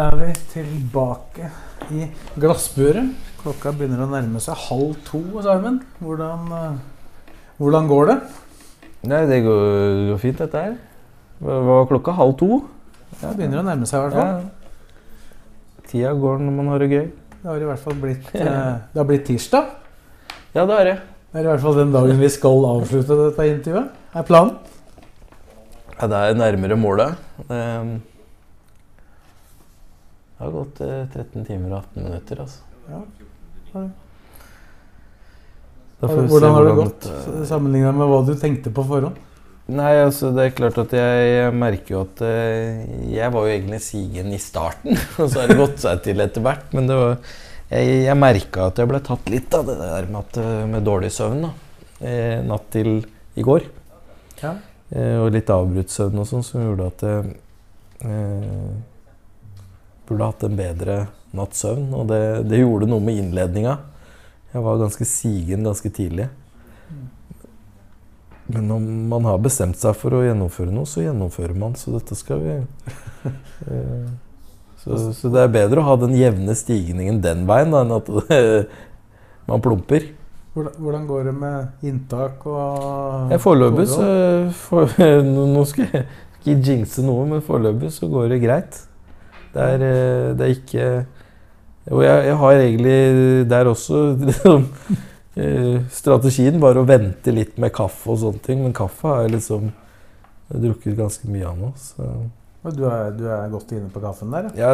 Er 0.00 0.16
vi 0.16 0.28
tilbake 0.52 1.48
i 1.92 2.06
glassburet. 2.40 3.10
Klokka 3.40 3.72
begynner 3.76 4.04
å 4.04 4.10
nærme 4.10 4.40
seg 4.42 4.58
halv 4.68 4.94
to, 5.06 5.20
Simon. 5.44 5.80
Hvordan, 6.00 6.52
eh, 6.56 7.34
hvordan 7.60 7.88
går 7.88 8.10
det? 8.10 8.16
Nei, 9.10 9.20
det 9.28 9.42
går, 9.46 10.10
går 10.10 10.20
fint, 10.20 10.40
dette 10.40 10.64
her. 10.64 10.74
Hva 11.40 11.60
var 11.64 11.86
klokka? 11.88 12.16
Halv 12.16 12.36
to? 12.40 12.60
Ja, 13.20 13.30
det 13.30 13.36
begynner 13.38 13.62
å 13.62 13.68
nærme 13.68 13.88
seg 13.88 14.00
i 14.00 14.06
hvert 14.06 14.18
fall. 14.18 14.32
Ja. 14.44 15.84
Tida 15.90 16.12
går 16.14 16.42
når 16.44 16.56
man 16.58 16.72
har 16.72 16.84
det 16.84 16.90
gøy. 16.92 17.06
Det 17.40 17.48
har 17.48 17.62
i 17.62 17.70
hvert 17.70 17.84
fall 17.84 17.96
blitt, 18.00 18.28
eh, 18.36 18.74
det 18.92 19.00
har 19.00 19.08
blitt 19.08 19.26
tirsdag. 19.28 19.72
Ja, 20.52 20.66
det 20.66 20.76
har 20.76 20.84
det. 20.88 20.98
Det 21.30 21.40
er 21.40 21.46
i 21.46 21.50
hvert 21.52 21.64
fall 21.64 21.78
den 21.78 21.94
dagen 21.94 22.20
vi 22.20 22.28
skal 22.32 22.64
avslutte 22.74 23.16
dette 23.24 23.48
intervjuet. 23.54 23.98
Er 24.16 24.28
planen? 24.28 24.56
Ja, 25.96 26.08
det 26.08 26.20
er 26.20 26.38
nærmere 26.40 26.76
målet. 26.80 27.20
Det, 27.48 27.60
det 30.40 30.46
har 30.46 30.54
gått 30.54 30.80
eh, 30.80 31.02
13 31.12 31.44
timer 31.44 31.74
og 31.74 31.82
18 31.82 32.06
minutter, 32.06 32.38
altså. 32.40 32.60
Ja. 32.90 33.00
vi 36.00 36.22
Hvordan 36.30 36.54
har 36.56 36.64
det 36.64 36.78
gått 36.78 37.08
sammenlignet 37.46 37.98
med 37.98 38.08
hva 38.08 38.22
du 38.24 38.32
tenkte 38.40 38.72
på 38.72 38.86
forhånd? 38.88 39.18
Nei, 39.70 39.92
altså 40.02 40.32
det 40.34 40.46
er 40.46 40.56
klart 40.56 40.78
at 40.82 40.94
jeg, 40.96 41.50
merker 41.54 41.94
jo 41.94 42.00
at 42.02 42.22
eh, 42.26 42.80
Jeg 43.12 43.30
var 43.30 43.44
jo 43.46 43.52
egentlig 43.52 43.78
sigen 43.84 44.32
i 44.34 44.40
starten, 44.42 44.96
og 45.20 45.28
så 45.28 45.42
har 45.42 45.52
det 45.52 45.60
gått 45.60 45.78
seg 45.84 46.00
til 46.08 46.24
etter 46.24 46.42
hvert. 46.44 46.72
Men 46.74 46.88
det 46.90 46.96
var, 46.98 47.18
jeg, 47.70 48.00
jeg 48.08 48.18
merka 48.18 48.70
at 48.70 48.80
jeg 48.80 48.90
ble 48.90 49.02
tatt 49.06 49.30
litt 49.30 49.54
av 49.54 49.68
det 49.68 49.76
der 49.78 50.08
med, 50.08 50.24
at, 50.24 50.40
eh, 50.40 50.64
med 50.72 50.88
dårlig 50.88 51.12
søvn 51.14 51.44
da. 51.46 51.52
Eh, 52.00 52.40
natt 52.48 52.66
til 52.72 52.96
i 53.36 53.44
går. 53.44 53.68
Ja. 54.40 54.56
Eh, 54.90 55.16
og 55.20 55.30
litt 55.36 55.52
avbrutt 55.52 55.92
søvn 55.92 56.24
og 56.24 56.30
sånn, 56.32 56.46
som 56.46 56.64
gjorde 56.64 56.88
at 56.90 57.06
eh, 57.06 57.28
burde 60.10 60.28
hatt 60.28 60.44
en 60.44 60.58
bedre 60.58 60.98
natts 61.36 61.62
søvn. 61.62 61.88
Og 61.94 62.10
det, 62.10 62.22
det 62.50 62.60
gjorde 62.60 62.90
noe 62.90 63.02
med 63.04 63.22
innledninga. 63.22 63.78
Jeg 64.50 64.66
var 64.66 64.80
ganske 64.82 65.06
sigen 65.06 65.66
ganske 65.66 65.92
tidlig. 65.94 66.28
Men 68.50 68.70
om 68.74 68.86
man 69.08 69.28
har 69.30 69.38
bestemt 69.38 69.78
seg 69.78 69.94
for 69.94 70.16
å 70.18 70.24
gjennomføre 70.24 70.74
noe, 70.74 70.88
så 70.90 71.04
gjennomfører 71.04 71.54
man. 71.54 71.76
Så 71.78 71.94
dette 71.94 72.18
skal 72.18 72.42
vi 72.42 72.56
eh, 73.70 74.08
så, 74.80 74.96
så 75.14 75.30
det 75.30 75.44
er 75.44 75.52
bedre 75.52 75.82
å 75.82 75.86
ha 75.90 75.98
den 76.00 76.16
jevne 76.16 76.56
stigningen 76.56 77.20
den 77.22 77.44
veien 77.48 77.70
da, 77.74 77.84
enn 77.84 77.94
at 77.98 78.08
man 79.50 79.62
plumper. 79.62 80.08
Hvordan, 80.50 81.04
går 81.06 81.28
det 81.28 81.34
med 81.36 81.86
inntak 81.86 82.42
og 82.50 83.30
Foreløpig 83.38 83.86
så 83.86 84.06
for, 84.64 84.90
nå, 85.28 85.44
nå 85.52 85.62
skal 85.68 85.86
jeg 85.86 86.06
ikke 86.40 86.56
jinxe 86.66 87.04
noe, 87.06 87.28
men 87.28 87.44
foreløpig 87.44 87.92
så 87.94 88.08
går 88.10 88.32
det 88.32 88.40
greit. 88.42 88.80
Det 89.54 89.66
er, 89.74 89.84
eh, 89.84 90.26
det 90.38 90.46
er 90.46 90.54
ikke 90.54 90.88
Og 91.90 92.02
jeg, 92.04 92.24
jeg 92.28 92.36
har 92.42 92.58
egentlig 92.60 92.98
der 93.50 93.70
også 93.70 94.02
liksom, 94.28 94.66
Strategien 95.94 96.58
var 96.62 96.76
å 96.76 96.84
vente 96.86 97.32
litt 97.32 97.56
med 97.62 97.72
kaffe 97.72 98.10
og 98.12 98.18
sånne 98.20 98.42
ting, 98.44 98.64
men 98.64 98.74
kaffe 98.76 99.08
har 99.08 99.24
jeg 99.24 99.38
liksom 99.38 99.70
jeg 100.50 100.58
har 100.58 100.62
drukket 100.64 100.96
ganske 100.98 101.28
mye 101.30 101.46
av 101.46 101.58
nå. 101.60 101.68
Så 101.78 102.06
Du 102.74 102.82
er, 102.90 103.12
du 103.14 103.22
er 103.30 103.52
godt 103.52 103.70
inne 103.72 103.88
på 103.88 104.02
kaffen 104.02 104.34
der, 104.34 104.48
ja? 104.58 104.72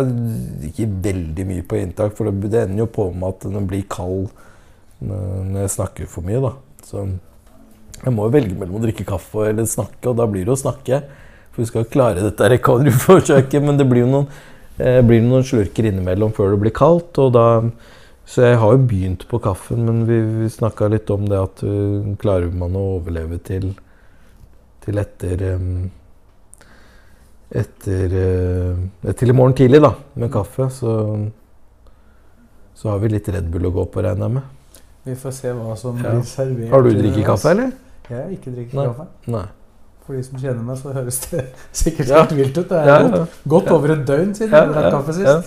ikke 0.64 0.88
veldig 1.04 1.44
mye 1.46 1.64
på 1.68 1.76
inntak, 1.78 2.16
for 2.16 2.26
det, 2.26 2.48
det 2.50 2.62
ender 2.64 2.82
jo 2.82 2.88
på 2.96 3.10
med 3.12 3.28
at 3.28 3.44
den 3.52 3.68
blir 3.68 3.84
kald 3.92 4.32
når 5.04 5.60
jeg 5.60 5.74
snakker 5.76 6.08
for 6.10 6.24
mye, 6.26 6.40
da. 6.40 6.54
Så 6.88 7.04
jeg 8.00 8.14
må 8.16 8.26
jo 8.26 8.34
velge 8.34 8.56
mellom 8.56 8.80
å 8.80 8.82
drikke 8.82 9.06
kaffe 9.08 9.50
eller 9.50 9.68
snakke, 9.68 10.08
og 10.08 10.16
da 10.18 10.26
blir 10.30 10.48
det 10.48 10.54
å 10.56 10.58
snakke. 10.64 11.02
For 11.52 11.62
vi 11.62 11.68
skal 11.68 11.86
klare 11.92 12.24
dette 12.24 12.50
recovery-forsøket, 12.56 13.60
men 13.64 13.78
det 13.78 13.86
blir 13.88 14.06
jo 14.06 14.10
noen, 14.12 14.26
eh, 14.78 15.02
blir 15.06 15.22
noen 15.24 15.44
slurker 15.46 15.88
innimellom 15.90 16.32
før 16.36 16.54
det 16.54 16.62
blir 16.64 16.74
kaldt. 16.76 17.18
Og 17.22 17.34
da, 17.36 17.46
så 18.26 18.48
jeg 18.48 18.60
har 18.62 18.74
jo 18.74 18.86
begynt 18.90 19.26
på 19.30 19.40
kaffen, 19.42 19.84
men 19.86 20.04
vi, 20.08 20.20
vi 20.42 20.48
snakka 20.52 20.90
litt 20.92 21.10
om 21.14 21.28
det 21.30 21.38
at 21.38 21.62
uh, 21.66 22.14
klarer 22.20 22.50
man 22.50 22.74
å 22.78 22.86
overleve 22.96 23.38
til, 23.46 23.70
til 24.82 24.98
etter 24.98 25.44
um, 25.54 25.86
etter 27.54 28.14
eh, 28.18 29.12
Til 29.14 29.30
i 29.30 29.36
morgen 29.36 29.54
tidlig, 29.56 29.80
da, 29.84 29.92
med 30.18 30.32
kaffe, 30.34 30.68
så, 30.74 30.94
så 32.74 32.90
har 32.90 33.02
vi 33.02 33.12
litt 33.12 33.28
Red 33.30 33.50
Bull 33.52 33.68
å 33.68 33.74
gå 33.74 33.84
på, 33.92 34.02
regner 34.02 34.26
jeg 34.26 34.36
med. 34.38 34.80
Vi 35.06 35.14
får 35.20 35.36
se 35.36 35.52
hva 35.54 35.76
som 35.78 36.00
Ja. 36.02 36.10
blir 36.10 36.26
servert. 36.26 36.72
Har 36.72 36.82
du 36.82 36.90
drikket 36.90 37.28
kaffe, 37.28 37.52
eller? 37.54 37.70
Jeg 38.08 38.18
har 38.18 38.32
ikke 38.34 38.50
drikket 38.54 38.74
Nei. 38.74 38.86
kaffe. 38.90 39.06
Nei. 39.30 39.46
For 40.06 40.14
de 40.14 40.22
som 40.22 40.38
kjenner 40.38 40.62
meg, 40.62 40.78
så 40.78 40.92
høres 40.94 41.20
det 41.30 41.44
sikkert 41.82 42.08
Ja. 42.12 42.22
helt 42.24 42.34
vilt 42.38 42.58
ut. 42.60 42.68
Det 42.70 42.78
er 42.80 42.86
Ja, 42.92 42.98
ja. 43.02 43.08
godt 43.10 43.38
godt, 43.54 43.70
over 43.74 43.92
et 43.96 44.04
døgn 44.06 44.34
siden 44.38 44.52
Ja, 44.54 44.64
jeg 44.64 44.74
drakk 44.74 44.84
ja, 44.84 44.90
kaffe 44.98 45.12
sist. 45.16 45.26
ja. 45.26 45.38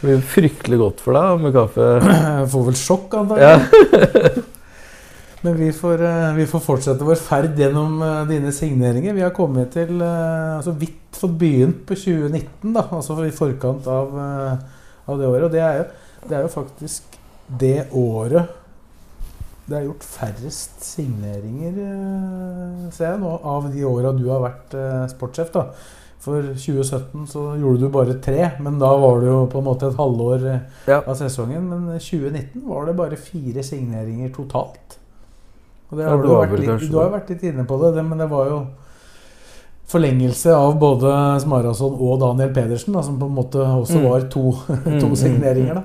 Det 0.00 0.08
blir 0.10 0.24
fryktelig 0.28 0.78
godt 0.78 1.00
for 1.00 1.16
deg 1.16 1.40
med 1.40 1.54
kaffe. 1.54 1.86
Jeg 2.04 2.48
får 2.54 2.64
vel 2.66 2.76
sjokk, 2.78 3.14
antagelig. 3.20 3.48
Ja. 3.48 4.42
Men 5.44 5.56
vi 5.58 5.66
får, 5.76 6.00
eh, 6.08 6.30
vi 6.38 6.46
får 6.48 6.60
fortsette 6.64 7.04
vår 7.04 7.18
ferd 7.20 7.58
gjennom 7.60 7.98
eh, 8.02 8.20
dine 8.30 8.52
signeringer. 8.52 9.12
Vi 9.16 9.20
har 9.26 9.32
kommet 9.36 9.74
til 9.76 9.98
eh, 10.00 10.56
altså 10.56 10.72
vidt 10.80 11.18
fått 11.18 11.34
begynt 11.38 11.82
på 11.86 11.94
2019, 11.98 12.72
da, 12.74 12.86
altså 12.96 13.18
i 13.26 13.30
forkant 13.34 13.84
av, 13.92 14.14
av 15.06 15.18
det 15.20 15.28
året. 15.28 15.44
Og 15.46 15.52
det 15.52 15.60
er, 15.62 15.76
jo, 15.82 15.84
det 16.30 16.38
er 16.38 16.46
jo 16.46 16.52
faktisk 16.54 17.18
det 17.60 17.74
året 17.92 18.48
det 19.68 19.76
er 19.78 19.84
gjort 19.86 20.04
færrest 20.04 20.82
signeringer, 20.84 21.76
eh, 21.80 22.90
ser 22.92 23.12
jeg 23.14 23.20
nå, 23.22 23.34
av 23.42 23.68
de 23.72 23.84
åra 23.88 24.12
du 24.16 24.26
har 24.28 24.42
vært 24.44 24.74
eh, 24.76 25.06
sportssjef. 25.08 25.52
da. 25.54 25.66
For 26.24 26.40
2017 26.56 27.26
så 27.28 27.42
gjorde 27.60 27.80
du 27.80 27.88
bare 27.92 28.14
tre, 28.24 28.50
men 28.64 28.78
da 28.80 28.90
var 28.96 29.20
det 29.20 29.28
jo 29.28 29.42
på 29.52 29.58
en 29.60 29.66
måte 29.66 29.88
et 29.90 29.96
halvår 29.98 30.46
eh, 30.54 30.60
Ja. 30.88 31.00
av 31.06 31.14
sesongen. 31.20 31.66
Men 31.68 31.98
2019 31.98 32.62
var 32.68 32.86
det 32.86 32.96
bare 32.96 33.16
fire 33.16 33.62
signeringer 33.62 34.30
totalt. 34.32 34.98
Og 35.90 35.98
det 35.98 36.06
har 36.08 36.16
ja, 36.16 36.22
du, 36.22 36.28
vært 36.32 36.58
litt, 36.60 36.90
du 36.90 36.96
har 36.96 37.10
jo 37.10 37.12
vært 37.18 37.28
litt 37.34 37.42
inne 37.44 37.64
på 37.68 37.76
det, 37.82 37.94
det, 37.98 38.04
men 38.08 38.18
det 38.18 38.28
var 38.30 38.48
jo 38.48 38.60
forlengelse 39.86 40.52
av 40.56 40.78
både 40.80 41.10
Smarason 41.44 41.92
og 42.00 42.14
Daniel 42.22 42.54
Pedersen, 42.56 42.94
da, 42.96 43.02
som 43.04 43.18
på 43.20 43.28
en 43.28 43.34
måte 43.36 43.60
også 43.60 43.98
Mm. 44.00 44.06
var 44.10 44.20
to, 44.32 44.44
to 45.00 45.06
Mm, 45.12 45.16
signeringer. 45.16 45.74
da. 45.74 45.82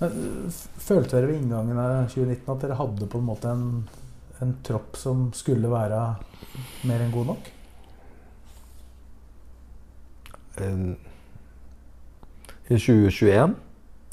Men, 0.00 0.14
Følte 0.84 1.18
dere 1.18 1.30
ved 1.30 1.40
inngangen 1.42 1.78
av 1.80 2.08
2019 2.12 2.48
at 2.54 2.64
dere 2.64 2.78
hadde 2.78 3.10
på 3.10 3.20
en 3.20 3.28
måte 3.28 3.50
en, 3.50 3.66
en 4.42 4.54
tropp 4.66 4.98
som 5.00 5.28
skulle 5.36 5.70
være 5.72 6.00
mer 6.88 7.04
enn 7.04 7.14
god 7.14 7.30
nok? 7.32 7.50
Eh, 10.62 10.82
I 12.68 12.78
2021? 12.78 13.56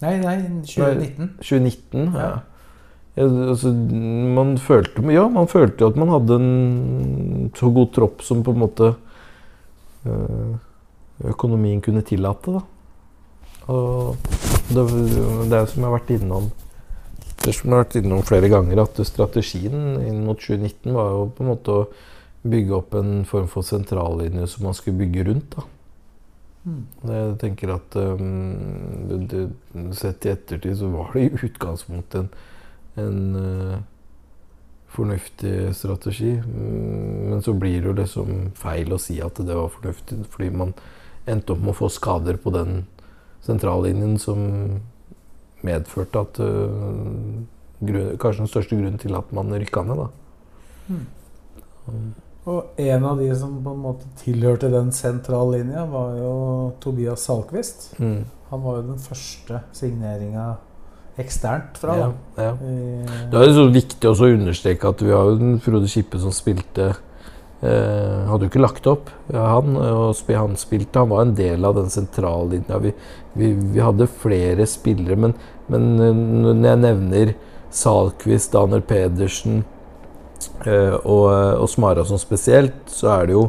Nei, 0.01 0.15
nei, 0.21 0.37
2019. 0.65 1.35
2019, 1.41 2.07
ja. 2.15 2.21
Ja. 2.21 2.31
ja 3.19 3.27
altså, 3.51 3.73
man 4.37 4.55
følte 4.57 5.05
Ja, 5.13 5.27
man 5.29 5.49
følte 5.51 5.85
jo 5.85 5.91
at 5.91 5.99
man 6.01 6.13
hadde 6.13 6.39
en 6.41 7.51
så 7.57 7.69
god 7.73 7.93
tropp 7.93 8.25
som 8.25 8.41
på 8.45 8.55
en 8.55 8.63
måte 8.63 8.93
eh, 10.05 10.53
økonomien 11.29 11.81
kunne 11.85 12.01
tillate, 12.07 12.57
da. 12.57 12.63
Og 13.69 14.17
det, 14.69 14.85
det 15.49 15.57
er 15.57 15.69
som 15.69 15.81
jeg 15.81 15.89
har 15.89 15.97
vært 15.97 16.13
innom 16.17 16.51
det 17.41 17.53
som 17.57 17.71
jeg 17.71 17.73
har 17.73 17.83
vært 17.83 17.97
innom 17.97 18.23
flere 18.25 18.49
ganger, 18.51 18.83
at 18.83 18.99
strategien 19.07 19.95
inn 20.03 20.23
mot 20.27 20.37
2019 20.37 20.93
var 20.93 21.13
jo 21.15 21.27
på 21.33 21.43
en 21.43 21.49
måte 21.49 21.73
å 21.73 21.85
bygge 22.41 22.75
opp 22.77 22.97
en 22.97 23.23
form 23.29 23.47
for 23.49 23.65
sentrallinje 23.65 24.47
som 24.49 24.67
man 24.67 24.77
skulle 24.77 25.01
bygge 25.01 25.25
rundt. 25.29 25.55
da. 25.55 25.65
Mm. 26.61 26.81
Jeg 27.09 27.37
tenker 27.41 27.73
at 27.73 27.95
um, 27.97 29.07
det, 29.09 29.17
det, 29.31 29.85
Sett 29.97 30.27
i 30.27 30.33
ettertid 30.35 30.77
så 30.77 30.91
var 30.93 31.09
det 31.15 31.23
i 31.23 31.47
utgangspunktet 31.47 32.19
en, 32.21 32.29
en 33.01 33.21
uh, 33.33 33.79
fornuftig 34.93 35.73
strategi. 35.77 36.35
Men 36.45 37.41
så 37.41 37.55
blir 37.57 37.79
det 37.79 37.89
jo 37.89 37.97
liksom 37.97 38.51
feil 38.59 38.93
å 38.93 39.01
si 39.01 39.17
at 39.23 39.41
det 39.41 39.57
var 39.57 39.73
fornuftig, 39.73 40.21
fordi 40.29 40.51
man 40.53 40.75
endte 41.29 41.55
opp 41.55 41.61
med 41.63 41.73
å 41.73 41.79
få 41.83 41.89
skader 41.93 42.37
på 42.41 42.53
den 42.53 42.83
sentrallinjen 43.45 44.17
som 44.21 44.41
medførte 45.65 46.21
at 46.21 46.39
uh, 46.41 47.45
grunn, 47.81 48.17
Kanskje 48.21 48.43
den 48.43 48.51
største 48.51 48.77
grunnen 48.77 48.99
til 49.01 49.15
at 49.17 49.31
man 49.35 49.53
rykka 49.53 49.83
ned, 49.85 50.01
da. 50.01 50.07
Mm. 50.91 52.11
Og 52.49 52.81
en 52.81 53.05
av 53.05 53.19
de 53.21 53.29
som 53.37 53.59
på 53.61 53.73
en 53.75 53.83
måte 53.83 54.09
tilhørte 54.21 54.71
den 54.73 54.89
sentrallinja, 54.95 55.85
var 55.91 56.15
jo 56.17 56.33
Tobias 56.81 57.27
Salquist. 57.27 57.91
Mm. 58.01 58.23
Han 58.49 58.63
var 58.65 58.79
jo 58.79 58.87
den 58.89 59.01
første 59.01 59.61
signeringa 59.77 60.47
eksternt 61.21 61.77
fra. 61.77 61.97
Ja, 61.99 62.09
ja. 62.37 62.53
I- 62.55 63.29
Det 63.31 63.41
er 63.41 63.53
så 63.53 63.67
viktig 63.71 64.09
også 64.09 64.25
å 64.25 64.33
understreke 64.37 64.89
at 64.89 65.01
vi 65.01 65.11
har 65.11 65.29
jo 65.29 65.37
den 65.37 65.59
Frode 65.59 65.87
Kippe 65.87 66.19
som 66.19 66.31
spilte 66.31 66.95
eh, 67.61 68.27
Hadde 68.27 68.47
jo 68.47 68.51
ikke 68.51 68.63
lagt 68.63 68.87
opp, 68.89 69.11
ja, 69.31 69.45
han. 69.55 69.77
Og 69.77 70.31
han 70.35 70.57
spilte, 70.59 71.01
han 71.01 71.11
var 71.11 71.25
en 71.25 71.35
del 71.37 71.65
av 71.67 71.77
den 71.79 71.91
sentrallinja. 71.93 72.79
Vi, 72.83 72.93
vi, 73.33 73.53
vi 73.53 73.83
hadde 73.83 74.09
flere 74.21 74.67
spillere, 74.69 75.17
men, 75.19 75.35
men 75.71 75.91
eh, 75.99 76.23
når 76.45 76.69
jeg 76.69 76.83
nevner 76.85 77.35
Salquist, 77.71 78.51
Daner 78.51 78.83
Pedersen 78.83 79.61
eh, 80.65 80.97
og, 81.05 81.27
og 81.31 81.67
Smarason 81.71 82.19
spesielt, 82.19 82.81
så 82.91 83.13
er 83.15 83.29
det 83.29 83.37
jo 83.37 83.45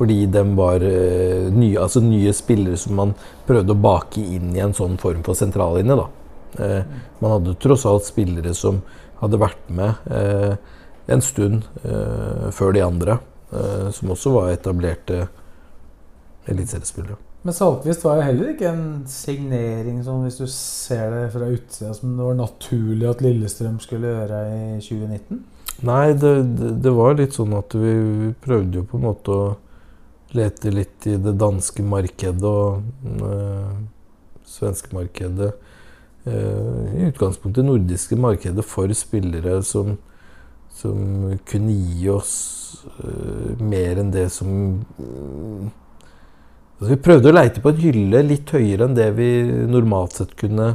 fordi 0.00 0.24
de 0.32 0.42
var 0.56 0.84
eh, 0.86 1.50
nye, 1.52 1.76
altså 1.82 2.00
nye 2.04 2.32
spillere 2.34 2.78
som 2.80 2.96
man 2.96 3.14
prøvde 3.48 3.74
å 3.74 3.82
bake 3.84 4.22
inn 4.22 4.54
i 4.56 4.62
en 4.64 4.74
sånn 4.76 4.96
form 5.02 5.24
for 5.26 5.36
sentrallinje. 5.36 5.98
da. 5.98 6.06
Eh, 6.64 6.82
man 7.20 7.34
hadde 7.36 7.58
tross 7.62 7.84
alt 7.86 8.06
spillere 8.08 8.54
som 8.56 8.80
hadde 9.20 9.40
vært 9.40 9.66
med 9.68 10.10
eh, 10.10 10.54
en 11.10 11.22
stund 11.24 11.66
eh, 11.84 12.48
før 12.54 12.72
de 12.76 12.84
andre, 12.86 13.18
eh, 13.18 13.29
som 13.50 14.12
også 14.14 14.30
var 14.34 14.52
etablerte 14.52 15.24
eliteseriespillere. 16.46 17.16
Men 17.42 17.56
Salquist 17.56 18.04
var 18.04 18.18
jo 18.18 18.26
heller 18.26 18.50
ikke 18.52 18.68
en 18.68 18.84
signering 19.08 20.02
som 20.04 20.26
hvis 20.26 20.36
du 20.42 20.44
ser 20.52 21.06
det 21.14 21.22
fra 21.32 21.48
utsida 21.48 21.94
som 21.96 22.12
det 22.18 22.26
var 22.26 22.36
naturlig 22.36 23.08
at 23.08 23.22
Lillestrøm 23.24 23.78
skulle 23.80 24.12
gjøre 24.12 24.40
i 24.52 24.80
2019. 24.84 25.40
Nei, 25.88 26.12
det, 26.12 26.34
det, 26.58 26.74
det 26.84 26.92
var 26.92 27.16
litt 27.16 27.38
sånn 27.38 27.54
at 27.56 27.72
vi, 27.72 27.94
vi 28.26 28.32
prøvde 28.44 28.82
jo 28.82 28.88
på 28.90 29.00
en 29.00 29.06
måte 29.06 29.32
å 29.32 29.46
lete 30.36 30.72
litt 30.74 31.08
i 31.08 31.16
det 31.16 31.32
danske 31.40 31.82
markedet 31.82 32.44
og 32.44 32.84
øh, 33.24 33.72
svenske 34.46 34.92
markedet. 34.94 35.54
øh, 36.28 36.84
I 36.92 37.08
utgangspunktet 37.08 37.64
nordiske 37.64 38.20
markedet 38.20 38.66
for 38.68 38.92
spillere 38.92 39.62
som, 39.64 39.96
som 40.80 41.30
kunne 41.48 41.74
gi 41.76 42.08
oss 42.12 42.34
uh, 42.98 43.56
mer 43.60 44.00
enn 44.02 44.12
det 44.14 44.28
som 44.32 44.48
mm, 44.48 45.70
altså 46.78 46.90
Vi 46.94 47.00
prøvde 47.04 47.30
å 47.30 47.36
leite 47.36 47.60
på 47.60 47.72
en 47.72 47.82
hylle 47.82 48.22
litt 48.24 48.54
høyere 48.56 48.88
enn 48.88 48.96
det 48.96 49.10
vi 49.18 49.30
normalt 49.68 50.16
sett 50.16 50.32
kunne 50.40 50.72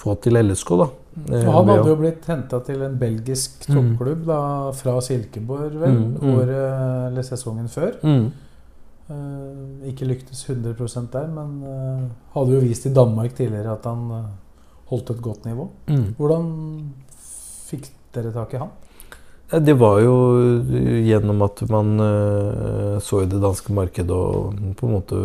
få 0.00 0.16
til 0.24 0.38
LSK. 0.40 0.70
da. 0.80 0.88
Eh, 1.28 1.44
Og 1.44 1.52
han 1.52 1.68
hadde 1.72 1.90
jo 1.90 1.96
blitt 1.98 2.28
henta 2.30 2.60
til 2.64 2.84
en 2.86 2.94
belgisk 3.00 3.66
toppklubb 3.66 4.22
da, 4.28 4.38
fra 4.76 5.00
Silkeborg, 5.04 5.74
vel, 5.80 5.98
Mm, 5.98 6.14
mm. 6.20 6.30
året 6.38 7.10
eller 7.10 7.26
sesongen 7.26 7.68
før. 7.68 7.98
Mm. 8.02 8.30
Uh, 9.10 9.88
ikke 9.90 10.06
lyktes 10.06 10.44
100% 10.46 11.08
der, 11.10 11.26
men 11.34 11.56
uh, 11.66 12.04
hadde 12.36 12.54
jo 12.54 12.60
vist 12.62 12.86
i 12.86 12.92
Danmark 12.94 13.34
tidligere 13.34 13.72
at 13.72 13.88
han 13.90 14.04
uh, 14.14 14.28
holdt 14.92 15.10
et 15.10 15.22
godt 15.24 15.48
nivå. 15.48 15.66
Mm. 15.90 16.04
Hvordan 16.16 16.46
fikk 17.66 17.90
dere 18.14 18.30
tak 18.32 18.54
i 18.54 18.60
han? 18.62 18.70
Det 19.50 19.74
var 19.74 19.98
jo 19.98 20.14
gjennom 21.02 21.40
at 21.42 21.60
man 21.70 21.96
eh, 22.00 22.98
så 23.02 23.24
i 23.24 23.30
det 23.30 23.40
danske 23.42 23.74
markedet 23.74 24.14
og 24.14 24.60
på 24.78 24.86
en 24.86 24.92
måte 24.94 25.22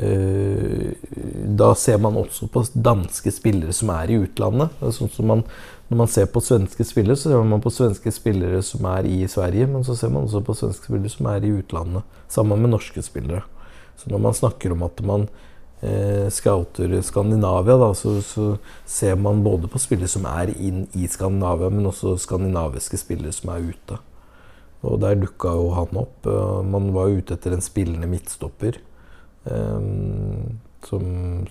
eh, 0.00 0.94
Da 1.58 1.74
ser 1.76 2.00
man 2.00 2.16
også 2.16 2.48
på 2.48 2.62
danske 2.72 3.28
spillere 3.34 3.74
som 3.76 3.92
er 3.92 4.14
i 4.14 4.16
utlandet. 4.22 4.72
Sånn 4.96 5.12
som 5.12 5.28
man, 5.28 5.44
når 5.90 6.00
man 6.00 6.08
ser 6.08 6.30
på 6.32 6.40
svenske 6.40 6.86
spillere, 6.88 7.18
så 7.20 7.34
ser 7.34 7.44
man 7.44 7.60
på 7.64 7.72
svenske 7.74 8.14
spillere 8.16 8.62
som 8.64 8.88
er 8.88 9.10
i 9.12 9.20
Sverige, 9.28 9.68
men 9.68 9.84
så 9.84 9.96
ser 9.98 10.14
man 10.14 10.24
også 10.24 10.40
på 10.46 10.56
svenske 10.56 10.88
spillere 10.88 11.12
som 11.12 11.28
er 11.34 11.44
i 11.44 11.52
utlandet, 11.58 12.16
sammen 12.32 12.64
med 12.64 12.72
norske 12.72 13.04
spillere. 13.04 13.44
Så 14.00 14.08
når 14.08 14.24
man 14.24 14.40
snakker 14.40 14.72
om 14.72 14.88
at 14.88 15.04
man 15.04 15.28
eh, 15.84 16.26
scouter 16.32 16.96
Skandinavia, 17.04 17.76
da, 17.80 17.90
så, 17.94 18.16
så 18.24 18.54
ser 18.88 19.16
man 19.20 19.42
både 19.44 19.68
på 19.70 19.80
spillere 19.82 20.08
som 20.10 20.26
er 20.30 20.54
inn 20.56 20.86
i 20.96 21.08
Skandinavia, 21.10 21.70
men 21.70 21.90
også 21.90 22.16
skandinaviske 22.24 22.98
spillere 23.00 23.32
som 23.36 23.52
er 23.54 23.68
ute. 23.70 24.00
Og 24.84 24.98
der 25.00 25.16
dukka 25.16 25.54
jo 25.56 25.70
han 25.76 26.00
opp. 26.00 26.26
Eh, 26.28 26.62
Man 26.68 26.90
var 26.96 27.12
ute 27.14 27.36
etter 27.38 27.54
en 27.56 27.64
spillende 27.64 28.08
midtstopper. 28.10 28.80
eh, 29.44 29.80
som, 30.84 31.04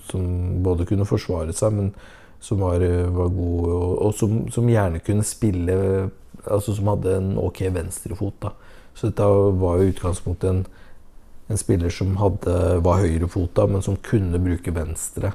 som 0.10 0.26
både 0.64 0.86
kunne 0.86 1.08
forsvare 1.10 1.54
seg, 1.58 1.74
men 1.74 1.94
som 2.44 2.60
var, 2.62 2.84
var 3.16 3.32
god, 3.34 3.70
og, 3.72 3.94
og 4.06 4.14
som, 4.14 4.36
som 4.54 4.68
gjerne 4.70 5.00
kunne 5.06 5.24
spille 5.26 6.10
Altså 6.44 6.74
som 6.76 6.90
hadde 6.92 7.12
en 7.16 7.38
ok 7.40 7.62
venstrefot. 7.72 8.34
da. 8.42 8.50
Så 8.94 9.08
dette 9.08 9.24
var 9.62 9.78
jo 9.80 9.92
utgangspunktet 9.94 10.50
en, 10.50 10.64
en 11.48 11.58
spiller 11.60 11.90
som 11.90 12.16
hadde, 12.18 12.54
var 12.86 13.02
høyrefota, 13.04 13.68
men 13.68 13.82
som 13.82 13.98
kunne 14.02 14.40
bruke 14.40 14.72
venstre. 14.72 15.34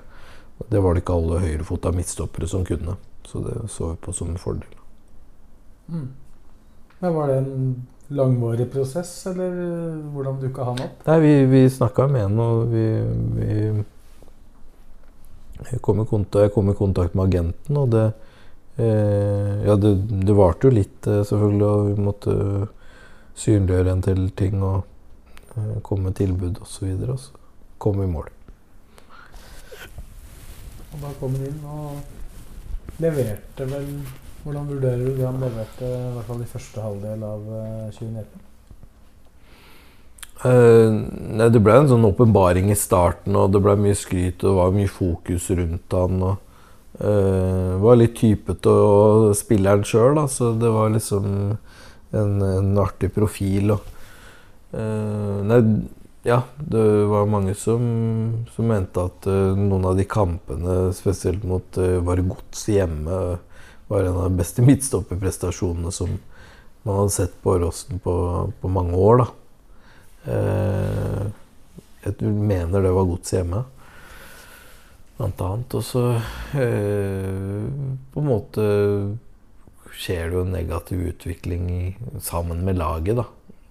Det 0.69 0.81
var 0.83 0.95
det 0.95 1.05
ikke 1.05 1.19
alle 1.19 1.43
høyrefota 1.45 1.93
midtstoppere 1.95 2.49
som 2.49 2.65
kunne. 2.67 2.97
Så 3.29 3.43
det 3.45 3.61
så 3.71 3.93
vi 3.93 4.01
på 4.03 4.13
som 4.13 4.33
en 4.33 4.41
fordel. 4.41 4.79
Men 5.87 7.15
Var 7.15 7.29
det 7.29 7.37
en 7.37 7.87
langvarig 8.09 8.71
prosess, 8.73 9.27
eller 9.27 9.53
hvordan 10.15 10.41
dukka 10.41 10.65
han 10.65 10.81
opp? 10.81 11.05
Nei, 11.07 11.19
vi, 11.21 11.35
vi 11.45 11.71
snakka 11.71 12.09
med 12.09 12.25
han, 12.25 12.41
og 12.41 12.73
vi, 12.73 12.87
vi 13.37 13.85
jeg 15.69 15.83
kom, 15.83 16.01
i 16.01 16.07
kontakt, 16.09 16.41
jeg 16.47 16.55
kom 16.55 16.71
i 16.71 16.77
kontakt 16.79 17.15
med 17.19 17.29
agenten, 17.29 17.77
og 17.77 17.93
det 17.93 18.07
eh, 18.79 19.67
Ja, 19.67 19.77
det, 19.77 19.95
det 20.25 20.37
varte 20.39 20.69
jo 20.69 20.77
litt, 20.79 21.07
eh, 21.07 21.25
selvfølgelig, 21.27 21.67
og 21.69 21.89
vi 21.89 22.07
måtte 22.09 22.37
synliggjøre 23.39 23.93
en 23.93 24.05
del 24.07 24.31
ting 24.39 24.63
og 24.63 24.79
eh, 24.79 24.98
komme 25.83 26.11
med 26.11 26.19
tilbud 26.19 26.61
osv. 26.65 26.89
Og, 26.93 27.15
og 27.15 27.21
så 27.23 27.39
komme 27.79 28.05
i 28.05 28.11
mål. 28.11 28.31
Og 30.89 31.05
da 31.05 31.13
kom 31.21 31.37
han 31.37 31.47
inn 31.51 31.61
og 31.69 32.99
leverte 33.03 33.69
vel 33.69 33.93
Hvordan 34.39 34.69
vurderer 34.71 35.01
du 35.03 35.17
det 35.19 35.25
han 35.27 35.41
leverte 35.43 35.85
i 35.85 36.13
hvert 36.15 36.29
fall 36.29 36.43
i 36.45 36.49
første 36.49 36.81
halvdel 36.81 37.25
av 37.27 37.49
eh, 37.59 37.89
2019? 37.93 38.45
Eh, 40.47 40.95
nei, 41.35 41.49
det 41.51 41.61
ble 41.67 41.75
en 41.75 41.91
sånn 41.91 42.07
åpenbaring 42.07 42.71
i 42.71 42.79
starten, 42.79 43.37
og 43.37 43.51
det 43.53 43.61
ble 43.65 43.75
mye 43.83 43.99
skryt, 43.99 44.39
og 44.39 44.47
det 44.47 44.55
var 44.61 44.77
mye 44.77 44.93
fokus 44.95 45.51
rundt 45.59 45.97
han. 45.99 46.23
og 46.23 46.39
uh, 47.03 47.75
Var 47.83 47.99
litt 47.99 48.15
typete 48.23 48.71
og 48.71 49.35
spilleren 49.37 49.85
sjøl, 49.85 50.23
så 50.31 50.55
det 50.57 50.71
var 50.73 50.95
liksom 50.95 51.29
en, 52.15 52.33
en 52.47 52.73
artig 52.81 53.11
profil. 53.19 53.75
Og, 53.75 53.98
eh, 54.73 55.39
nei, 55.49 55.63
ja, 56.29 56.43
det 56.59 57.05
var 57.05 57.27
mange 57.27 57.55
som, 57.55 58.45
som 58.53 58.67
mente 58.69 59.01
at 59.01 59.27
uh, 59.31 59.55
noen 59.57 59.87
av 59.87 59.97
de 59.97 60.05
kampene, 60.05 60.91
spesielt 60.97 61.45
mot 61.47 61.79
uh, 61.79 62.01
Var 62.05 62.21
Godset 62.27 62.75
hjemme, 62.75 63.21
var 63.89 64.05
en 64.05 64.19
av 64.19 64.27
de 64.27 64.41
beste 64.41 64.65
midtstopperprestasjonene 64.67 65.93
som 65.95 66.19
man 66.85 66.99
hadde 67.01 67.15
sett 67.15 67.39
på 67.43 67.55
Åråsen 67.55 68.03
på, 68.05 68.15
på 68.61 68.71
mange 68.73 68.99
år. 68.99 69.23
da. 69.23 69.29
Jeg 72.05 72.29
mener 72.29 72.85
det 72.85 72.93
var 72.93 73.09
gods 73.09 73.33
hjemme. 73.33 73.63
Blant 75.17 75.43
annet. 75.45 75.75
Og 75.75 75.85
så 75.89 76.05
på 76.53 78.23
en 78.23 78.29
måte 78.29 78.69
skjer 79.97 80.29
det 80.29 80.37
jo 80.37 80.45
en 80.45 80.55
negativ 80.55 81.03
utvikling 81.15 81.67
sammen 82.25 82.61
med 82.69 82.79
laget 82.81 83.23
da, 83.23 83.27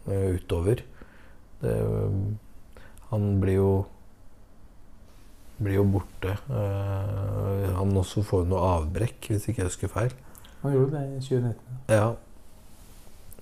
utover. 0.09 0.81
Det, 1.67 1.77
han 3.11 3.29
blir 3.43 3.59
jo 3.59 3.71
blir 5.57 5.79
jo 5.79 5.83
borte. 5.89 6.37
Uh, 6.49 7.65
han 7.77 7.97
også 7.97 8.21
får 8.25 8.45
noe 8.49 8.61
avbrekk, 8.77 9.31
hvis 9.31 9.47
ikke 9.49 9.63
jeg 9.63 9.71
husker 9.71 9.91
feil. 9.91 10.13
Han 10.61 10.73
gjorde 10.75 10.99
det 10.99 11.05
i 11.17 11.21
2019. 11.25 11.79
Ja. 11.89 12.09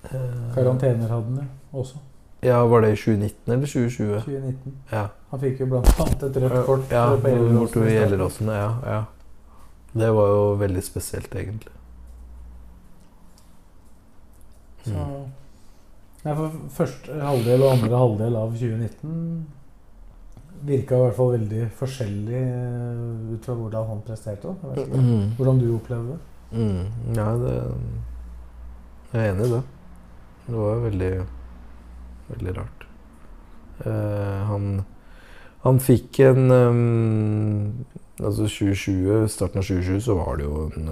Uh, 0.06 0.54
Karantener 0.54 1.10
hadde 1.12 1.24
han 1.26 1.42
jo 1.42 1.82
også. 1.82 2.00
Ja, 2.44 2.60
Var 2.68 2.80
det 2.80 2.92
i 2.92 2.96
2019 2.96 3.52
eller 3.52 3.66
2020? 3.66 4.20
2019. 4.24 4.74
Ja. 4.92 5.06
Han 5.30 5.40
fikk 5.40 5.60
jo 5.60 5.66
blant 5.66 5.88
annet 6.00 6.22
et 6.22 6.36
rødt 6.42 6.66
kort. 6.66 6.90
Ja, 6.92 7.06
bortover 7.16 7.90
Gjelleråsen. 7.90 8.52
Ja, 8.54 8.68
ja. 8.86 9.00
Det 9.96 10.10
var 10.14 10.28
jo 10.28 10.42
veldig 10.60 10.84
spesielt, 10.84 11.34
egentlig. 11.34 11.72
Så 14.84 14.92
Mm. 14.92 15.32
Nei, 16.26 16.34
for 16.34 16.54
første 16.74 17.16
halvdel 17.22 17.62
og 17.62 17.76
andre 17.76 17.98
halvdel 18.00 18.36
av 18.40 18.54
2019 18.58 19.44
virka 20.66 20.96
i 20.96 21.02
hvert 21.04 21.14
fall 21.14 21.28
veldig 21.36 21.66
forskjellig 21.78 22.40
eh, 22.40 23.34
ut 23.34 23.44
fra 23.46 23.54
hvordan 23.54 23.86
han 23.90 24.00
presterte. 24.06 24.54
Mm. 24.74 25.36
Hvordan 25.36 25.60
du 25.60 25.68
opplevde 25.76 26.16
det. 26.16 26.18
Mm. 26.56 27.14
Ja, 27.14 27.26
det 27.42 27.54
Jeg 29.12 29.20
er 29.20 29.32
enig 29.32 29.46
i 29.46 29.52
det. 29.52 29.62
Det 30.46 30.54
var 30.54 30.82
veldig 30.84 31.12
Veldig 32.26 32.56
rart. 32.56 32.86
Eh, 33.86 34.42
han 34.50 34.84
Han 35.62 35.80
fikk 35.80 36.20
en 36.20 36.50
um, 36.50 37.86
Altså 38.18 38.48
2020, 38.48 39.28
starten 39.28 39.58
av 39.58 39.64
2020 39.64 40.00
så 40.00 40.14
var 40.14 40.36
det 40.36 40.44
jo 40.46 40.70
en, 40.70 40.90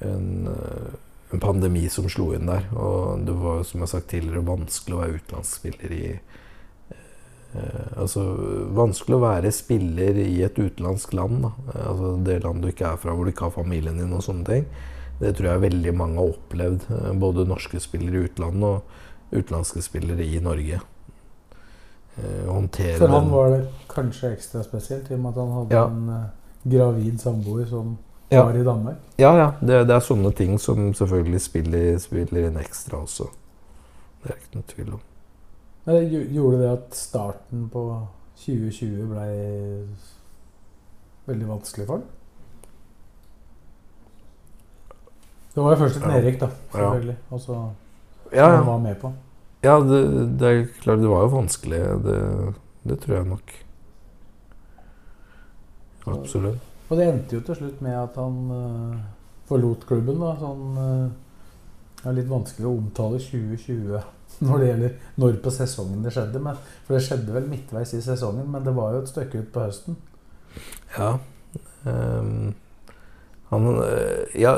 en 0.00 0.48
en 1.32 1.40
pandemi 1.40 1.88
som 1.88 2.08
slo 2.12 2.32
inn 2.36 2.46
der. 2.46 2.66
Og 2.76 3.24
det 3.26 3.34
var 3.40 3.62
som 3.64 3.80
jeg 3.80 3.86
har 3.86 3.92
sagt 3.94 4.08
tidligere, 4.12 4.44
vanskelig 4.46 4.96
å 4.96 5.00
være 5.02 5.18
utenlandsspiller 5.20 5.92
i 5.96 6.06
eh, 6.12 7.98
Altså 8.00 8.22
vanskelig 8.72 9.16
å 9.18 9.22
være 9.26 9.52
spiller 9.52 10.16
i 10.22 10.42
et 10.46 10.56
utenlandsk 10.58 11.12
land. 11.18 11.42
Da. 11.44 11.52
Altså 11.88 12.14
Det 12.24 12.38
land 12.44 12.62
du 12.64 12.68
ikke 12.72 12.92
er 12.94 13.00
fra, 13.02 13.14
hvor 13.14 13.24
du 13.28 13.32
ikke 13.34 13.48
har 13.50 13.56
familien 13.56 13.98
din 14.00 14.12
og 14.16 14.24
sånne 14.24 14.44
ting. 14.48 14.66
Det 15.20 15.34
tror 15.38 15.52
jeg 15.52 15.64
veldig 15.68 15.92
mange 15.94 16.18
har 16.18 16.32
opplevd. 16.36 16.86
eh, 16.90 17.12
Både 17.20 17.46
norske 17.48 17.80
spillere 17.80 18.22
i 18.22 18.28
utlandet 18.28 18.64
og 18.64 18.82
utenlandske 19.32 19.82
spillere 19.84 20.24
i 20.24 20.40
Norge. 20.44 20.80
Eh, 22.18 22.46
håndtere 22.48 22.98
For 22.98 23.08
han 23.08 23.30
var 23.32 23.50
det 23.54 23.60
kanskje 23.88 24.32
ekstra 24.36 24.62
spesielt, 24.64 25.10
i 25.10 25.14
og 25.14 25.20
med 25.20 25.30
at 25.32 25.38
han 25.40 25.52
hadde 25.56 25.72
Ja. 25.76 25.84
en 25.88 26.08
eh, 26.10 26.30
gravid 26.68 27.20
samboer 27.20 27.66
som 27.68 27.98
Ja. 28.32 28.44
var 28.44 28.56
i 28.56 28.64
Danmark. 28.64 28.96
Ja, 29.18 29.32
ja. 29.36 29.48
Det, 29.60 29.86
det 29.88 29.94
er 29.96 30.00
sånne 30.00 30.32
ting 30.34 30.58
som 30.60 30.92
selvfølgelig 30.94 31.40
spiller, 31.40 31.98
spiller 31.98 32.46
inn 32.48 32.56
ekstra 32.60 33.02
også. 33.02 33.28
Det 34.22 34.30
er 34.30 34.36
ikke 34.40 34.54
noe 34.60 34.68
tvil 34.74 34.92
om. 34.94 35.00
Men 35.84 35.94
det 35.96 36.22
gjorde 36.32 36.58
det 36.62 36.70
at 36.72 36.94
starten 36.94 37.68
på 37.72 37.84
2020 38.44 39.06
ble 39.10 39.26
veldig 41.26 41.48
vanskelig 41.48 41.86
for 41.86 41.96
deg? 42.02 42.06
Det 45.54 45.60
var 45.62 45.74
jo 45.74 45.80
først 45.82 45.96
et 45.96 46.02
Ja. 46.02 46.08
nedrykk, 46.16 46.38
da, 46.40 46.46
Ja. 46.46 46.78
selvfølgelig. 46.78 47.16
Og 47.30 47.40
så 47.40 47.56
Ja, 48.32 48.46
ja. 48.54 48.60
var 48.64 48.78
med 48.78 48.96
på. 49.00 49.12
ja 49.62 49.78
det, 49.80 50.38
det 50.40 50.48
er 50.48 50.66
klart 50.80 50.98
det 51.00 51.08
var 51.08 51.20
jo 51.26 51.26
vanskelig. 51.36 51.80
Det, 52.04 52.54
det 52.88 53.00
tror 53.00 53.14
jeg 53.16 53.26
nok. 53.26 53.52
Absolutt. 56.06 56.58
Og 56.92 56.98
det 56.98 57.08
endte 57.08 57.38
jo 57.38 57.40
til 57.40 57.56
slutt 57.56 57.78
med 57.80 57.94
at 57.96 58.16
han 58.20 58.34
uh, 58.52 58.96
forlot 59.48 59.86
klubben. 59.88 60.20
da, 60.20 60.34
sånn, 60.36 60.64
eh, 60.76 61.06
Det 62.02 62.10
er 62.10 62.16
litt 62.18 62.28
vanskelig 62.28 62.68
å 62.68 62.74
omtale 62.76 63.20
2020 63.22 64.02
når 64.42 64.58
det 64.58 64.68
gjelder 64.68 64.94
når 65.22 65.36
på 65.44 65.52
sesongen 65.54 66.02
det 66.04 66.12
skjedde. 66.12 66.42
Men, 66.42 66.58
for 66.84 66.96
det 66.96 67.04
skjedde 67.06 67.32
vel 67.32 67.48
midtveis 67.48 67.94
i 67.96 68.02
sesongen, 68.04 68.48
men 68.52 68.64
det 68.66 68.74
var 68.76 68.92
jo 68.92 69.02
et 69.02 69.12
stykke 69.12 69.40
ut 69.40 69.52
på 69.54 69.64
høsten. 69.64 69.96
Ja. 70.98 71.14
Um, 71.86 72.52
han 73.48 73.66
eh, 73.82 74.36
Ja 74.38 74.52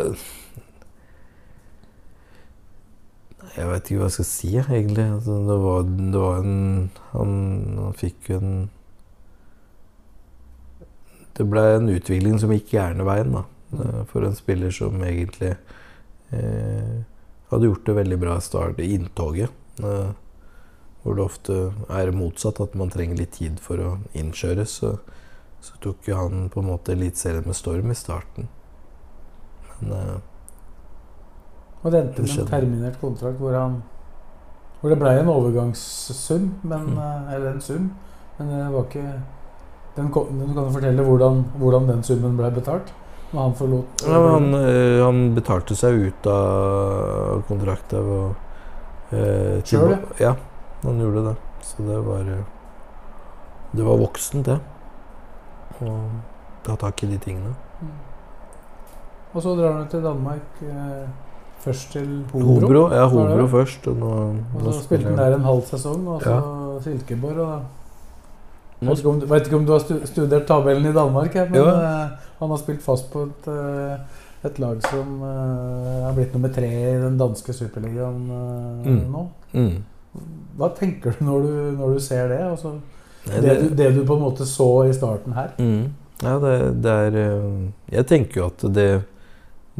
Jeg 3.54 3.68
vet 3.70 3.86
ikke 3.88 4.00
hva 4.00 4.08
jeg 4.10 4.16
skal 4.16 4.26
si, 4.26 4.50
egentlig. 4.58 5.06
Altså, 5.06 5.38
det, 5.46 5.58
var, 5.62 5.86
det 5.86 6.22
var 6.26 6.42
en 6.42 6.90
han, 7.12 7.34
han 7.78 7.94
fikk 7.98 8.32
jo 8.32 8.40
en 8.42 8.56
Det 11.34 11.44
ble 11.50 11.62
en 11.76 11.88
utvikling 11.90 12.38
som 12.38 12.52
gikk 12.54 12.74
gjerne 12.76 13.04
veien, 13.06 13.32
da. 13.34 13.44
eh, 13.78 14.02
For 14.10 14.22
en 14.26 14.36
spiller 14.38 14.70
som 14.74 15.00
egentlig 15.02 15.56
eh, 16.32 17.00
hadde 17.50 17.66
gjort 17.70 17.86
det 17.86 17.96
veldig 17.96 18.18
bra 18.22 18.36
i 18.38 18.44
start 18.44 18.78
i 18.78 18.92
inntoget. 18.94 19.50
Eh, 19.82 20.12
hvor 21.02 21.14
det 21.18 21.24
ofte 21.24 21.56
er 21.92 22.10
motsatt, 22.16 22.60
at 22.64 22.74
man 22.80 22.88
trenger 22.90 23.18
litt 23.18 23.34
tid 23.36 23.58
for 23.60 23.76
å 23.82 23.90
innkjøres. 24.16 24.78
Så, 24.80 24.94
så 25.60 25.74
tok 25.84 26.06
jo 26.08 26.16
han 26.16 26.46
på 26.52 26.62
en 26.62 26.70
måte 26.70 26.94
Eliteserien 26.94 27.44
med 27.44 27.58
storm 27.58 27.90
i 27.90 27.98
starten. 27.98 28.48
Men 29.80 29.92
eh, 29.98 30.16
Og 31.84 31.90
det 31.92 32.00
endte 32.00 32.22
med 32.22 32.38
en 32.40 32.48
terminert 32.48 33.00
kontrakt 33.00 33.36
hvor 33.42 33.52
han 33.58 33.82
Hvor 34.80 34.92
det 34.92 34.98
ble 35.00 35.10
en 35.18 35.28
overgangssum, 35.32 36.50
men, 36.62 36.86
Mm. 36.94 36.98
eh, 36.98 37.34
eller 37.34 37.54
en 37.54 37.60
sum, 37.60 37.90
men 38.38 38.48
det 38.48 38.72
var 38.72 38.84
ikke 38.84 39.22
den, 39.96 40.10
den 40.10 40.54
kan 40.54 40.64
du 40.64 40.70
fortelle 40.74 41.06
hvordan, 41.06 41.44
hvordan 41.60 41.88
den 41.88 42.02
summen 42.06 42.36
ble 42.38 42.50
betalt 42.54 42.92
når 43.34 43.40
han 43.40 43.54
forlot 43.58 44.04
ja, 44.06 44.18
han, 44.30 44.48
eh, 44.58 45.02
han 45.02 45.20
betalte 45.34 45.76
seg 45.78 46.00
ut 46.08 46.26
av 46.30 47.42
kontrakten 47.48 48.10
og 48.14 49.14
eh, 49.14 49.58
Selv, 49.66 49.96
ja? 50.22 50.34
han 50.84 51.00
gjorde 51.00 51.28
det. 51.30 51.34
Så 51.64 51.82
det 51.86 51.98
var 52.06 52.20
eh, 52.20 52.44
Det 53.74 53.82
var 53.82 53.98
voksent, 53.98 54.46
det. 54.46 54.60
Å 55.82 55.92
ta 56.62 56.76
tak 56.78 57.02
i 57.02 57.08
de 57.10 57.18
tingene. 57.18 57.54
Og 59.34 59.42
så 59.42 59.54
drar 59.58 59.80
han 59.80 59.88
til 59.90 60.04
Danmark. 60.04 60.60
Eh, 60.62 61.06
først 61.64 61.96
til 61.96 62.10
Hobro. 62.30 62.60
Hobro, 62.60 62.82
ja, 62.94 63.06
Hobro 63.10 63.48
først. 63.50 63.88
Og, 63.90 63.96
nå, 63.98 64.12
Og 64.60 64.68
så 64.68 64.84
spilte 64.84 65.10
han 65.10 65.18
der 65.18 65.38
en 65.40 65.48
halv 65.48 65.64
sesong, 65.66 66.06
og 66.06 66.22
så 66.22 66.36
Silkeborg. 66.84 67.40
Og 67.42 67.50
da. 67.50 67.83
Jeg 68.84 68.90
vet 68.90 68.98
ikke, 69.02 69.08
om, 69.12 69.20
du- 69.20 69.26
vet 69.26 69.46
ikke 69.48 69.56
om 69.56 69.64
du 69.66 69.72
har 69.72 70.06
studert 70.06 70.46
tabellen 70.46 70.86
i 70.90 70.92
Danmark, 70.92 71.34
men 71.50 71.54
Jo. 71.60 71.64
eh, 71.68 72.08
han 72.40 72.50
har 72.50 72.56
spilt 72.60 72.82
fast 72.82 73.10
på 73.12 73.22
et, 73.28 73.48
eh, 73.48 73.98
et 74.44 74.58
lag 74.60 74.80
som 74.90 75.22
eh, 75.22 76.02
har 76.04 76.12
blitt 76.16 76.32
nummer 76.36 76.52
tre 76.52 76.68
i 76.68 77.00
den 77.00 77.16
danske 77.18 77.52
superligaen 77.56 78.26
Mm. 78.84 79.12
nå. 79.12 79.28
Mm. 79.54 79.82
Hva 80.58 80.68
tenker 80.76 81.14
du 81.18 81.24
når 81.24 81.42
du, 81.42 81.54
når 81.78 81.94
du 81.94 82.00
ser 82.00 82.28
det? 82.28 82.40
Altså, 82.46 82.74
Nei, 83.26 83.40
det, 83.40 83.54
du, 83.62 83.74
det 83.74 83.94
du 83.96 84.04
på 84.04 84.14
en 84.18 84.22
måte 84.22 84.44
så 84.46 84.68
i 84.88 84.92
starten 84.92 85.32
her? 85.34 85.48
Mm. 85.58 85.92
Ja, 86.22 86.38
det, 86.38 86.82
det 86.82 86.92
er 86.92 87.16
Jeg 87.90 88.06
tenker 88.06 88.40
jo 88.40 88.46
at 88.46 88.58
det, 88.74 89.04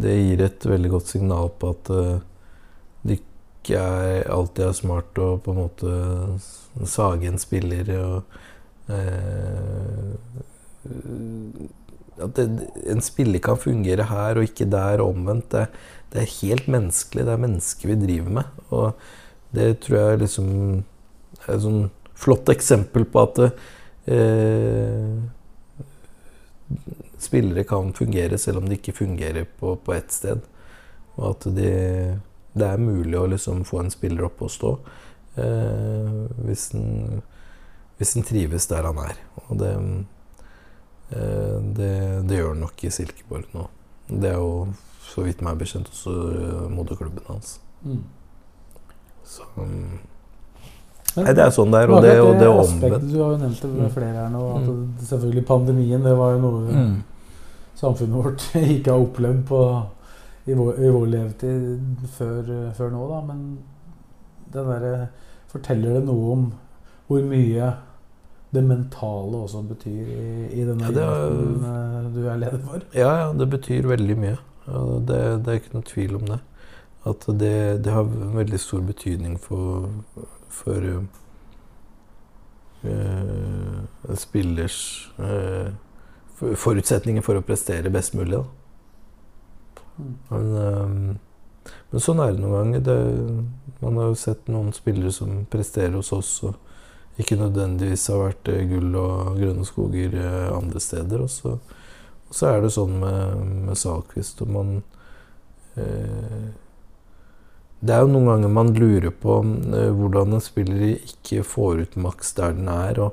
det 0.01 0.15
gir 0.19 0.43
et 0.45 0.65
veldig 0.67 0.91
godt 0.91 1.07
signal 1.13 1.51
på 1.61 1.71
at 1.71 1.91
det 3.05 3.21
ikke 3.21 3.79
er 3.79 4.27
alltid 4.33 4.65
er 4.67 4.73
smart 4.77 5.15
å 5.23 5.29
på 5.45 5.53
en 5.53 5.61
måte 5.63 5.93
sage 6.89 7.29
en 7.31 7.39
spiller 7.39 7.93
og 8.01 8.41
At 12.25 12.37
det, 12.39 12.47
en 12.91 13.03
spiller 13.03 13.43
kan 13.43 13.61
fungere 13.61 14.07
her 14.11 14.39
og 14.39 14.49
ikke 14.49 14.69
der, 14.71 15.03
omvendt. 15.03 15.51
Det, 15.55 15.67
det 16.13 16.23
er 16.23 16.35
helt 16.41 16.69
menneskelig. 16.71 17.27
Det 17.27 17.33
er 17.35 17.45
mennesker 17.47 17.91
vi 17.91 18.01
driver 18.07 18.35
med. 18.41 18.45
Og 18.71 18.93
det 19.55 19.69
tror 19.85 19.99
jeg 19.99 20.25
liksom 20.25 20.51
er 21.45 21.55
et 21.57 21.65
sånn 21.65 21.89
flott 22.15 22.49
eksempel 22.53 23.07
på 23.11 23.23
at 23.25 23.41
eh, 23.45 25.17
spillere 27.25 27.65
kan 27.69 27.93
fungere 27.97 28.39
selv 28.39 28.63
om 28.63 28.69
de 28.69 28.79
ikke 28.79 28.97
fungerer 28.97 29.49
på, 29.59 29.75
på 29.77 29.95
ett 29.97 30.15
sted. 30.15 30.45
Og 31.17 31.25
at 31.33 31.49
de, 31.57 31.71
det 32.55 32.69
er 32.69 32.83
mulig 32.83 33.19
å 33.19 33.29
liksom 33.31 33.65
få 33.67 33.83
en 33.83 33.93
spiller 33.93 34.27
opp 34.29 34.43
og 34.45 34.53
stå 34.55 34.73
eh, 35.43 36.19
hvis 36.47 36.69
den 36.75 37.23
hvis 37.99 38.15
han 38.15 38.23
trives 38.27 38.67
der 38.71 38.83
han 38.89 38.99
er. 38.99 39.17
Og 39.49 39.59
det, 39.61 39.71
eh, 41.11 41.59
det, 41.77 41.93
det 42.29 42.39
gjør 42.41 42.49
han 42.55 42.65
nok 42.65 42.85
i 42.85 42.91
Silkeborg 42.91 43.47
nå. 43.55 43.67
Det 44.09 44.31
er 44.33 44.41
jo 44.41 44.69
så 45.05 45.23
vidt 45.25 45.43
meg 45.45 45.59
bekjent 45.61 45.89
også 45.93 46.15
eh, 46.35 46.67
moderklubben 46.75 47.25
hans. 47.29 47.59
Mm. 47.85 48.03
Så 49.25 49.47
um, 49.57 49.99
Men- 51.17 51.25
Nei, 51.29 51.33
det 51.37 51.45
er 51.45 51.51
sånn 51.55 51.71
det 51.71 51.81
er, 51.85 51.91
og 51.95 52.03
det, 52.03 52.13
og 52.21 52.33
det 52.41 52.47
er 52.49 52.59
omvendt. 52.59 53.05
Du 53.13 53.19
har 53.23 53.35
jo 53.37 53.37
nevnt 53.39 53.61
det 53.63 53.69
med 53.71 53.85
Mm. 53.87 53.93
flere 53.95 54.15
her 54.19 54.31
nå. 54.35 54.41
At 54.57 54.63
Mm. 54.67 54.95
det, 54.99 55.07
selvfølgelig 55.09 55.45
pandemien 55.47 56.03
det 56.03 56.15
var 56.19 56.33
jo 56.33 56.39
noe 56.41 56.73
Mm. 56.73 57.03
samfunnet 57.77 58.25
vårt 58.25 58.43
ikke 58.75 58.91
har 58.91 58.99
opplevd 59.05 59.45
på, 59.47 59.61
i, 60.47 60.53
vår, 60.55 60.73
i 60.83 60.91
vår 60.91 61.07
levetid 61.07 61.81
før, 62.19 62.73
før 62.75 62.91
nå, 62.91 63.09
da. 63.09 63.21
Men 63.29 63.59
den 64.53 64.67
derre 64.67 65.09
Forteller 65.55 65.95
det 66.01 66.05
noe 66.09 66.33
om 66.33 66.53
hvor 67.09 67.27
mye 67.29 67.73
det 68.55 68.63
mentale 68.63 69.37
også 69.45 69.63
betyr 69.67 70.11
i, 70.15 70.25
i 70.61 70.65
denne 70.67 70.87
Ja, 70.87 70.91
idretten 70.93 71.65
eh, 71.69 72.11
du 72.15 72.21
er 72.29 72.41
leder 72.41 72.61
for? 72.65 72.85
Ja, 72.95 73.13
ja, 73.21 73.33
det 73.35 73.49
betyr 73.51 73.89
veldig 73.91 74.17
mye. 74.21 74.37
Det, 75.09 75.19
det 75.45 75.51
er 75.51 75.61
ikke 75.61 75.75
noe 75.77 75.89
tvil 75.89 76.17
om 76.21 76.29
det. 76.29 76.41
At 77.05 77.27
det, 77.41 77.57
det 77.85 77.93
har 77.93 78.07
veldig 78.09 78.61
stor 78.61 78.81
betydning 78.87 79.37
for, 79.41 79.91
for 80.49 80.87
uh, 82.85 83.83
spillers 84.17 84.79
uh, 85.19 85.69
forutsetninger 86.41 87.25
for 87.27 87.37
å 87.37 87.45
prestere 87.45 87.93
best 87.93 88.17
mulig. 88.17 88.41
Men, 90.31 90.49
uh, 90.57 90.89
men 91.93 92.03
sånn 92.07 92.23
er 92.25 92.33
det 92.33 92.41
noen 92.41 92.57
ganger. 92.57 92.87
Det, 92.89 92.99
man 93.83 94.01
har 94.01 94.15
jo 94.15 94.23
sett 94.23 94.49
noen 94.49 94.73
spillere 94.73 95.13
som 95.13 95.43
presterer 95.53 95.99
hos 95.99 96.15
oss, 96.17 96.39
og 96.49 96.57
ikke 97.21 97.39
nødvendigvis 97.39 98.09
har 98.11 98.21
vært 98.23 98.51
eh, 98.51 98.65
gull 98.71 98.97
og 98.99 99.39
grønne 99.39 99.67
skoger 99.69 100.17
eh, 100.19 100.51
andre 100.55 100.83
steder. 100.83 101.23
Og 101.25 101.31
så, 101.31 101.57
og 102.29 102.35
så 102.35 102.51
er 102.51 102.65
det 102.65 102.75
sånn 102.75 102.99
med, 103.03 103.47
med 103.69 103.79
Salquist 103.79 104.43
og 104.45 104.53
man 104.57 104.77
eh, 105.79 106.53
Det 107.85 107.93
er 107.93 108.01
jo 108.03 108.13
noen 108.15 108.31
ganger 108.33 108.55
man 108.57 108.73
lurer 108.75 109.13
på 109.13 109.39
eh, 109.45 109.91
hvordan 109.95 110.39
en 110.39 110.45
spiller 110.45 110.97
ikke 110.97 111.45
får 111.47 111.85
ut 111.85 112.01
maks 112.09 112.35
der 112.41 112.57
den 112.57 112.73
er. 112.73 113.05
og 113.07 113.13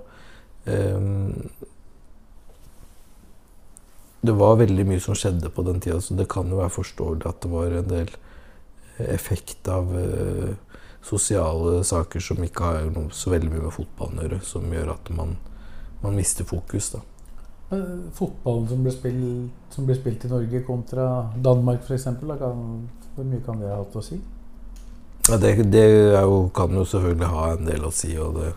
eh, 0.66 1.70
det 4.22 4.34
var 4.38 4.60
veldig 4.60 4.84
mye 4.86 5.02
som 5.02 5.16
skjedde 5.18 5.50
på 5.50 5.64
den 5.66 5.80
tida, 5.82 5.98
så 5.98 6.14
det 6.14 6.28
kan 6.30 6.50
jo 6.50 6.60
være 6.60 6.74
forståelig 6.76 7.26
at 7.26 7.40
det 7.42 7.50
var 7.50 7.74
en 7.74 7.88
del 7.90 8.12
effekt 9.10 9.68
av 9.72 9.90
eh, 9.98 10.54
sosiale 11.04 11.84
saker 11.84 12.24
som 12.24 12.44
ikke 12.44 12.68
har 12.68 12.92
noe 12.94 13.14
så 13.16 13.34
veldig 13.34 13.50
mye 13.52 13.64
med 13.66 13.74
fotballen 13.76 14.20
å 14.20 14.28
gjøre, 14.28 14.42
som 14.46 14.68
gjør 14.74 14.94
at 14.94 15.10
man, 15.18 15.38
man 16.04 16.18
mister 16.18 16.48
fokus. 16.48 16.92
da. 16.96 17.02
Fotballen 18.18 18.68
som 18.68 18.84
blir 18.84 18.94
spilt, 18.96 19.74
som 19.74 19.88
blir 19.88 19.98
spilt 19.98 20.26
i 20.28 20.32
Norge 20.32 20.62
kontra 20.68 21.08
Danmark 21.38 21.88
f.eks., 21.88 22.08
hvor 23.12 23.28
mye 23.28 23.44
kan 23.44 23.60
det 23.60 23.68
ha 23.72 23.82
hatt 23.82 23.96
å 24.00 24.04
si? 24.06 24.22
Ja, 25.28 25.38
det 25.38 25.54
det 25.72 25.84
jo, 25.86 26.50
kan 26.56 26.74
jo 26.74 26.86
selvfølgelig 26.88 27.30
ha 27.30 27.46
en 27.54 27.68
del 27.68 27.86
å 27.86 27.92
si, 27.94 28.12
og 28.20 28.40
det, 28.40 28.54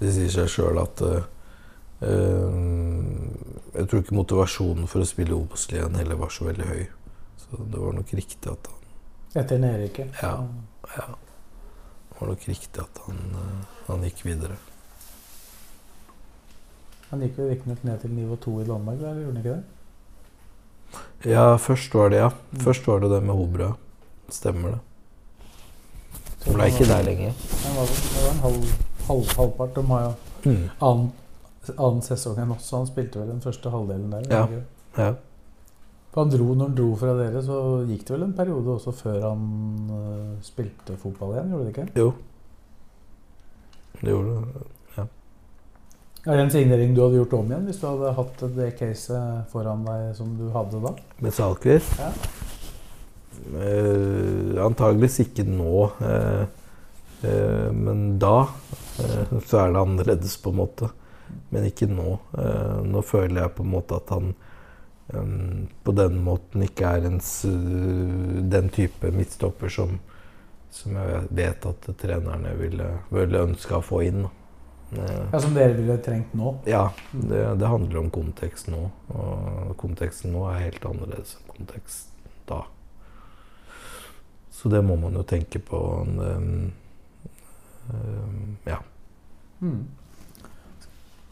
det 0.00 0.14
sier 0.16 0.32
seg 0.32 0.50
sjøl 0.50 0.80
at 0.82 1.02
uh, 1.04 1.20
Jeg 3.72 3.86
tror 3.88 4.02
ikke 4.02 4.16
motivasjonen 4.16 4.88
for 4.90 5.04
å 5.04 5.08
spille 5.08 5.36
Obos-ligaen 5.36 5.94
heller 6.00 6.18
var 6.18 6.32
så 6.34 6.48
veldig 6.48 6.66
høy. 6.66 6.86
Så 7.44 7.60
det 7.62 7.78
var 7.78 7.94
nok 7.94 8.14
riktig 8.16 8.50
at 8.50 8.72
han 8.72 8.80
Etter 9.42 9.60
nedrykket? 9.62 10.18
Ja. 10.20 10.34
ja. 10.96 11.06
Det 12.12 12.20
var 12.20 12.28
nok 12.28 12.44
riktig 12.48 12.82
at 12.82 13.00
han, 13.06 13.18
eh, 13.34 13.64
han 13.88 14.02
gikk 14.06 14.24
videre. 14.26 14.56
Han 17.10 17.20
gikk 17.24 17.38
jo 17.38 17.48
riktignok 17.50 17.82
ned 17.84 17.98
til 18.00 18.10
nivå 18.16 18.36
to 18.40 18.60
i 18.60 18.64
Danmark, 18.68 18.96
eller 19.00 19.20
gjorde 19.22 19.36
han 19.36 19.42
ikke 19.42 19.56
det? 19.56 21.30
Ja, 21.32 21.56
først 21.56 21.94
var 21.94 22.08
det 22.12 22.18
ja. 22.22 22.28
Først 22.60 22.86
var 22.88 23.00
det 23.00 23.10
det 23.10 23.22
med 23.22 23.34
Hobra. 23.36 23.72
Stemmer 24.32 24.70
det. 24.76 24.80
Han 26.46 26.54
ble 26.56 26.66
ikke 26.72 26.86
der 26.88 27.02
lenger. 27.06 27.32
Var, 27.76 27.90
det 27.92 28.22
var 28.24 28.30
en 28.32 28.40
halv, 28.46 28.70
halv, 29.08 29.34
halvpart. 29.36 29.74
De 29.76 29.84
har 29.86 30.02
jo 30.08 30.12
Mm. 30.44 30.70
annen, 30.82 31.12
annen 31.78 32.00
sesong 32.02 32.38
enn 32.42 32.50
oss, 32.50 32.64
så 32.66 32.76
han 32.80 32.86
spilte 32.88 33.20
vel 33.20 33.28
den 33.28 33.40
første 33.44 33.70
halvdelen 33.70 34.10
der. 34.10 34.24
Ja. 34.30 34.46
Ja. 34.98 35.12
For 36.12 36.26
han 36.26 36.32
dro, 36.34 36.50
når 36.52 36.68
han 36.68 36.76
dro 36.76 36.90
fra 37.00 37.14
dere, 37.16 37.40
så 37.44 37.58
gikk 37.88 38.04
det 38.04 38.12
vel 38.12 38.26
en 38.26 38.36
periode 38.36 38.74
også 38.74 38.92
før 38.92 39.22
han 39.30 39.46
uh, 39.88 40.34
spilte 40.44 40.98
fotball 41.00 41.32
igjen, 41.38 41.54
gjorde 41.54 41.64
det 41.64 41.72
ikke? 41.72 41.86
Jo. 41.96 42.10
Det 44.02 44.12
gjorde 44.12 44.34
det. 44.34 44.64
Ja. 44.98 45.06
Er 46.26 46.36
det 46.36 46.44
en 46.44 46.52
signering 46.52 46.92
du 46.92 47.00
hadde 47.00 47.16
gjort 47.22 47.38
om 47.38 47.48
igjen 47.48 47.64
hvis 47.70 47.80
du 47.80 47.88
hadde 47.88 48.12
hatt 48.18 48.44
det 48.58 48.68
caset 48.76 49.48
foran 49.54 49.88
deg 49.88 50.12
som 50.18 50.36
du 50.36 50.44
hadde 50.52 50.82
da? 50.84 50.92
Med 51.24 51.36
Salquist? 51.38 51.96
Ja. 52.02 52.12
Uh, 53.42 54.60
antageligvis 54.68 55.22
ikke 55.24 55.48
nå. 55.48 55.88
uh, 55.96 56.44
uh, 57.24 57.68
men 57.72 58.18
da 58.20 58.36
så 59.00 59.62
er 59.62 59.72
det 59.72 59.80
annerledes, 59.80 60.36
på 60.44 60.52
en 60.52 60.60
måte. 60.60 60.92
Men 61.48 61.64
ikke 61.64 61.86
nå. 61.88 62.18
Nå 62.84 63.00
føler 63.06 63.38
jeg 63.40 63.52
på 63.56 63.64
en 63.64 63.70
måte 63.72 63.96
at 63.96 64.10
han 64.12 64.34
eh, 65.08 65.32
på 65.84 65.92
den 65.92 66.20
måten 66.24 66.62
ikke 66.66 66.84
er 66.98 67.08
en, 67.08 67.18
den 68.52 68.68
type 68.74 69.10
midtstopper 69.10 69.68
som, 69.72 69.98
som 70.70 70.96
jeg 70.96 71.24
vet 71.30 71.66
at 71.66 71.88
trenerne 72.00 72.54
ville, 72.60 72.86
ville 73.10 73.42
ønska 73.48 73.80
å 73.80 73.84
få 73.84 74.02
inn. 74.08 74.24
Eh, 74.92 75.24
Ja, 75.32 75.40
Som 75.40 75.54
dere 75.56 75.72
ville 75.78 75.96
trengt 76.04 76.34
nå? 76.36 76.54
ja, 76.68 76.92
det, 77.12 77.42
det 77.58 77.68
handler 77.68 78.02
om 78.02 78.10
kontekst 78.12 78.68
nå. 78.68 78.90
Og 79.16 79.74
konteksten 79.80 80.32
nå 80.36 80.46
er 80.50 80.66
helt 80.68 80.84
annerledes 80.84 81.36
enn 81.38 81.48
kontekst 81.56 82.08
da. 82.48 82.62
Så 84.52 84.68
det 84.68 84.82
må 84.84 84.94
man 85.00 85.16
jo 85.16 85.22
tenke 85.26 85.58
på. 85.58 85.78
Um, 86.06 86.72
um, 87.90 88.56
ja. 88.68 88.76
Mm. 89.60 89.86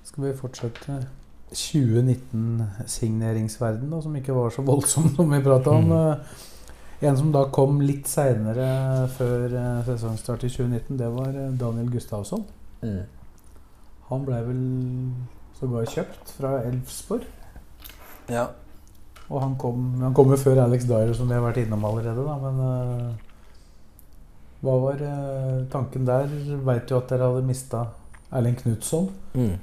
Skal 0.03 0.25
vi 0.25 0.33
fortsette 0.41 0.97
2019-signeringsverden, 1.53 4.03
som 4.03 4.17
ikke 4.17 4.35
var 4.37 4.51
så 4.55 4.63
voldsom 4.67 5.09
som 5.17 5.31
vi 5.33 5.41
prata 5.45 5.71
om. 5.71 5.85
Mm. 5.91 6.11
Eh, 6.11 6.17
En 7.01 7.17
som 7.17 7.31
da 7.33 7.47
kom 7.49 7.79
litt 7.81 8.05
seinere 8.13 9.09
før 9.17 9.49
eh, 9.57 9.85
sesongstart 9.87 10.43
i 10.45 10.51
2019, 10.53 10.99
det 11.01 11.09
var 11.15 11.29
eh, 11.33 11.47
Daniel 11.57 11.89
Gustavsson. 11.95 12.43
Han 14.11 14.25
blei 14.27 14.41
vel 14.45 14.61
sågar 15.57 15.87
kjøpt 15.89 16.31
fra 16.39 16.51
Elfsborg. 16.69 17.25
ja. 18.29 18.47
Og 19.31 19.39
han 19.45 19.53
kom, 19.63 20.01
han 20.03 20.11
kom 20.13 20.27
jo 20.33 20.37
før 20.43 20.59
Alex 20.65 20.85
Dyer, 20.91 21.13
som 21.15 21.29
vi 21.31 21.35
har 21.37 21.43
vært 21.45 21.61
innom 21.63 21.85
allerede. 21.87 22.23
Da, 22.27 22.35
men 22.43 22.57
eh, 22.67 23.11
hva 24.67 24.75
var 24.83 24.99
eh, 25.07 25.61
tanken 25.71 26.03
der? 26.09 26.27
Veit 26.67 26.91
jo 26.91 26.99
at 26.99 27.07
dere 27.13 27.29
hadde 27.31 27.47
mista 27.47 27.85
Erling 28.35 28.57
Knutson. 28.59 29.07
Mm. 29.39 29.55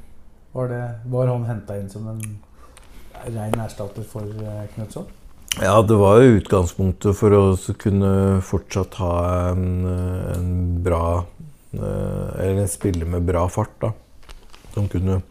Var, 0.58 0.72
det, 0.74 0.84
var 1.14 1.30
han 1.30 1.46
henta 1.46 1.76
inn 1.78 1.90
som 1.92 2.08
en 2.10 2.22
rein 3.30 3.60
erstatter 3.62 4.06
for 4.10 4.26
uh, 4.26 4.64
Knutson? 4.74 5.06
Ja, 5.62 5.82
det 5.82 5.96
var 5.98 6.20
jo 6.22 6.38
utgangspunktet 6.38 7.18
for 7.18 7.34
å 7.34 7.44
kunne 7.82 8.10
fortsatt 8.46 8.98
ha 9.02 9.14
en, 9.52 9.86
en 10.34 10.50
bra 10.86 11.24
eh, 11.74 12.28
Eller 12.44 12.62
en 12.62 12.70
spiller 12.70 13.10
med 13.10 13.26
bra 13.26 13.48
fart, 13.50 13.74
da. 13.82 13.90
Som 14.76 14.90
kunne, 14.92 15.22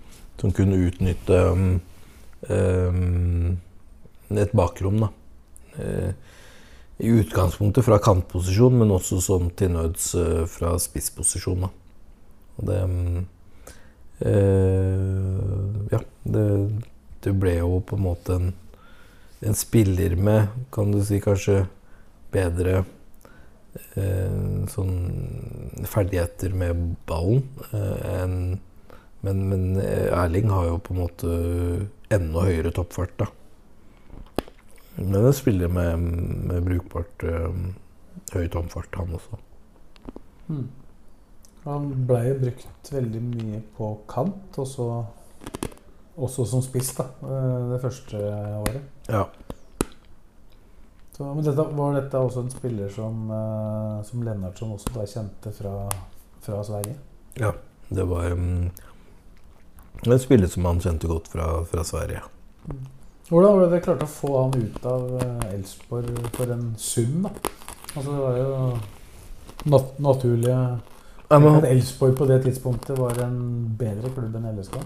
som 0.40 0.54
kunne 0.54 0.80
utnytte 0.88 1.42
um, 1.52 1.68
um, 2.48 3.52
et 4.34 4.56
bakrom, 4.56 4.98
da. 5.04 5.12
Eh, 5.78 6.10
I 7.06 7.14
utgangspunktet 7.20 7.86
fra 7.86 8.00
kantposisjon, 8.02 8.80
men 8.82 8.94
også 8.96 9.20
sånn 9.22 9.52
til 9.54 9.76
nøds 9.76 10.10
eh, 10.18 10.42
fra 10.50 10.74
spissposisjon, 10.82 11.68
da. 11.68 11.70
Og 12.56 12.70
det 12.72 12.82
um, 12.82 12.98
eh, 13.20 13.32
Ja, 14.20 15.98
det, 16.24 16.44
det 17.24 17.32
ble 17.36 17.58
jo 17.58 17.80
på 17.84 17.98
en 17.98 18.06
måte 18.06 18.36
en 18.38 18.46
en 19.40 19.54
spiller 19.54 20.16
med, 20.16 20.46
kan 20.72 20.92
du 20.92 21.00
si, 21.04 21.20
kanskje 21.20 21.66
bedre 22.32 22.84
eh, 23.94 24.38
sånn 24.72 24.94
ferdigheter 25.88 26.54
med 26.56 26.94
ballen 27.08 27.44
eh, 27.72 28.22
enn 28.22 28.38
men, 29.24 29.40
men 29.50 29.62
Erling 29.80 30.52
har 30.52 30.68
jo 30.68 30.76
på 30.86 30.92
en 30.94 30.98
måte 31.00 31.28
enda 32.14 32.42
høyere 32.46 32.70
toppfart, 32.70 33.14
da. 33.18 33.26
Men 35.00 35.16
han 35.24 35.34
spiller 35.34 35.72
med, 35.72 36.04
med 36.46 36.68
brukbart 36.68 37.24
eh, 37.26 37.56
høy 38.36 38.44
toppfart, 38.52 39.00
han 39.00 39.16
også. 39.16 39.40
Hmm. 40.46 40.68
Han 41.66 41.88
ble 42.06 42.20
jo 42.28 42.38
brukt 42.44 42.90
veldig 42.94 43.20
mye 43.26 43.60
på 43.76 43.90
kant, 44.10 44.58
og 44.62 44.68
så 44.70 44.86
også 46.16 46.46
som 46.48 46.62
spiss, 46.64 46.92
da, 46.96 47.08
eh, 47.26 47.64
det 47.72 47.80
første 47.82 48.20
året. 48.62 48.84
Ja. 49.10 49.24
Så, 51.16 51.24
men 51.26 51.44
dette, 51.44 51.64
var 51.76 51.96
dette 51.96 52.20
også 52.20 52.44
en 52.44 52.52
spiller 52.52 52.92
som, 52.92 53.26
eh, 53.32 54.02
som 54.06 54.22
Lennartson 54.22 54.76
også 54.76 54.94
da 54.94 55.06
kjente 55.10 55.52
fra, 55.58 55.76
fra 56.44 56.62
Sverige? 56.64 56.98
ja. 57.40 57.54
Det 57.88 58.02
var 58.02 58.32
um, 58.34 58.70
en 60.06 60.18
spiller 60.18 60.50
som 60.50 60.64
han 60.66 60.80
kjente 60.82 61.06
godt 61.06 61.28
fra, 61.30 61.44
fra 61.70 61.84
Sverige. 61.86 62.18
Hvordan 63.28 63.52
var 63.52 63.60
det 63.60 63.68
dere 63.70 63.84
klarte 63.84 64.08
å 64.08 64.10
få 64.10 64.30
han 64.40 64.56
ut 64.58 64.88
av 64.90 65.04
Elsborg 65.52 66.26
for 66.34 66.50
en 66.50 66.72
sum, 66.82 67.28
da? 67.28 67.30
Altså, 67.92 68.10
det 68.10 68.24
var 68.24 68.40
jo 68.40 69.70
nat 69.70 70.02
naturlig 70.02 70.56
Men, 71.30 71.48
at 71.58 71.66
Elfsborg 71.66 72.14
på 72.18 72.28
det 72.28 72.42
tidspunktet 72.44 72.98
var 72.98 73.18
en 73.24 73.38
bedre 73.78 74.12
klubb 74.14 74.36
enn 74.38 74.50
LSK. 74.52 74.76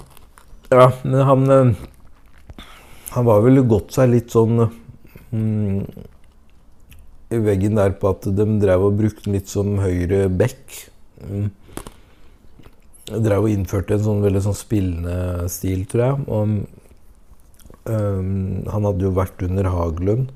Ja, 0.70 0.86
men 1.02 1.26
han 1.26 1.50
eh, 1.50 1.72
Han 3.10 3.26
var 3.26 3.42
vel 3.42 3.60
gått 3.66 3.96
seg 3.96 4.12
litt 4.12 4.30
sånn 4.30 4.68
mm, 5.34 5.80
i 7.30 7.38
veggen 7.42 7.78
der 7.78 7.94
på 7.98 8.10
at 8.14 8.26
de 8.34 8.46
drev 8.62 8.88
og 8.88 8.98
brukte 8.98 9.26
den 9.26 9.36
litt 9.38 9.50
som 9.50 9.78
høyre 9.82 10.28
back. 10.30 10.76
Mm. 11.22 11.50
Drev 13.10 13.46
og 13.46 13.50
innførte 13.50 13.96
en 13.96 14.04
sånn 14.06 14.22
veldig 14.24 14.42
sånn 14.46 14.58
spillende 14.58 15.48
stil, 15.50 15.84
tror 15.90 16.04
jeg. 16.04 16.26
Og 16.30 16.54
um, 17.90 18.30
han 18.70 18.86
hadde 18.88 19.06
jo 19.06 19.14
vært 19.14 19.42
under 19.46 19.70
Haglund, 19.74 20.30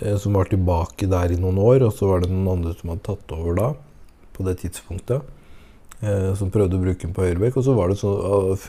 eh, 0.00 0.16
som 0.20 0.36
var 0.36 0.48
tilbake 0.52 1.08
der 1.12 1.32
i 1.32 1.40
noen 1.40 1.60
år. 1.60 1.84
Og 1.88 1.96
så 1.96 2.08
var 2.10 2.24
det 2.24 2.32
noen 2.32 2.52
andre 2.58 2.76
som 2.76 2.92
hadde 2.92 3.06
tatt 3.08 3.36
over 3.36 3.60
da, 3.60 3.70
på 4.34 4.44
det 4.46 4.58
tidspunktet 4.62 5.22
eh, 6.02 6.34
som 6.38 6.52
prøvde 6.54 6.78
å 6.78 6.82
bruke 6.82 7.06
den 7.06 7.14
på 7.16 7.24
høyrebekk. 7.26 7.60
Og 7.60 7.66
så 7.66 7.76
var 7.76 7.90
det 7.90 8.00
så, 8.02 8.12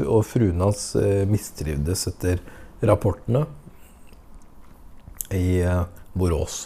og 0.05 0.21
fruen 0.27 0.63
hans 0.63 0.87
eh, 0.99 1.25
mistrivdes 1.29 2.07
etter 2.11 2.41
rapportene 2.85 3.45
i 5.33 5.59
eh, 5.65 5.83
Borås. 6.13 6.65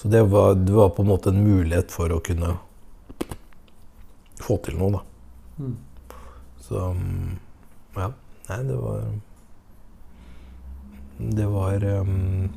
Så 0.00 0.08
det 0.08 0.22
var, 0.32 0.54
det 0.54 0.72
var 0.72 0.94
på 0.96 1.02
en 1.04 1.10
måte 1.10 1.28
en 1.28 1.42
mulighet 1.44 1.92
for 1.92 2.12
å 2.14 2.22
kunne 2.24 2.54
få 4.40 4.56
til 4.64 4.78
noe, 4.80 4.96
da. 4.96 5.02
Mm. 5.60 5.74
Så 6.64 6.84
mm, 6.96 7.34
ja. 7.98 8.12
Nei, 8.50 8.62
det 8.66 8.76
var 8.80 9.02
Det 11.20 11.46
var 11.52 11.84
um, 12.00 12.48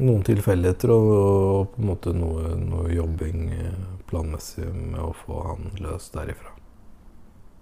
noen 0.00 0.24
tilfeldigheter 0.24 0.92
og, 0.94 1.10
og 1.12 1.70
på 1.74 1.82
en 1.82 1.90
måte 1.90 2.14
noe, 2.16 2.54
noe 2.60 2.88
jobbing 2.92 3.52
eh, 3.52 3.84
planmessig 4.08 4.68
med 4.72 5.00
å 5.02 5.12
få 5.16 5.42
han 5.50 5.70
løs 5.82 6.08
derifra. 6.14 6.54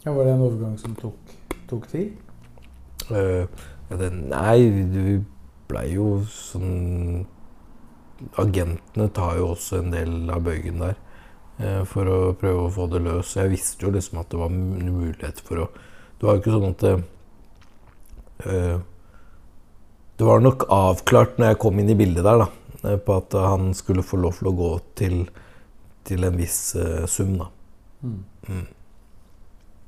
Ja, 0.04 0.14
var 0.14 0.24
det 0.24 0.34
en 0.36 0.46
overgang 0.46 0.78
som 0.80 0.94
tok, 0.96 1.34
tok 1.68 1.88
tid? 1.90 2.14
Uh, 3.10 3.44
ja, 3.90 3.98
det, 3.98 4.12
nei, 4.14 4.56
vi 4.70 5.18
blei 5.70 5.90
jo 5.96 6.20
sånn 6.30 7.26
Agentene 8.36 9.06
tar 9.16 9.38
jo 9.38 9.46
også 9.54 9.78
en 9.78 9.94
del 9.94 10.28
av 10.28 10.42
bøygen 10.44 10.82
der 10.82 10.98
uh, 11.62 11.82
for 11.88 12.04
å 12.04 12.18
prøve 12.36 12.66
å 12.66 12.72
få 12.74 12.84
det 12.92 13.00
løs. 13.06 13.32
Jeg 13.38 13.52
visste 13.54 13.86
jo 13.86 13.92
liksom 13.94 14.20
at 14.20 14.28
det 14.32 14.40
var 14.42 14.52
mulighet 14.52 15.40
for 15.40 15.64
å 15.64 15.70
Det 16.20 16.28
var 16.28 16.36
jo 16.36 16.42
ikke 16.42 16.52
sånn 16.52 16.66
at 16.68 16.82
det, 16.84 16.92
eh, 18.44 18.80
det 20.20 20.26
var 20.28 20.42
nok 20.44 20.66
avklart 20.68 21.38
når 21.40 21.54
jeg 21.54 21.58
kom 21.62 21.78
inn 21.80 21.88
i 21.88 21.94
bildet 21.96 22.26
der, 22.26 22.42
da, 22.42 22.48
eh, 22.90 22.98
på 23.00 23.14
at 23.16 23.32
han 23.40 23.70
skulle 23.72 24.02
få 24.04 24.18
lov 24.20 24.34
til 24.36 24.50
å 24.50 24.52
gå 24.58 24.66
til, 25.00 25.14
til 26.04 26.26
en 26.28 26.36
viss 26.36 26.58
uh, 26.76 27.06
sum, 27.08 27.38
da. 27.40 27.46
Mm. 28.04 28.66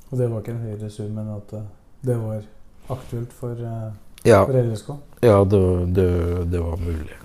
Og 0.09 0.17
det 0.17 0.31
var 0.33 0.41
ikke 0.41 0.55
en 0.55 0.65
høyere 0.65 0.89
sum, 0.93 1.13
men 1.19 1.29
at 1.37 1.53
eh, 1.61 1.69
det 2.09 2.17
var 2.23 2.49
aktuelt 2.97 3.37
for, 3.37 3.61
uh, 3.61 3.93
Ja, 4.25 4.41
for 4.49 4.57
LSK. 4.57 4.91
ja 5.21 5.37
det, 5.45 5.63
det, 6.01 6.09
det 6.57 6.65
var 6.65 6.81
mulig. 6.81 7.21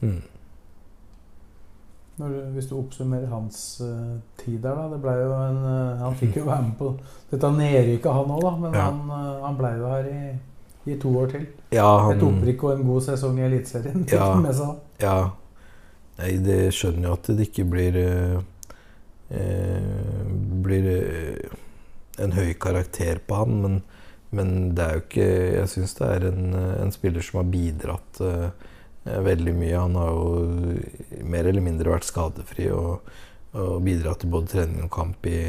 Mm. 0.00 0.18
Når 2.18 2.28
du, 2.32 2.42
hvis 2.56 2.66
du 2.72 2.76
oppsummerer 2.80 3.28
hans 3.30 3.80
uh, 3.84 4.18
tid 4.40 4.58
der, 4.64 4.74
da 4.74 4.88
det 4.96 5.04
ble 5.04 5.20
jo 5.20 5.32
en, 5.36 5.58
uh, 5.68 6.00
Han 6.00 6.16
fikk 6.18 6.40
jo 6.40 6.48
være 6.48 6.64
med 6.66 6.78
på 6.80 6.94
dette 7.30 7.50
nedrykket, 7.60 8.08
han 8.12 8.32
òg, 8.40 8.40
da. 8.48 8.56
Men 8.64 8.72
Ja. 8.80 8.88
han, 8.88 9.04
uh, 9.12 9.42
han 9.44 9.60
ble 9.60 9.76
jo 9.78 9.90
her 9.92 10.08
i, 10.16 10.22
i 10.88 10.98
to 11.00 11.12
år 11.20 11.32
til. 11.34 11.44
Ja, 11.74 11.88
Et 11.98 12.06
han 12.18 12.24
opprykk 12.30 12.64
og 12.64 12.72
en 12.74 12.86
god 12.88 13.04
sesong 13.08 13.38
i 13.40 13.46
Eliteserien. 13.48 14.06
Ja. 14.12 14.32
Ja. 14.98 15.18
Nei, 16.18 16.32
det 16.42 16.72
skjønner 16.74 17.10
jo 17.10 17.14
at 17.14 17.28
det 17.30 17.44
ikke 17.46 17.64
blir 17.70 17.94
eh, 18.00 18.40
eh, 19.30 20.24
Blir 20.64 20.88
eh, 20.90 21.52
en 22.18 22.34
høy 22.34 22.56
karakter 22.58 23.20
på 23.22 23.38
han, 23.38 23.60
men, 23.62 23.76
men 24.34 24.50
det 24.74 24.82
er 24.82 24.96
jo 24.96 25.04
ikke 25.04 25.28
Jeg 25.60 25.70
syns 25.70 25.94
det 26.00 26.08
er 26.16 26.26
en, 26.32 26.58
en 26.58 26.90
spiller 26.94 27.22
som 27.22 27.38
har 27.42 27.52
bidratt 27.52 28.20
eh, 28.26 28.66
veldig 29.28 29.54
mye. 29.56 29.78
Han 29.78 29.96
har 29.96 30.10
jo 30.12 31.24
mer 31.24 31.48
eller 31.48 31.64
mindre 31.64 31.94
vært 31.94 32.08
skadefri 32.08 32.68
og, 32.74 33.06
og 33.54 33.78
bidratt 33.86 34.20
til 34.24 34.32
både 34.34 34.52
trening 34.52 34.84
og 34.84 34.92
kamp 34.92 35.26
i, 35.30 35.40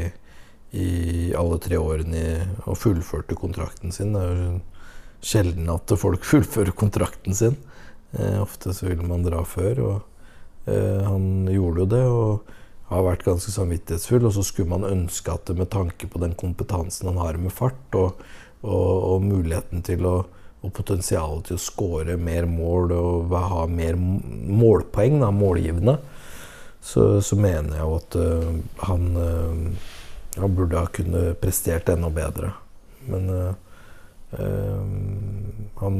i 0.72 0.88
alle 1.36 1.58
tre 1.62 1.80
årene 1.82 2.22
i, 2.22 2.38
og 2.64 2.78
fullførte 2.78 3.36
kontrakten 3.38 3.92
sin. 3.92 4.14
Det 4.14 4.22
er 4.22 4.38
jo 4.44 4.60
sjelden 5.24 5.70
at 5.72 5.92
folk 6.00 6.24
fullfører 6.32 6.76
kontrakten 6.76 7.36
sin. 7.36 7.58
Eh, 8.12 8.40
ofte 8.42 8.74
så 8.76 8.90
vil 8.90 9.04
man 9.06 9.26
dra 9.26 9.44
før, 9.46 9.84
og 9.86 10.70
eh, 10.70 11.04
han 11.06 11.46
gjorde 11.50 11.84
jo 11.84 11.92
det. 11.96 12.06
og 12.08 12.56
har 12.90 13.04
vært 13.06 13.22
ganske 13.22 13.52
samvittighetsfull, 13.54 14.24
og 14.26 14.32
så 14.34 14.42
skulle 14.42 14.72
man 14.72 14.82
ønske 14.88 15.30
at 15.30 15.44
det 15.46 15.54
med 15.60 15.68
tanke 15.70 16.08
på 16.10 16.18
den 16.18 16.32
kompetansen 16.34 17.06
han 17.06 17.20
har 17.22 17.36
med 17.38 17.54
fart, 17.54 17.86
og, 17.94 18.18
og, 18.66 18.94
og 19.14 19.26
muligheten 19.28 19.84
til 19.86 20.08
å 20.10 20.16
og 20.60 20.72
potensialet 20.76 21.46
til 21.48 21.56
å 21.56 21.62
skåre 21.62 22.16
mer 22.20 22.44
mål 22.48 22.92
og 22.92 23.32
ha 23.32 23.64
mer 23.70 23.96
målpoeng, 23.96 25.20
da, 25.22 25.30
målgivende, 25.32 25.96
så, 26.84 27.06
så 27.24 27.36
mener 27.40 27.78
jeg 27.78 27.86
jo 27.86 27.96
at 27.96 28.16
uh, 28.20 28.50
han, 28.88 29.06
uh, 29.16 30.36
han 30.36 30.56
burde 30.56 30.80
ha 30.80 30.90
kunnet 30.92 31.40
prestert 31.40 31.88
enda 31.92 32.10
bedre. 32.12 32.52
Men 33.08 33.30
eh, 33.32 33.54
han 35.80 35.96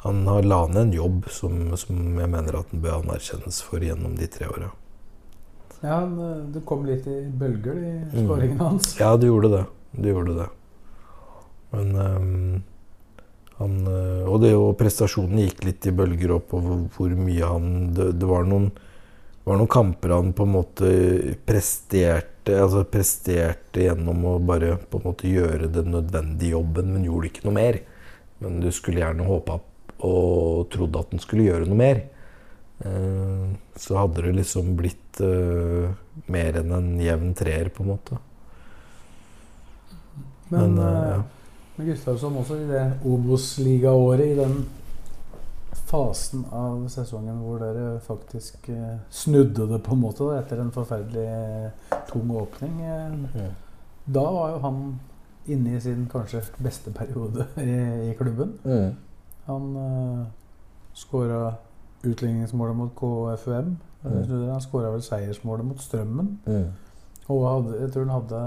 han 0.00 0.26
har 0.26 0.42
la 0.42 0.66
ned 0.66 0.76
en 0.82 0.92
jobb 0.92 1.26
som, 1.28 1.76
som 1.76 1.96
jeg 2.18 2.30
mener 2.32 2.56
at 2.56 2.70
han 2.72 2.80
bør 2.80 3.02
anerkjennes 3.02 3.58
for 3.66 3.82
gjennom 3.84 4.14
de 4.16 4.28
tre 4.32 4.46
åra. 4.48 4.70
Ja, 5.82 5.98
eh, 6.04 6.38
det 6.54 6.62
kom 6.68 6.86
litt 6.88 7.06
i 7.08 7.18
bølger, 7.28 7.74
de 7.76 7.92
Mm. 8.08 8.24
skåringene 8.24 8.64
hans. 8.64 8.94
Ja, 9.00 9.16
det 9.16 9.28
gjorde 9.28 9.50
det. 9.52 9.64
Det 9.92 10.14
gjorde 10.14 10.36
det. 10.38 10.48
Men 11.72 11.96
um, 11.96 12.62
han 13.58 13.74
eh, 13.86 14.24
Og 14.26 14.40
det, 14.40 14.54
og 14.56 14.76
prestasjonen 14.78 15.38
gikk 15.44 15.64
litt 15.64 15.86
i 15.86 15.92
bølger 15.92 16.32
opp, 16.38 16.54
og 16.54 16.62
hvor, 16.64 16.80
hvor 16.96 17.14
mye 17.14 17.46
han 17.46 17.92
Det, 17.94 18.18
det 18.18 18.26
var, 18.26 18.44
noen, 18.48 18.70
var 19.44 19.56
noen 19.60 19.68
kamper 19.70 20.16
han 20.16 20.32
på 20.32 20.46
en 20.48 20.54
måte 20.56 20.90
presterte 21.46 22.29
Altså 22.48 22.86
presterte 22.88 23.84
gjennom 23.84 24.24
å 24.26 24.38
bare 24.42 24.76
på 24.90 24.98
en 24.98 25.08
måte 25.10 25.28
gjøre 25.28 25.68
den 25.72 25.92
nødvendige 25.92 26.54
jobben, 26.56 26.94
men 26.94 27.04
gjorde 27.04 27.28
ikke 27.30 27.44
noe 27.46 27.56
mer. 27.58 27.80
Men 28.40 28.62
du 28.62 28.70
skulle 28.72 29.02
gjerne 29.02 29.26
håpa 29.28 29.58
og 30.08 30.70
trodde 30.72 31.02
at 31.02 31.12
den 31.12 31.20
skulle 31.20 31.44
gjøre 31.50 31.68
noe 31.68 31.78
mer. 31.78 32.00
Eh, 32.80 33.44
så 33.76 33.98
hadde 34.00 34.24
det 34.24 34.32
liksom 34.38 34.72
blitt 34.78 35.20
eh, 35.20 35.92
mer 36.32 36.60
enn 36.62 36.72
en 36.72 36.90
jevn 37.02 37.34
treer, 37.36 37.68
på 37.68 37.84
en 37.84 37.92
måte. 37.92 38.20
Men, 40.48 40.78
Men, 40.78 40.78
eh, 40.86 41.10
ja. 41.12 41.20
Gustavsson 41.80 42.36
også 42.40 42.58
i 42.60 42.68
det 42.68 42.86
Obos-ligaåret, 43.08 44.32
i 44.32 44.38
den 44.40 44.56
fasen 45.90 46.44
av 46.54 46.84
sesongen 46.92 47.40
hvor 47.42 47.60
dere 47.62 47.98
faktisk 48.04 48.68
eh, 48.70 48.98
snudde 49.10 49.66
det 49.70 49.80
på 49.82 49.96
en 49.96 50.02
måte 50.04 50.26
da, 50.26 50.38
etter 50.38 50.62
en 50.62 50.72
forferdelig 50.74 51.26
eh, 51.26 51.94
tung 52.10 52.30
åpning. 52.38 52.80
Eh. 52.86 53.48
Da 54.06 54.24
var 54.30 54.54
jo 54.54 54.60
han 54.64 54.82
inne 55.50 55.74
i 55.74 55.82
sin 55.82 56.06
kanskje 56.10 56.44
beste 56.62 56.92
periode 56.94 57.48
i, 57.64 58.10
i 58.10 58.14
klubben. 58.18 58.54
Han 59.48 59.70
uh, 59.74 60.26
skåra 60.94 61.54
utligningsmålet 62.06 62.76
mot 62.76 62.92
KFUM. 62.94 63.72
Han 64.04 64.62
skåra 64.62 64.92
vel 64.94 65.02
seiersmålet 65.02 65.66
mot 65.66 65.80
Strømmen. 65.82 66.36
Mm. 66.46 66.68
Og 67.32 67.46
hadde, 67.48 67.80
jeg 67.80 67.92
tror 67.92 68.06
han 68.06 68.14
hadde 68.14 68.42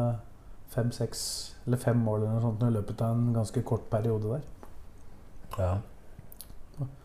fem-seks 0.74 1.26
eller 1.66 1.82
fem 1.82 2.00
mål 2.00 2.22
eller 2.22 2.38
noe 2.38 2.44
sånt 2.44 2.64
i 2.66 2.72
løpet 2.74 3.02
av 3.04 3.18
en 3.18 3.34
ganske 3.36 3.64
kort 3.68 3.90
periode 3.92 4.38
der. 4.38 4.48
Ja. 5.58 5.74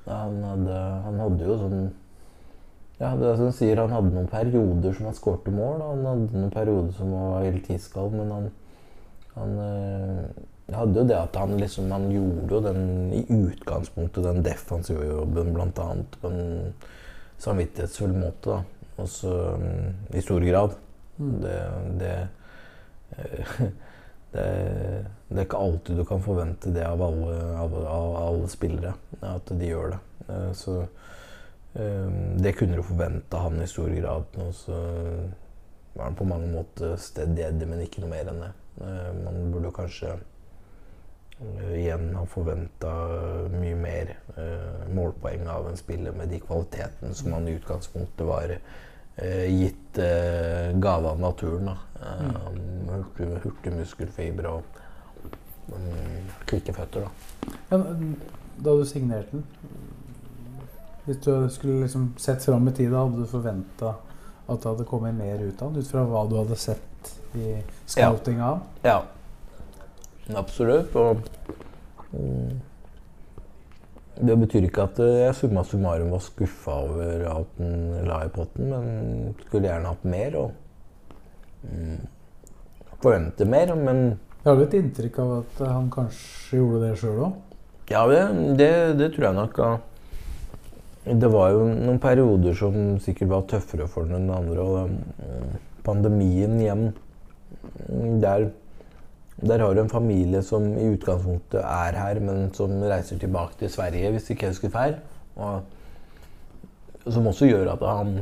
Han, 0.08 0.42
hadde, 0.44 0.76
han 1.04 1.18
hadde 1.20 1.48
jo 1.48 1.56
sånn 1.60 1.80
Ja, 2.98 3.12
det 3.14 3.28
er 3.28 3.36
som 3.38 3.50
sier, 3.54 3.78
han 3.78 3.92
hadde 3.94 4.10
noen 4.14 4.30
perioder 4.30 4.94
som 4.96 5.06
han 5.06 5.16
skårte 5.16 5.52
mål. 5.54 5.76
Da. 5.78 5.90
Han 5.92 6.06
hadde 6.08 6.40
noen 6.40 6.54
perioder 6.54 6.94
som 6.96 7.12
var 7.14 7.44
helt 7.44 7.68
iskald, 7.70 8.16
men 8.18 8.32
han, 8.34 8.48
han 9.36 9.52
øh, 9.62 10.40
hadde 10.74 10.98
jo 10.98 11.04
det 11.06 11.18
at 11.18 11.36
han 11.38 11.54
liksom 11.60 11.92
Han 11.94 12.08
gjorde 12.10 12.56
jo 12.56 12.62
den 12.64 13.12
i 13.14 13.22
utgangspunktet 13.36 14.26
den 14.26 14.42
defensive 14.44 15.06
jobben 15.06 15.54
blant 15.54 15.78
annet 15.84 16.18
på 16.22 16.32
en 16.32 16.74
samvittighetsfull 17.38 18.16
måte, 18.18 18.56
da. 18.56 18.88
Og 18.98 19.08
så 19.08 19.34
mm, 19.62 20.16
i 20.18 20.24
stor 20.24 20.42
grad. 20.42 20.74
Det, 21.18 21.54
det, 22.00 22.16
øh, 23.18 23.62
det, 24.34 24.48
det 25.28 25.42
er 25.42 25.44
ikke 25.44 25.60
alltid 25.60 25.98
du 26.00 26.04
kan 26.08 26.22
forvente 26.24 26.70
det 26.72 26.86
av 26.88 27.02
alle, 27.04 27.34
av, 27.60 27.74
av 27.84 28.16
alle 28.22 28.48
spillere. 28.48 28.94
At 29.20 29.50
de 29.52 29.68
gjør 29.68 29.92
det. 29.92 29.98
Eh, 30.28 30.52
Så 30.56 30.78
eh, 31.74 32.08
det 32.40 32.54
kunne 32.56 32.78
du 32.78 32.82
forvente 32.82 33.42
han 33.44 33.60
i 33.60 33.68
stor 33.68 33.92
grad. 33.92 34.40
Og 34.40 34.54
så 34.56 34.78
var 35.94 36.04
han 36.08 36.16
på 36.16 36.24
mange 36.28 36.48
måter 36.52 36.96
steddig, 36.96 37.52
men 37.68 37.84
ikke 37.84 38.00
noe 38.04 38.14
mer 38.14 38.32
enn 38.32 38.42
det. 38.46 38.50
Eh, 38.80 39.12
Man 39.24 39.52
burde 39.52 39.74
kanskje 39.76 40.16
igjen 41.70 42.08
ha 42.18 42.24
forventa 42.26 42.90
mye 43.52 43.76
mer 43.78 44.08
eh, 44.34 44.88
målpoeng 44.90 45.44
av 45.46 45.68
en 45.70 45.76
spiller 45.78 46.16
med 46.16 46.32
de 46.32 46.40
kvalitetene 46.42 47.14
som 47.14 47.30
han 47.36 47.46
i 47.46 47.54
utgangspunktet 47.54 48.26
var 48.26 48.56
eh, 48.56 49.44
gitt 49.46 50.00
eh, 50.02 50.72
gave 50.82 51.12
av 51.12 51.20
naturen. 51.22 51.70
Da. 51.70 51.76
Eh, 52.02 52.50
hurtig, 52.90 53.28
hurtig 53.44 53.76
muskelfiber 53.76 54.50
og 54.50 54.64
mm, 54.64 54.87
kvikke 56.48 56.74
føtter. 56.76 57.06
Da. 57.06 57.54
Ja, 57.70 57.80
da 58.58 58.74
du 58.74 58.84
signerte 58.88 59.36
den 59.36 59.44
Hvis 61.04 61.20
du 61.24 61.48
skulle 61.52 61.82
liksom 61.84 62.10
sett 62.20 62.44
fram 62.44 62.68
i 62.68 62.72
tid, 62.76 62.92
hadde 62.92 63.22
du 63.22 63.28
forventa 63.28 63.94
at 64.48 64.62
det 64.62 64.70
hadde 64.70 64.84
kommet 64.88 65.16
mer 65.16 65.40
ut 65.40 65.62
av 65.62 65.72
den? 65.72 65.84
Ut 65.84 65.90
fra 65.90 66.04
hva 66.08 66.24
du 66.28 66.36
hadde 66.36 66.56
sett 66.60 67.12
i 67.36 67.54
scouting 67.86 68.40
av? 68.44 68.60
Ja. 68.84 69.02
Absolutt. 70.36 70.96
Og 70.96 71.22
mm, 72.12 72.60
det 74.28 74.36
betyr 74.42 74.68
ikke 74.68 74.86
at 74.88 75.00
eh, 75.04 75.22
jeg 75.22 75.36
summa 75.38 75.64
summarum 75.64 76.12
var 76.12 76.24
skuffa 76.24 76.76
over 76.88 77.26
at 77.30 77.58
den 77.60 77.74
la 78.08 78.22
i 78.26 78.32
potten, 78.32 78.72
men 78.72 79.36
skulle 79.46 79.68
gjerne 79.68 79.92
hatt 79.92 80.08
mer. 80.08 80.38
Og 80.40 81.68
mm, 81.68 82.00
forvente 83.00 83.48
mer, 83.48 83.74
men 83.78 84.18
Jeg 84.48 84.54
har 84.54 84.62
jo 84.62 84.64
et 84.64 84.74
inntrykk 84.78 85.16
av 85.20 85.30
at 85.34 85.58
han 85.68 85.88
kanskje 85.92 86.56
gjorde 86.56 86.78
det 86.80 86.94
sjøl 86.96 87.18
òg. 87.26 87.32
Ja, 87.92 88.06
det, 88.08 88.20
det, 88.56 88.68
det 88.96 89.08
tror 89.12 89.26
jeg 89.26 89.36
nok. 89.36 89.58
Det 91.20 91.28
var 91.34 91.50
jo 91.52 91.66
noen 91.68 92.00
perioder 92.00 92.56
som 92.56 92.78
sikkert 93.04 93.28
var 93.28 93.44
tøffere 93.50 93.90
for 93.92 94.08
den 94.08 94.22
enn 94.22 94.32
andre. 94.32 94.64
Og 94.64 94.94
mm, 94.94 95.58
pandemien 95.84 96.56
igjen 96.62 96.86
mm, 96.88 98.16
der, 98.24 98.46
der 99.52 99.66
har 99.66 99.76
du 99.76 99.82
en 99.84 99.92
familie 99.92 100.40
som 100.40 100.64
i 100.80 100.88
utgangspunktet 100.94 101.60
er 101.60 102.00
her, 102.00 102.24
men 102.24 102.48
som 102.56 102.72
reiser 102.80 103.20
tilbake 103.20 103.60
til 103.60 103.74
Sverige, 103.76 104.16
hvis 104.16 104.32
ikke 104.32 104.48
jeg 104.48 104.56
husker 104.56 104.72
feil. 104.72 104.96
Og 105.36 107.12
som 107.12 107.28
også 107.28 107.52
gjør 107.52 107.74
at 107.76 107.84
han 107.84 108.16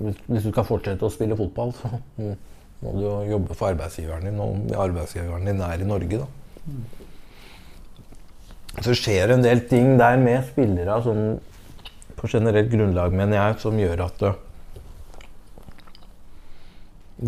hvis 0.00 0.42
du 0.42 0.50
skal 0.50 0.66
fortsette 0.66 1.06
å 1.06 1.14
spille 1.14 1.38
fotball, 1.38 1.76
så 1.78 1.94
mm, 2.18 2.34
må 2.80 2.94
du 2.96 3.02
jo 3.04 3.14
jobbe 3.28 3.56
for 3.56 3.74
arbeidsgiveren 3.74 4.26
din, 4.28 4.40
og 4.40 4.74
arbeidsgiveren 4.86 5.48
din 5.48 5.60
er 5.64 5.82
i 5.82 5.88
Norge, 5.88 6.22
da. 6.22 6.26
Så 8.80 8.94
skjer 8.96 9.34
en 9.34 9.44
del 9.44 9.64
ting 9.68 9.98
der 10.00 10.16
med 10.20 10.46
spillere 10.48 11.00
sånn, 11.04 11.24
på 12.16 12.28
generelt 12.30 12.70
grunnlag, 12.72 13.12
mener 13.16 13.36
jeg, 13.36 13.58
som 13.62 13.78
gjør 13.80 14.04
at 14.06 14.24
øh, 14.28 14.38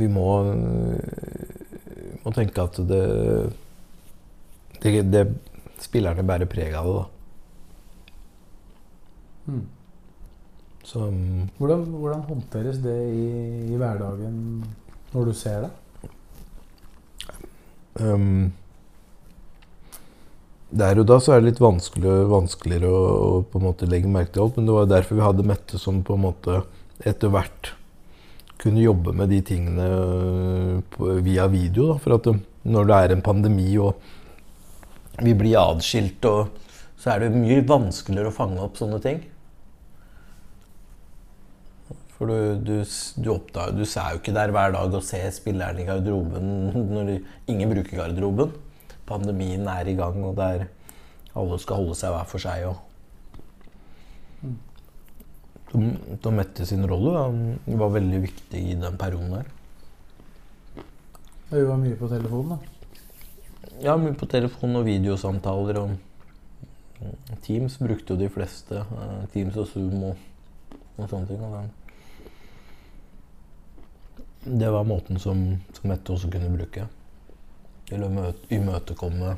vi 0.01 0.09
må, 0.09 0.29
øh, 0.53 2.19
må 2.25 2.33
tenke 2.37 2.65
at 2.65 2.81
det, 2.89 3.07
det, 4.83 5.01
det 5.13 5.27
Spillerne 5.83 6.23
bærer 6.23 6.47
preg 6.47 6.77
av 6.79 6.87
det, 6.87 6.93
da. 6.95 7.05
Mm. 9.51 9.63
Så 10.87 11.09
mm, 11.11 11.49
Hvordan, 11.59 11.83
hvordan 11.91 12.23
håndteres 12.29 12.79
det 12.85 12.95
i, 13.11 13.27
i 13.73 13.79
hverdagen 13.81 14.37
når 15.13 15.29
du 15.29 15.33
ser 15.37 15.67
det? 15.67 15.71
um, 18.01 18.53
Der 20.73 20.99
og 21.03 21.07
da 21.11 21.19
så 21.21 21.35
er 21.35 21.43
det 21.43 21.51
litt 21.51 21.61
vanskelig, 21.61 22.15
vanskeligere 22.33 22.89
å, 22.89 23.03
å 23.05 23.43
på 23.45 23.61
en 23.61 23.67
måte 23.69 23.89
legge 23.91 24.09
merke 24.09 24.33
til 24.33 24.47
alt, 24.47 24.57
men 24.57 24.69
det 24.69 24.77
var 24.79 24.89
derfor 24.89 25.19
vi 25.19 25.27
hadde 25.27 25.49
Mette 25.51 25.81
som 25.81 26.01
på 26.07 26.17
en 26.17 26.25
måte 26.25 26.63
etter 27.05 27.33
hvert 27.33 27.75
kunne 28.63 28.85
jobbe 28.85 29.13
med 29.19 29.33
de 29.33 29.41
tingene 29.45 29.87
øh, 29.91 31.23
via 31.27 31.49
video. 31.51 31.93
Da. 31.93 31.99
For 32.01 32.17
at 32.17 32.29
når 32.63 32.89
det 32.89 32.99
er 32.99 33.15
en 33.15 33.25
pandemi 33.27 33.69
og 33.83 33.99
vi 35.23 35.35
blir 35.37 35.59
adskilt, 35.61 36.25
og, 36.31 36.63
så 37.03 37.13
er 37.13 37.25
det 37.25 37.35
mye 37.35 37.65
vanskeligere 37.67 38.31
å 38.31 38.37
fange 38.37 38.63
opp 38.63 38.79
sånne 38.79 39.01
ting. 39.03 39.19
For 42.23 42.31
du, 42.31 42.55
du, 42.63 42.77
du, 43.19 43.29
oppdager, 43.33 43.73
du 43.75 43.83
er 43.83 44.13
jo 44.15 44.19
ikke 44.21 44.33
der 44.37 44.53
hver 44.55 44.71
dag 44.71 44.93
og 44.95 45.03
ser 45.03 45.25
spillerne 45.35 45.83
i 45.83 45.87
garderoben 45.89 46.45
når 46.95 47.09
de, 47.09 47.17
ingen 47.51 47.73
bruker 47.73 47.99
garderoben. 47.99 48.53
Pandemien 49.09 49.67
er 49.67 49.91
i 49.91 49.97
gang, 49.99 50.21
og 50.23 50.37
der 50.39 50.69
alle 51.35 51.59
skal 51.59 51.81
holde 51.81 51.97
seg 51.99 52.15
hver 52.15 52.29
for 52.31 52.39
seg. 52.45 52.63
Og 52.71 52.79
de, 55.73 55.91
de 56.23 56.35
Mette 56.39 56.69
sin 56.71 56.87
rolle 56.87 57.17
da, 57.19 57.27
var 57.83 57.91
veldig 57.99 58.23
viktig 58.29 58.63
i 58.71 58.79
den 58.79 59.03
perioden 59.03 59.35
der. 59.41 59.51
Vi 61.51 61.67
var 61.73 61.83
mye 61.83 61.99
på 61.99 62.07
telefonen, 62.15 62.55
da. 62.55 62.59
Ja, 63.83 63.99
mye 63.99 64.15
på 64.15 64.31
telefon 64.31 64.79
og 64.79 64.87
videosamtaler. 64.87 65.83
og 65.83 65.91
Teams 67.43 67.83
brukte 67.83 68.15
jo 68.15 68.23
de 68.23 68.31
fleste. 68.31 68.87
eh, 68.87 69.23
Teams 69.35 69.59
og 69.59 69.73
Zoom 69.75 70.13
og, 70.15 70.27
og 71.01 71.09
sånne 71.11 71.27
ting. 71.35 71.43
Og 71.51 71.82
det, 74.45 74.71
var 74.71 74.85
måten 74.85 75.19
som, 75.19 75.45
som 75.73 75.89
Mette 75.91 76.13
også 76.13 76.31
kunne 76.33 76.51
bruke 76.57 76.89
til 77.89 78.05
å 78.07 78.29
imøtekomme 78.53 79.37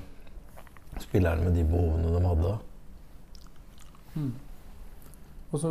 spillerne 1.03 1.49
med 1.49 1.57
de 1.59 1.65
behovene 1.67 2.13
de 2.15 2.27
hadde. 2.29 2.53
Og 5.51 5.61
så 5.61 5.71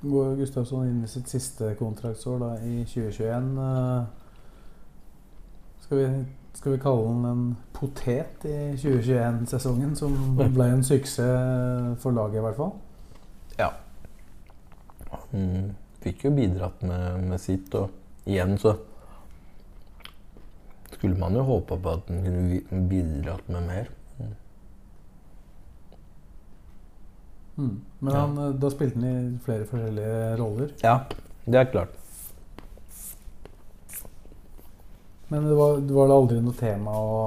går 0.00 0.36
Gustavsson 0.40 0.88
inn 0.88 1.04
i 1.04 1.10
sitt 1.10 1.28
siste 1.28 1.74
kontraktsår 1.78 2.40
da, 2.40 2.50
i 2.64 2.84
2021. 2.88 3.50
Eh, 3.64 4.02
Skal 5.80 5.98
vi, 5.98 6.24
skal 6.54 6.72
vi 6.72 6.78
kalle 6.78 7.06
han 7.08 7.24
en 7.26 7.44
potet 7.74 8.44
i 8.46 8.58
2021-sesongen, 8.78 9.96
som 9.98 10.14
ble 10.54 10.68
en 10.70 10.84
suksess 10.86 12.00
for 12.02 12.14
laget, 12.14 12.38
i 12.38 12.44
hvert 12.44 12.60
fall? 12.60 12.74
Ja. 13.58 13.72
Han 15.10 15.72
fikk 16.04 16.24
jo 16.28 16.34
bidratt 16.36 16.84
med, 16.86 17.24
med 17.32 17.42
sitt, 17.42 17.74
og 17.74 17.90
igjen 18.24 18.58
så 18.60 18.74
skulle 20.90 21.16
man 21.16 21.36
jo 21.36 21.46
håpe 21.48 21.78
på 21.80 21.96
at 21.96 22.08
den 22.10 22.24
kunne 22.26 22.84
bidratt 22.90 23.48
med 23.48 23.66
mer. 23.68 23.90
Mm. 27.60 27.80
Men 27.98 28.14
han, 28.14 28.36
ja. 28.36 28.50
da 28.56 28.70
spilte 28.72 29.00
han 29.00 29.08
i 29.08 29.38
flere 29.44 29.66
forskjellige 29.68 30.36
roller. 30.40 30.70
Ja, 30.84 30.98
det 31.44 31.58
er 31.60 31.72
klart. 31.72 31.96
Men 35.28 35.44
det 35.46 35.54
var, 35.54 35.76
det 35.76 35.94
var 35.94 36.08
da 36.10 36.14
aldri 36.18 36.40
noe 36.42 36.56
tema 36.58 36.94
å, 36.96 37.18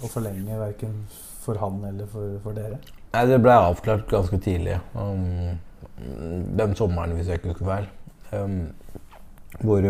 å 0.00 0.08
forlenge, 0.08 0.56
verken 0.56 1.02
for 1.44 1.60
han 1.60 1.82
eller 1.84 2.08
for, 2.08 2.38
for 2.44 2.56
dere? 2.56 2.78
Nei, 3.14 3.24
det 3.28 3.40
ble 3.44 3.56
avklart 3.66 4.06
ganske 4.10 4.38
tidlig. 4.42 4.78
Um, 4.96 5.58
den 6.56 6.72
sommeren, 6.78 7.12
hvis 7.18 7.28
jeg 7.28 7.42
ikke 7.42 7.52
husker 7.52 7.68
feil. 7.68 7.90
Um, 8.32 8.56
hvor, 9.60 9.88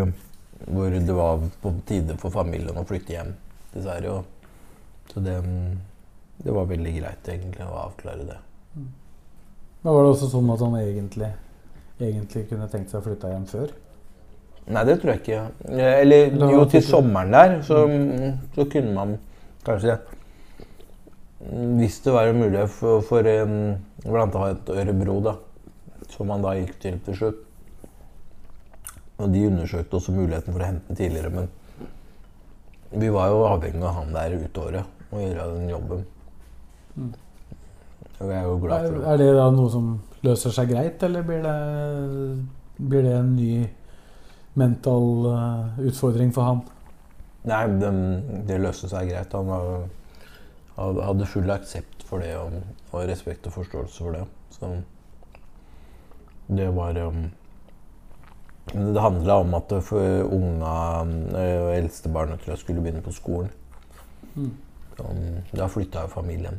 hvor 0.65 0.89
det 0.89 1.15
var 1.15 1.43
på 1.61 1.73
tide 1.87 2.17
for 2.21 2.33
familien 2.33 2.77
å 2.77 2.85
flytte 2.87 3.15
hjem 3.15 3.33
til 3.73 3.85
Sverige. 3.85 4.19
Og, 4.19 5.13
så 5.13 5.23
det, 5.23 5.37
det 6.43 6.53
var 6.55 6.69
veldig 6.69 6.93
greit 6.99 7.31
egentlig 7.31 7.65
å 7.65 7.79
avklare 7.85 8.27
det. 8.27 8.37
Men 8.75 9.93
var 9.93 10.03
det 10.03 10.13
også 10.15 10.31
sånn 10.31 10.51
at 10.53 10.63
han 10.65 10.77
egentlig, 10.79 11.31
egentlig 11.99 12.47
kunne 12.49 12.69
tenkt 12.71 12.93
seg 12.93 13.01
å 13.01 13.05
flytte 13.05 13.31
hjem 13.31 13.49
før? 13.49 13.73
Nei, 14.65 14.81
det 14.87 14.97
tror 14.97 15.13
jeg 15.13 15.21
ikke. 15.21 15.41
Eller 15.77 16.33
jo, 16.33 16.63
til 16.69 16.81
sommeren 16.85 17.33
der 17.35 17.59
så, 17.65 17.83
så 18.55 18.65
kunne 18.71 18.93
man 18.95 19.17
kanskje 19.65 19.99
Hvis 21.77 21.99
det 22.01 22.13
var 22.15 22.31
en 22.31 22.39
mulighet 22.39 22.71
for, 22.73 23.03
for 23.05 23.27
annet 23.29 24.71
Ørebro, 24.73 25.19
da, 25.21 25.35
som 26.09 26.31
man 26.31 26.41
da 26.41 26.55
gikk 26.57 26.79
til 26.81 26.97
til 27.05 27.19
slutt 27.19 27.43
Og 29.17 29.31
de 29.31 29.45
undersøkte 29.47 29.95
også 29.99 30.15
muligheten 30.15 30.51
for 30.51 30.63
å 30.63 30.67
hente 30.67 30.89
den 30.89 30.99
tidligere, 30.99 31.31
men 31.31 31.47
vi 32.95 33.11
var 33.11 33.31
jo 33.31 33.45
avhengig 33.47 33.83
av 33.83 33.95
han 33.99 34.13
der 34.15 34.35
ut 34.39 34.59
året 34.59 35.07
og 35.11 35.21
gjøre 35.21 35.47
den 35.53 35.71
jobben. 35.71 36.03
Og 38.15 38.29
jeg 38.31 38.37
er 38.37 38.45
jo 38.47 38.59
glad 38.63 38.85
for 38.85 38.97
det. 38.97 39.07
er 39.11 39.19
det 39.19 39.31
da 39.35 39.47
noe 39.51 39.71
som 39.71 39.89
løser 40.25 40.55
seg 40.55 40.71
greit, 40.71 41.03
eller 41.03 41.25
blir 41.27 41.43
det, 41.43 41.55
blir 42.77 43.03
det 43.07 43.15
en 43.17 43.33
ny 43.35 43.51
mental 44.55 45.27
eh, 45.31 45.83
utfordring 45.89 46.31
for 46.35 46.47
han? 46.47 46.63
Nei, 47.45 47.61
det, 47.81 47.91
det 48.47 48.59
løste 48.63 48.89
seg 48.91 49.11
greit. 49.11 49.35
Han 49.35 49.51
var, 49.51 49.87
hadde 50.79 51.27
full 51.29 51.51
aksept 51.53 52.05
for 52.07 52.23
det 52.23 52.33
og, 52.39 52.55
og 52.91 53.07
respekt 53.09 53.47
og 53.49 53.57
forståelse 53.59 54.03
for 54.03 54.15
det. 54.15 54.23
Så 54.55 54.71
det 56.55 56.69
var 56.75 56.97
um, 57.03 57.27
Det 58.71 59.01
handla 59.01 59.35
om 59.43 59.53
at 59.53 59.71
unga 59.71 60.75
eh, 61.37 61.59
og 61.61 61.73
eldstebarnet 61.75 62.41
til 62.41 62.55
jeg 62.55 62.63
skulle 62.63 62.81
begynne 62.81 63.03
på 63.05 63.13
skolen. 63.13 63.51
Mm. 64.35 64.53
Um, 64.99 65.43
da 65.51 65.67
flytta 65.69 66.05
jo 66.05 66.11
familien. 66.11 66.57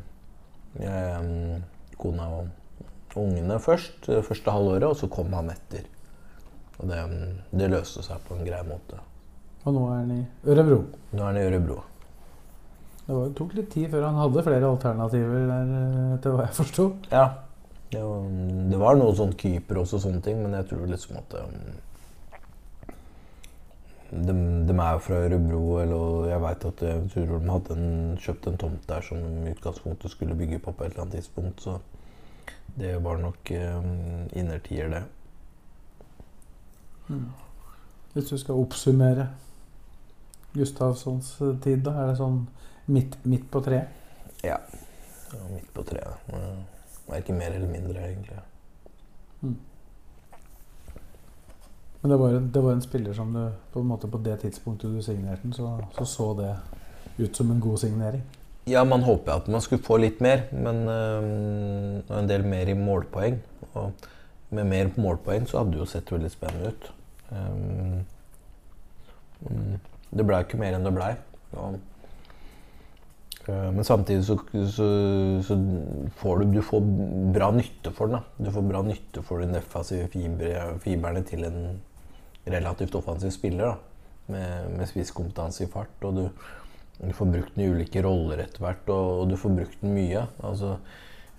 Jeg, 0.78 1.18
um, 1.20 1.64
kona 1.98 2.28
og 2.36 2.48
ungene 3.16 3.58
først, 3.60 4.06
det 4.06 4.24
første 4.24 4.52
halvåret, 4.52 4.84
og 4.84 4.96
så 4.96 5.08
kom 5.08 5.32
han 5.32 5.50
etter. 5.50 5.88
Og 6.76 6.90
det, 6.90 7.02
det 7.56 7.70
løste 7.72 8.04
seg 8.04 8.20
på 8.28 8.36
en 8.36 8.46
grei 8.46 8.60
måte. 8.68 9.00
Og 9.64 9.74
nå 9.74 9.86
er 9.90 10.02
han 10.02 10.12
i 10.14 10.22
Ørebro. 10.46 10.82
Nå 11.16 11.22
er 11.22 11.30
han 11.30 11.40
i 11.40 11.46
Ørebro. 11.48 11.80
Det 13.06 13.14
var, 13.14 13.32
tok 13.38 13.56
litt 13.56 13.68
tid 13.72 13.88
før 13.90 14.08
han 14.08 14.20
hadde 14.20 14.44
flere 14.46 14.68
alternativer 14.68 15.48
der, 15.48 15.74
eh, 15.80 16.14
etter 16.18 16.36
hva 16.36 16.46
jeg 16.46 16.56
forsto. 16.60 16.86
Ja. 17.10 17.26
Det 17.86 18.00
var, 18.02 18.24
det 18.70 18.78
var 18.82 18.96
noe 18.98 19.14
sånn 19.14 19.34
Kypros 19.38 19.92
og 19.94 20.02
sånne 20.02 20.20
ting, 20.24 20.40
men 20.42 20.56
jeg 20.58 20.66
tror 20.72 20.88
liksom 20.90 21.20
at 21.20 21.36
um, 21.38 21.76
de, 24.10 24.34
de 24.68 24.74
er 24.78 24.92
jo 24.92 24.98
fra 25.02 25.14
Ørebro, 25.14 25.78
eller 25.82 26.28
jeg 26.30 26.42
veit 26.42 26.64
at 26.64 26.82
jeg 26.82 27.10
tror 27.12 27.38
de 27.38 27.50
hadde 27.50 27.76
en, 27.76 28.16
kjøpt 28.22 28.48
en 28.50 28.58
tomt 28.62 28.88
der 28.88 29.04
som 29.06 29.22
de 29.22 29.48
i 29.48 29.54
utgangspunktet 29.54 30.10
skulle 30.10 30.38
bygge 30.38 30.58
på 30.62 30.72
på 30.72 30.84
et 30.84 30.94
eller 30.94 31.06
annet 31.06 31.18
tidspunkt. 31.20 31.62
Så 31.62 31.78
det 32.76 33.04
var 33.04 33.18
nok 33.18 33.50
um, 33.50 34.28
innertier, 34.32 34.88
det. 34.88 35.02
Hvis 38.12 38.24
du 38.30 38.38
skal 38.38 38.54
oppsummere 38.54 39.28
Gustavssons 40.54 41.40
eh, 41.40 41.58
tid, 41.62 41.82
da, 41.84 41.92
er 42.00 42.10
det 42.10 42.18
sånn 42.18 42.40
midt, 42.90 43.18
midt 43.28 43.46
på 43.52 43.60
treet? 43.64 43.92
Ja. 44.44 44.56
Midt 45.52 45.68
på 45.74 45.84
treet. 45.86 46.30
Verken 47.06 47.38
mer 47.38 47.54
eller 47.54 47.70
mindre, 47.70 48.06
egentlig. 48.08 48.40
Men 52.06 52.12
det 52.12 52.16
var, 52.16 52.32
det 52.54 52.60
var 52.62 52.72
en 52.72 52.82
spiller 52.82 53.14
som 53.14 53.32
du 53.34 53.40
på 53.72 53.80
en 53.82 53.86
måte 53.90 54.06
på 54.06 54.18
det 54.22 54.36
tidspunktet 54.38 54.92
du 54.94 55.00
signerte 55.02 55.42
den, 55.42 55.52
så, 55.52 55.72
så 55.96 56.04
så 56.06 56.26
det 56.38 56.52
ut 57.18 57.36
som 57.36 57.48
en 57.50 57.60
god 57.60 57.78
signering. 57.82 58.20
Ja, 58.70 58.84
man 58.84 59.02
håper 59.02 59.32
at 59.32 59.48
man 59.50 59.60
skulle 59.60 59.82
få 59.82 59.96
litt 59.98 60.20
mer, 60.22 60.44
men 60.52 60.76
øh, 60.86 61.98
en 62.18 62.28
del 62.30 62.46
mer 62.46 62.70
i 62.70 62.76
målpoeng. 62.78 63.40
Og 63.72 64.06
med 64.54 64.70
mer 64.70 64.92
målpoeng 64.94 65.48
så 65.50 65.58
hadde 65.58 65.72
det 65.74 65.80
jo 65.80 65.88
sett 65.90 66.12
veldig 66.12 66.30
spennende 66.30 66.70
ut. 66.70 66.86
Mm, 69.50 69.74
det 70.14 70.28
blei 70.30 70.40
ikke 70.46 70.62
mer 70.62 70.78
enn 70.78 70.86
det 70.86 70.94
blei. 70.94 71.10
Og, 71.58 71.80
øh, 73.48 73.74
men 73.80 73.82
samtidig 73.90 74.28
så, 74.30 74.38
så, 74.78 74.88
så 75.50 75.58
får 76.22 76.38
du, 76.38 76.54
du 76.54 76.62
får 76.70 76.86
bra 77.34 77.50
nytte 77.58 77.90
for 77.90 78.06
den. 78.06 78.20
Da. 78.20 78.46
Du 78.46 78.54
får 78.54 78.70
bra 78.70 78.86
nytte 78.92 79.26
for 79.26 79.42
den 79.42 79.58
defensive 79.58 80.06
fiberne 80.86 81.26
til 81.26 81.50
en 81.50 81.60
relativt 82.46 82.94
offensiv 82.98 83.34
spiller. 83.34 83.74
Da. 83.74 84.12
Med, 84.26 84.70
med 84.74 84.90
spisskompetanse 84.90 85.64
i 85.64 85.70
fart. 85.70 85.96
Og 86.06 86.16
du, 86.16 86.22
du 86.98 87.12
får 87.14 87.32
brukt 87.32 87.54
den 87.54 87.66
i 87.66 87.68
ulike 87.70 88.02
roller 88.02 88.42
etter 88.42 88.64
hvert, 88.64 88.88
og, 88.90 89.10
og 89.22 89.28
du 89.30 89.36
får 89.38 89.54
brukt 89.60 89.82
den 89.82 89.94
mye. 89.94 90.24
Altså, 90.46 90.76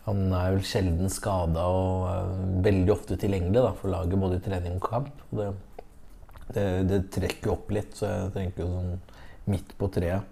han 0.07 0.23
er 0.31 0.53
vel 0.55 0.63
sjelden 0.63 1.11
skada 1.11 1.65
og 1.67 2.05
er 2.13 2.29
veldig 2.69 2.93
ofte 2.93 3.17
tilgjengelig 3.19 3.65
da, 3.65 3.73
for 3.75 3.91
laget 3.91 4.21
både 4.21 4.39
i 4.39 4.45
trening 4.45 4.79
og 4.79 4.87
kamp. 4.87 5.25
Og 5.31 5.41
Det, 5.41 5.49
det, 6.55 6.65
det 6.87 7.01
trekker 7.11 7.57
opp 7.57 7.71
litt, 7.75 7.97
så 7.99 8.07
jeg 8.07 8.33
tenker 8.37 8.69
sånn 8.71 8.93
midt 9.51 9.73
på 9.79 9.89
treet 9.91 10.23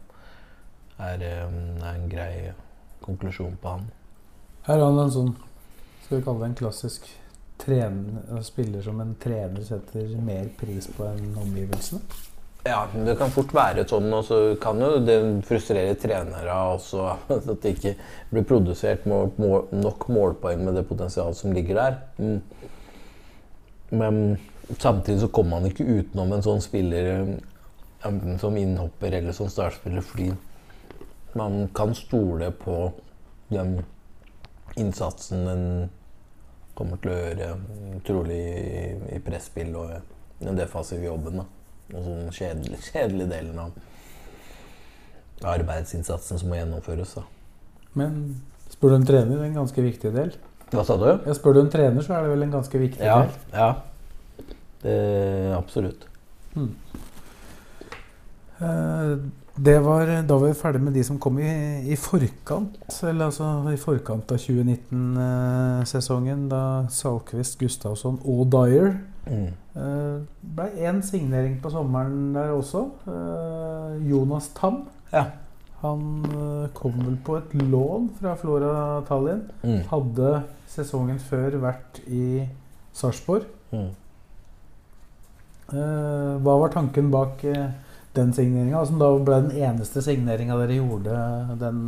er, 0.99 1.21
eh, 1.21 1.43
er 1.83 1.91
en 1.91 2.09
grei 2.09 2.53
konklusjon 3.03 3.57
på 3.61 3.75
han. 3.75 3.89
Her 4.65 4.79
har 4.79 4.89
han 4.89 5.03
en 5.05 5.11
sånn 5.13 5.35
Skal 6.05 6.19
vi 6.19 6.25
kalle 6.25 6.41
det 6.41 6.47
en 6.51 6.59
klassisk 6.59 7.07
trener, 7.57 8.41
spiller 8.43 8.81
som 8.85 9.01
en 9.01 9.15
trener 9.21 9.63
setter 9.63 10.15
mer 10.21 10.47
pris 10.59 10.87
på 10.97 11.07
enn 11.07 11.35
omgivelsene? 11.41 12.01
Ja, 12.65 12.87
det 12.93 13.13
kan 13.19 13.29
fort 13.29 13.51
være 13.53 13.83
sånn, 13.85 14.09
og 14.17 14.23
så 14.25 14.37
kan 14.61 14.79
jo 14.81 14.97
det 15.05 15.19
frustrere 15.45 15.93
trenere 16.01 16.53
også. 16.73 17.03
At 17.35 17.45
det 17.61 17.75
ikke 17.75 17.93
blir 18.31 18.47
produsert 18.49 19.05
mål, 19.09 19.29
mål, 19.37 19.67
nok 19.83 20.07
målpoeng 20.09 20.63
med 20.65 20.79
det 20.79 20.87
potensialet 20.89 21.37
som 21.37 21.53
ligger 21.53 21.77
der. 21.77 21.99
Mm. 22.17 22.39
Men 23.93 24.17
samtidig 24.79 25.19
så 25.21 25.29
kommer 25.29 25.59
man 25.59 25.69
ikke 25.69 25.85
utenom 25.85 26.33
en 26.33 26.45
sånn 26.45 26.63
spiller 26.65 27.11
enten 28.05 28.39
som 28.41 28.57
innhopper 28.57 29.13
eller 29.13 29.35
som 29.37 29.49
startspiller, 29.49 30.01
fordi 30.01 30.31
man 31.37 31.67
kan 31.75 31.93
stole 31.97 32.49
på 32.49 32.79
den 33.53 33.77
innsatsen 34.75 35.47
en 35.47 35.67
kommer 36.75 36.97
til 37.01 37.11
å 37.11 37.17
gjøre, 37.19 37.49
trolig 38.07 38.39
i, 38.39 38.85
i 39.15 39.19
presspill 39.23 39.75
og 39.79 39.93
den 40.41 40.57
defensive 40.59 41.05
jobben. 41.07 41.41
da. 41.41 41.45
Og 41.93 42.01
sånn 42.03 42.31
kjedelig, 42.35 42.79
kjedelig 42.91 43.27
delen 43.31 43.59
av 43.61 43.71
arbeidsinnsatsen 45.45 46.39
som 46.41 46.49
må 46.51 46.57
gjennomføres. 46.59 47.15
da. 47.19 47.23
Men 47.95 48.19
spør 48.73 48.89
du 48.95 48.95
en 48.99 49.05
trener, 49.07 49.31
det 49.35 49.41
er 49.43 49.49
en 49.51 49.59
ganske 49.61 49.81
viktig 49.85 50.11
del. 50.15 50.33
Hva 50.73 50.83
sa 50.87 50.95
du? 50.99 51.05
Ja, 51.27 51.33
spør 51.37 51.53
du 51.55 51.61
en 51.61 51.69
trener, 51.71 52.01
så 52.03 52.15
er 52.17 52.25
det 52.25 52.31
vel 52.33 52.43
en 52.47 52.55
ganske 52.57 52.79
viktig 52.81 53.05
Ja. 53.05 53.19
del. 53.21 53.29
ja. 53.53 53.69
Det, 54.85 54.95
absolutt. 55.57 56.03
Eh, 58.61 59.15
Det 59.55 59.77
var, 59.79 60.09
da 60.27 60.35
var 60.35 60.49
vi 60.49 60.55
ferdig 60.59 60.81
med 60.83 60.91
de 60.97 61.03
som 61.07 61.15
kom 61.21 61.37
i, 61.39 61.47
i 61.87 61.95
forkant, 61.95 62.73
eller 63.07 63.29
altså 63.29 63.45
i 63.71 63.77
forkant 63.79 64.33
av 64.35 64.39
2019-sesongen, 64.43 66.49
da 66.51 66.59
Salquist, 66.91 67.55
Gustavsson 67.61 68.19
og 68.23 68.47
Dyer 68.51 68.95
Mm. 69.25 69.47
eh, 69.73 70.19
ble 70.53 70.65
én 70.85 70.99
signering 71.01 71.55
på 71.63 71.71
sommeren 71.73 72.27
der 72.35 72.51
også. 72.53 72.83
Eh, 73.09 73.95
Jonas 74.05 74.51
Tam. 74.53 74.83
Ja. 75.11 75.23
Han 75.81 76.03
eh, 76.29 76.67
kom 76.77 76.93
vel 76.99 77.15
på 77.25 77.39
et 77.39 77.55
lån 77.57 78.11
fra 78.19 78.35
Flora 78.37 79.01
Tallinn. 79.07 79.41
Mm. 79.63 79.79
Hadde 79.89 80.43
sesongen 80.69 81.17
før 81.17 81.57
vært 81.63 82.03
i 82.05 82.45
Sarpsborg. 82.93 83.49
Mm. 83.73 83.89
Eh, 85.73 86.37
hva 86.45 86.59
var 86.61 86.69
tanken 86.77 87.09
bak 87.09 87.41
eh, 87.49 87.65
den 88.15 88.33
signeringa, 88.35 88.85
som 88.87 89.01
da 89.01 89.11
ble 89.17 89.41
den 89.47 89.67
eneste 89.67 90.03
signeringa 90.05 90.57
dere 90.61 90.79
gjorde 90.79 91.19
den, 91.61 91.83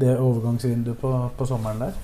det 0.00 0.18
overgangsvinduet 0.18 1.00
på, 1.00 1.12
på 1.38 1.48
sommeren 1.48 1.86
der? 1.86 1.96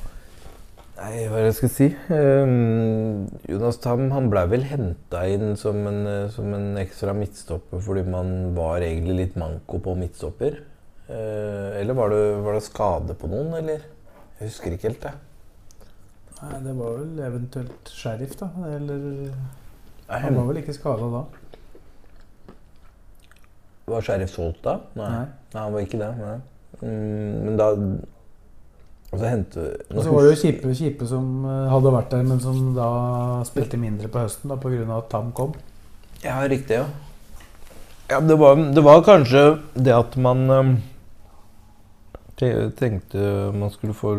Nei, 1.02 1.24
hva 1.26 1.40
er 1.40 1.46
det 1.46 1.48
jeg 1.48 1.56
skal 1.56 1.72
si? 1.72 1.86
Um, 2.12 3.24
Jonas 3.50 3.80
Tam 3.82 4.04
han 4.12 4.28
ble 4.30 4.44
vel 4.52 4.66
henta 4.70 5.24
inn 5.26 5.56
som 5.58 5.80
en, 5.90 6.04
som 6.30 6.52
en 6.54 6.76
ekstra 6.78 7.14
midtstopper 7.16 7.82
fordi 7.82 8.04
man 8.06 8.52
var 8.54 8.84
egentlig 8.86 9.16
litt 9.18 9.40
manko 9.40 9.80
på 9.82 9.96
midtstopper. 9.98 10.60
Uh, 11.08 11.74
eller 11.80 11.98
var 11.98 12.12
det, 12.12 12.22
var 12.44 12.56
det 12.58 12.64
skade 12.68 13.18
på 13.18 13.32
noen, 13.32 13.50
eller? 13.58 13.82
Jeg 14.38 14.52
husker 14.52 14.76
ikke 14.76 14.92
helt, 14.92 15.08
jeg. 15.10 15.88
Nei, 16.42 16.60
Det 16.68 16.76
var 16.78 16.96
vel 17.00 17.18
eventuelt 17.26 17.90
sheriff, 17.94 18.38
da. 18.38 18.48
Eller 18.70 19.34
Han 20.12 20.38
var 20.38 20.48
vel 20.50 20.62
ikke 20.62 20.74
skada 20.76 21.10
da? 21.12 21.26
Var 23.92 24.06
Sheriff 24.06 24.34
solgt 24.34 24.64
da? 24.64 24.78
Nei. 24.98 25.10
Nei. 25.12 25.28
Nei, 25.52 25.60
han 25.60 25.76
var 25.76 25.86
ikke 25.86 26.00
det. 26.00 26.10
Nei. 26.18 26.34
Mm, 26.80 27.32
men 27.44 27.56
da 27.60 27.68
Og 29.12 29.20
så 29.20 29.28
hente 29.28 29.64
Og 29.92 30.00
så 30.00 30.10
var 30.10 30.24
det 30.24 30.30
jo 30.32 30.38
kjipe, 30.40 30.72
kjipe 30.74 31.06
som 31.06 31.44
eh, 31.44 31.66
hadde 31.70 31.92
vært 31.94 32.14
der, 32.14 32.22
men 32.26 32.40
som 32.42 32.72
da 32.76 32.88
spilte 33.46 33.80
mindre 33.80 34.08
på 34.08 34.22
høsten 34.24 34.50
da, 34.50 34.56
pga. 34.60 34.86
at 34.96 35.10
Tam 35.12 35.30
kom. 35.36 35.52
Ja, 36.24 36.40
riktig, 36.48 36.80
ja. 36.80 36.86
Ja, 38.08 38.20
det 38.20 38.38
var, 38.40 38.56
det 38.56 38.82
var 38.84 39.04
kanskje 39.04 39.42
det 39.74 39.92
at 39.94 40.16
man 40.20 40.50
um, 40.50 40.72
tenkte 42.36 43.52
man 43.56 43.70
skulle 43.72 43.94
få, 43.96 44.16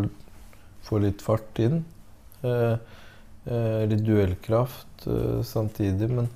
få 0.87 1.01
litt 1.03 1.21
fart 1.21 1.59
inn. 1.61 1.83
Eh, 2.43 2.75
eh, 3.45 3.83
litt 3.87 4.03
duellkraft 4.07 5.07
eh, 5.07 5.41
samtidig. 5.47 6.09
Men, 6.09 6.29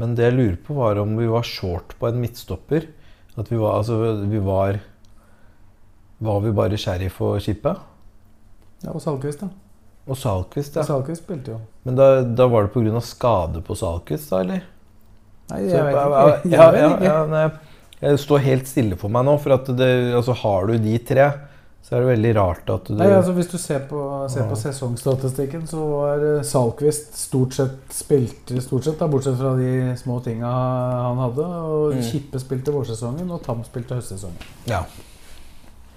men 0.00 0.14
det 0.18 0.24
jeg 0.28 0.34
lurer 0.36 0.56
på, 0.66 0.74
var 0.78 0.98
om 1.02 1.16
vi 1.18 1.26
var 1.30 1.46
short 1.46 1.94
på 2.00 2.08
en 2.08 2.20
midtstopper. 2.22 2.88
At 3.38 3.50
vi 3.50 3.58
var, 3.58 3.80
altså, 3.80 3.98
vi 4.30 4.38
var 4.38 4.80
Var 6.24 6.40
vi 6.44 6.52
bare 6.54 6.78
sheriff 6.78 7.16
og 7.26 7.40
skipet? 7.42 7.80
Ja, 8.84 8.92
Og 8.94 9.02
Salquist, 9.02 9.40
da. 9.42 9.48
Og 10.06 10.16
Salquist, 10.16 10.76
Ja. 10.76 10.82
Og 10.82 10.86
Salquist 10.86 11.24
spilte 11.24 11.54
jo. 11.54 11.60
Men 11.84 11.96
da, 11.98 12.22
da 12.22 12.46
var 12.46 12.66
det 12.66 12.72
pga. 12.72 13.00
skade 13.00 13.62
på 13.64 13.76
Salquist, 13.76 14.30
da, 14.30 14.40
eller? 14.44 14.62
Nei, 15.50 15.60
Så 15.68 15.76
jeg 15.76 15.84
vet 15.84 15.94
ikke. 15.94 16.50
Jeg, 16.50 17.02
Jeg 17.02 17.30
jeg, 17.30 17.50
jeg 18.00 18.18
står 18.18 18.38
helt 18.44 18.68
stille 18.68 18.96
for 19.00 19.08
meg 19.12 19.24
nå. 19.24 19.36
For 19.40 19.56
at 19.56 19.66
det, 19.76 19.90
altså, 20.14 20.32
har 20.32 20.66
du 20.66 20.78
de 20.78 20.98
tre, 20.98 21.32
så 21.84 21.94
er 21.96 22.00
det 22.00 22.08
veldig 22.14 22.30
rart 22.38 22.70
at 22.72 22.86
du 22.88 22.94
Nei, 22.96 23.06
altså 23.12 23.32
Hvis 23.36 23.50
du 23.52 23.58
ser 23.60 23.82
på, 23.90 23.98
ser 24.32 24.46
på 24.48 24.56
sesongstatistikken, 24.56 25.66
så 25.68 25.82
var 25.84 26.22
eh, 26.24 26.42
Salquist 26.48 27.16
stort 27.20 27.52
sett 27.58 27.92
spilte 27.92 28.60
stort 28.64 28.86
sett, 28.88 28.96
da, 29.02 29.08
bortsett 29.12 29.36
fra 29.36 29.50
de 29.58 29.92
små 30.00 30.16
tinga 30.24 30.48
han 30.48 31.20
hadde. 31.26 31.44
Og 31.44 31.94
Mm. 31.94 32.02
Kippe 32.08 32.40
spilte 32.40 32.72
vårsesongen, 32.72 33.30
og 33.30 33.42
Tam 33.44 33.60
spilte 33.68 33.94
høstsesongen. 33.98 34.38
Ja. 34.66 34.80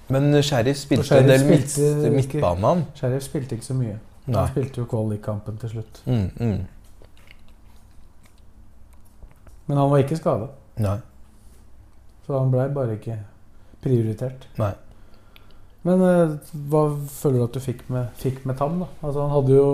Men 0.10 0.28
Sheriff 0.44 0.78
spilte 0.84 1.04
Sheriff 1.08 1.24
en 1.24 1.30
del 1.32 1.46
midt, 1.50 1.70
spilte 1.72 2.12
ikke- 2.20 2.42
midtbane. 2.42 2.86
Sheriff 2.96 3.24
spilte 3.24 3.56
ikke 3.56 3.66
så 3.66 3.74
mye. 3.80 3.98
Nei. 4.28 4.40
Han 4.42 4.48
spilte 4.52 4.82
jo 4.82 4.86
kvalikkampen 4.92 5.58
til 5.60 5.70
slutt. 5.70 6.02
Mm, 6.06 6.32
mm. 6.40 6.66
Men 9.68 9.78
han 9.78 9.90
var 9.92 9.98
ikke 10.04 10.18
skada, 10.20 10.48
så 12.28 12.40
han 12.40 12.52
blei 12.52 12.68
bare 12.76 12.96
ikke 13.00 13.18
prioritert. 13.84 14.48
Nei. 14.60 14.74
Men 15.86 16.02
eh, 16.04 16.34
hva 16.72 16.84
føler 17.12 17.42
du 17.42 17.46
at 17.46 17.58
du 17.58 17.62
fikk 17.64 17.86
med, 17.94 18.10
fikk 18.20 18.44
med 18.50 18.58
Tam? 18.60 18.82
da? 18.82 18.90
Altså 19.02 19.24
Han 19.24 19.34
hadde 19.36 19.56
jo 19.56 19.68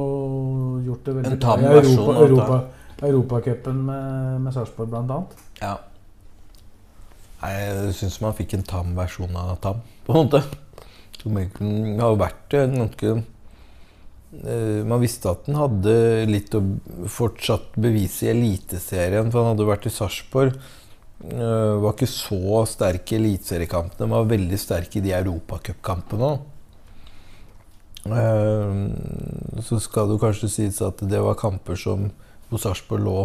gjort 0.90 1.08
det 1.08 1.16
veldig 1.18 1.32
En 1.32 1.38
bra 1.38 1.40
i 1.40 1.46
Tam-versjon 1.48 2.02
Europa, 2.04 2.18
av 2.18 2.28
Europa, 2.28 3.08
Europacupen 3.08 3.82
med, 3.88 4.42
med 4.44 4.56
Sarpsborg, 4.56 4.92
blant 4.92 5.14
annet. 5.16 5.42
Ja. 5.62 5.78
Nei, 7.44 7.54
jeg 7.60 7.96
syns 8.00 8.20
man 8.24 8.36
fikk 8.38 8.56
en 8.56 8.68
tam 8.68 8.94
versjon 8.96 9.34
av 9.36 9.56
Tam, 9.64 9.82
på 10.06 10.14
en 10.14 10.28
måte. 10.28 10.44
Som 11.20 11.40
egentlig 11.40 11.98
har 12.00 12.20
vært 12.20 12.56
en 12.60 12.78
ganske 12.82 13.12
eh, 13.16 14.80
Man 14.88 15.02
visste 15.04 15.32
at 15.32 15.46
den 15.48 15.60
hadde 15.60 15.94
litt 16.28 16.56
å 16.56 16.64
fortsatt 17.12 17.76
bevise 17.80 18.28
i 18.28 18.32
Eliteserien, 18.34 19.32
for 19.32 19.44
han 19.44 19.54
hadde 19.54 19.68
vært 19.68 19.88
i 19.88 19.94
Sarpsborg. 19.94 20.56
Eh, 21.24 21.76
var 21.80 21.94
ikke 21.94 22.10
så 22.10 22.64
sterk 22.68 23.14
i 23.14 23.16
eliteseriekampene, 23.16 24.08
men 24.08 24.18
var 24.18 24.32
veldig 24.34 24.58
sterk 24.60 24.98
i 25.00 25.04
de 25.06 25.14
europacupkampene. 25.16 26.32
Eh, 28.12 29.62
så 29.64 29.80
skal 29.80 30.12
det 30.12 30.20
kanskje 30.20 30.52
sies 30.52 30.82
at 30.84 31.00
det 31.08 31.22
var 31.24 31.40
kamper 31.40 31.80
som 31.80 32.10
hvor 32.50 32.60
Sarpsborg 32.60 33.06
lå 33.06 33.16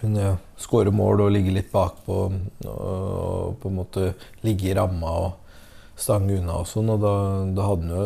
kunne 0.00 0.32
skåre 0.58 0.90
mål 0.90 1.28
og 1.28 1.30
ligge 1.30 1.54
litt 1.54 1.70
bakpå 1.70 2.16
og 2.66 3.52
på 3.62 3.70
en 3.70 3.76
måte 3.76 4.08
ligge 4.42 4.72
i 4.72 4.74
ramma 4.74 5.12
og 5.20 5.54
stange 5.94 6.40
unna 6.40 6.58
og 6.58 6.66
sånn. 6.66 6.90
Og 6.90 6.98
da, 7.06 7.14
da 7.54 7.70
hadde 7.70 7.86
han 7.86 7.94
jo 7.94 8.02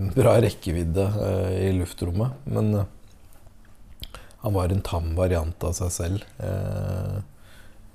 en 0.00 0.12
bra 0.16 0.38
rekkevidde 0.40 1.10
eh, 1.28 1.54
i 1.68 1.70
luftrommet. 1.76 2.40
Men 2.48 2.72
han 4.40 4.56
var 4.56 4.72
en 4.72 4.84
tam 4.86 5.12
variant 5.18 5.68
av 5.68 5.76
seg 5.76 5.92
selv. 5.92 6.28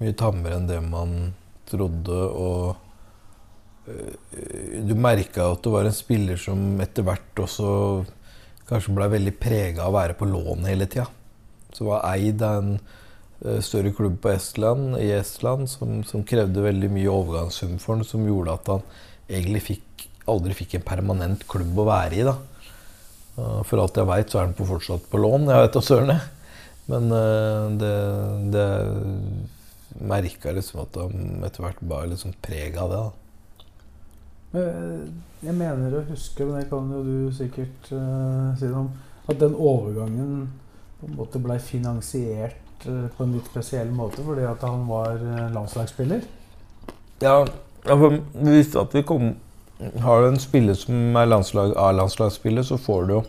Mye 0.02 0.18
tammere 0.18 0.58
enn 0.58 0.70
det 0.70 0.80
man 0.84 1.12
trodde. 1.70 2.18
Og 2.18 3.92
eh, 3.92 4.82
du 4.88 4.96
merka 4.98 5.52
at 5.52 5.62
det 5.66 5.74
var 5.74 5.88
en 5.88 5.96
spiller 5.96 6.42
som 6.42 6.82
etter 6.84 7.06
hvert 7.08 7.44
også 7.46 7.70
kanskje 8.72 8.96
ble 8.96 9.10
veldig 9.12 9.36
prega 9.42 9.86
av 9.86 9.92
å 9.92 10.00
være 10.00 10.18
på 10.18 10.30
lån 10.32 10.68
hele 10.70 10.88
tida. 10.90 11.08
Så 11.76 11.88
var 11.88 12.08
eid 12.12 12.42
av 12.46 12.60
en 12.62 12.74
eh, 12.78 13.62
større 13.64 13.94
klubb 13.96 14.20
på 14.24 14.34
Estland, 14.34 14.96
i 15.00 15.12
Estland 15.16 15.70
som, 15.72 16.02
som 16.08 16.26
krevde 16.28 16.66
veldig 16.66 16.92
mye 16.94 17.12
overgangssum 17.12 17.78
for 17.84 17.98
ham, 17.98 18.06
som 18.08 18.28
gjorde 18.28 18.58
at 18.58 18.74
han 18.74 18.86
egentlig 19.32 19.66
fikk, 19.70 20.08
aldri 20.32 20.56
fikk 20.56 20.80
en 20.80 20.88
permanent 20.88 21.46
klubb 21.50 21.78
å 21.80 21.88
være 21.88 22.20
i. 22.20 22.28
da. 22.28 22.38
For 23.68 23.80
alt 23.80 23.98
jeg 23.98 24.10
veit, 24.10 24.30
så 24.30 24.42
er 24.42 24.50
han 24.50 24.58
på 24.58 24.68
fortsatt 24.68 25.08
på 25.10 25.20
lån. 25.22 25.50
Jeg 25.50 25.66
vet 25.66 25.76
da 25.76 25.84
søren, 25.86 26.14
jeg. 26.16 26.38
Men 26.92 27.12
eh, 27.16 27.66
det, 27.80 27.96
det 28.54 28.68
merka 30.00 30.54
liksom 30.56 30.86
at 30.86 30.98
han 31.02 31.44
etter 31.46 31.66
hvert 31.66 31.82
bar 31.82 32.08
liksom 32.12 32.34
preg 32.44 32.78
av 32.80 32.92
det. 32.92 33.02
da. 33.02 33.12
Eh, 34.62 35.04
Jeg 35.42 35.56
mener 35.58 35.96
å 35.98 36.04
huske, 36.06 36.46
men 36.46 36.60
det 36.60 36.68
kan 36.70 36.90
jo 36.94 37.00
du 37.02 37.32
sikkert 37.34 37.88
uh, 37.96 38.52
si 38.60 38.68
noe 38.70 38.84
om, 38.84 38.90
at 39.26 39.40
den 39.42 39.56
overgangen 39.58 40.52
på 41.00 41.08
en 41.08 41.16
måte 41.18 41.42
blei 41.42 41.58
finansiert 41.58 42.86
uh, 42.86 43.08
på 43.16 43.26
en 43.26 43.34
litt 43.34 43.48
spesiell 43.50 43.90
måte 43.90 44.22
fordi 44.22 44.46
at 44.46 44.62
han 44.68 44.84
var 44.86 45.18
uh, 45.18 45.48
landslagsspiller. 45.56 46.28
Ja, 47.26 47.40
for 47.88 48.20
hvis 48.38 48.76
at 48.78 48.94
vi 48.94 49.02
kom, 49.02 49.32
har 50.06 50.28
en 50.28 50.38
spiller 50.38 50.78
som 50.78 51.18
er 51.18 51.32
landslag, 51.32 51.74
A-landslagsspiller, 51.74 52.62
så 52.62 52.78
får 52.78 53.10
du 53.10 53.16
jo 53.16 53.24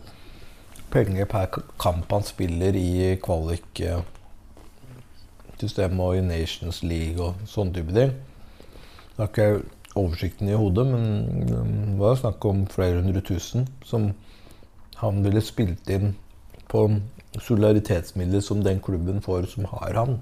penger 0.93 1.25
per 1.33 1.49
kamp 1.81 2.13
han 2.13 2.29
spiller 2.29 2.77
i 2.77 3.17
kvalik-systemet 5.63 6.01
og 6.01 6.17
i 6.17 6.23
Nations 6.27 6.83
League 6.83 7.23
og 7.23 7.35
sånne 7.47 7.75
type 7.75 7.93
ting. 7.95 8.13
Da 9.17 9.27
har 9.27 9.29
ikke 9.29 9.63
oversikten 9.95 10.49
i 10.49 10.57
hodet, 10.57 10.87
men 10.87 11.47
det 11.47 11.99
var 11.99 12.17
snakk 12.17 12.45
om 12.45 12.67
flere 12.67 13.03
hundre 13.03 13.21
tusen 13.21 13.69
som 13.85 14.13
han 14.97 15.23
ville 15.25 15.41
spilt 15.41 15.89
inn 15.91 16.15
på 16.69 16.89
solidaritetsmidler 17.39 18.41
som 18.41 18.63
den 18.63 18.81
klubben 18.81 19.21
får 19.23 19.51
som 19.53 19.65
har 19.65 19.95
han. 19.95 20.19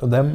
Og 0.00 0.10
dem 0.10 0.32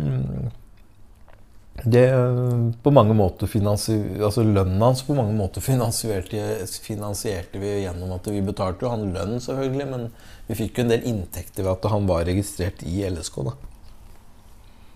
det 1.83 2.09
eh, 2.09 2.71
på 2.83 2.91
mange 2.91 3.13
måter 3.13 3.51
altså 3.67 4.43
Lønnen 4.43 4.81
hans 4.81 5.03
på 5.03 5.15
mange 5.15 5.35
måter 5.35 5.61
finansierte, 5.71 6.65
finansierte 6.81 7.59
vi 7.59 7.81
gjennom 7.83 8.15
at 8.15 8.27
vi 8.31 8.41
betalte 8.45 8.85
jo 8.85 8.93
han 8.93 9.09
lønn, 9.13 9.39
selvfølgelig, 9.43 9.87
men 9.91 10.09
vi 10.47 10.59
fikk 10.61 10.79
jo 10.79 10.85
en 10.85 10.93
del 10.93 11.07
inntekter 11.11 11.65
ved 11.65 11.73
at 11.75 11.89
han 11.91 12.07
var 12.07 12.25
registrert 12.29 12.83
i 12.87 13.03
LSK. 13.09 13.41
da. 13.49 13.55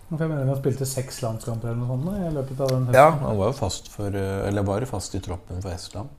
For 0.09 0.23
jeg 0.23 0.31
mener 0.31 0.47
Han 0.49 0.57
spilte 0.57 0.87
seks 0.89 1.19
landskamper 1.21 1.69
eller 1.69 1.83
noe 1.83 1.97
sånt 1.99 2.23
i 2.25 2.33
løpet 2.33 2.61
av 2.63 2.71
den 2.71 2.87
høsten. 2.87 2.97
Ja, 2.97 3.09
han 3.21 3.37
var 3.37 3.51
jo 3.51 3.57
fast, 3.59 3.91
for, 3.93 4.15
eh, 4.15 4.47
eller 4.47 4.65
var 4.65 4.79
jo 4.81 4.89
fast 4.89 5.17
i 5.17 5.21
troppen 5.25 5.61
for 5.61 5.73
Estland. 5.75 6.09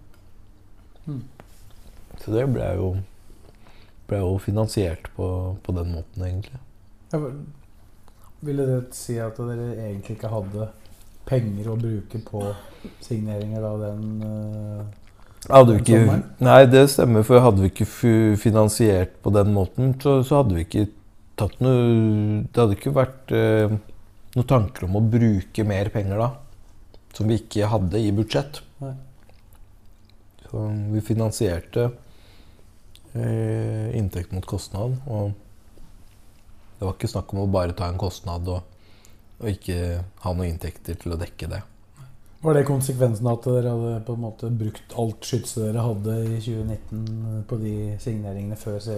Mm. 1.06 1.22
Så 2.20 2.34
det 2.36 2.44
ble 2.52 2.68
jo, 2.76 2.90
ble 4.11 4.20
jo 4.20 4.36
finansiert 4.44 5.08
på, 5.16 5.30
på 5.64 5.74
den 5.74 5.96
måten, 5.96 6.26
egentlig. 6.28 6.61
Ja, 7.11 7.18
Ville 8.41 8.64
det 8.68 8.78
si 8.97 9.18
at 9.20 9.36
dere 9.36 9.74
egentlig 9.74 10.16
ikke 10.16 10.30
hadde 10.32 10.70
penger 11.28 11.68
å 11.70 11.76
bruke 11.78 12.20
på 12.24 12.41
signeringer 13.05 13.61
da 13.62 13.72
den 13.82 14.07
eh, 14.24 14.86
Den 15.47 15.74
ikke, 15.76 15.99
sommeren? 15.99 16.24
nei, 16.41 16.62
det 16.72 16.86
stemmer. 16.93 17.24
For 17.26 17.45
hadde 17.45 17.64
vi 17.64 17.70
ikke 17.72 17.88
finansiert 18.41 19.18
på 19.24 19.32
den 19.34 19.53
måten, 19.57 19.95
så, 20.03 20.20
så 20.26 20.41
hadde 20.41 20.57
vi 20.57 20.64
ikke 20.66 20.86
tatt 21.41 21.61
noe 21.64 21.84
Det 22.49 22.61
hadde 22.61 22.76
ikke 22.76 22.95
vært 22.97 23.32
eh, 23.36 23.76
noen 24.36 24.49
tanker 24.49 24.88
om 24.88 24.99
å 25.01 25.05
bruke 25.05 25.66
mer 25.68 25.93
penger 25.93 26.20
da. 26.20 26.32
Som 27.16 27.28
vi 27.30 27.41
ikke 27.41 27.68
hadde 27.68 28.01
i 28.01 28.12
budsjett. 28.14 28.62
Nei. 28.80 28.95
Så 30.51 30.64
vi 30.95 31.01
finansierte 31.07 31.91
eh, 33.14 33.88
inntekt 33.99 34.32
mot 34.34 34.47
kostnad. 34.49 34.97
Og 35.11 35.32
det 36.80 36.86
var 36.86 36.94
ikke 36.96 37.10
snakk 37.12 37.34
om 37.34 37.42
å 37.42 37.50
bare 37.52 37.76
ta 37.76 37.90
en 37.92 38.00
kostnad 38.00 38.46
og, 38.48 38.62
og 39.40 39.50
ikke 39.52 40.00
ha 40.24 40.32
noen 40.32 40.54
inntekter 40.54 40.96
til 40.96 41.12
å 41.12 41.18
dekke 41.20 41.50
det. 41.52 41.60
Var 42.40 42.56
det 42.56 42.62
konsekvensen 42.64 43.26
at 43.28 43.44
dere 43.44 43.74
hadde 43.74 44.04
på 44.06 44.14
en 44.16 44.22
måte 44.22 44.48
brukt 44.48 44.94
alt 44.96 45.26
skytset 45.28 45.66
dere 45.66 45.84
hadde 45.84 46.14
i 46.24 46.38
2019 46.40 47.42
på 47.50 47.58
de 47.60 47.74
signeringene 48.00 48.56
før 48.56 48.78
se 48.80 48.96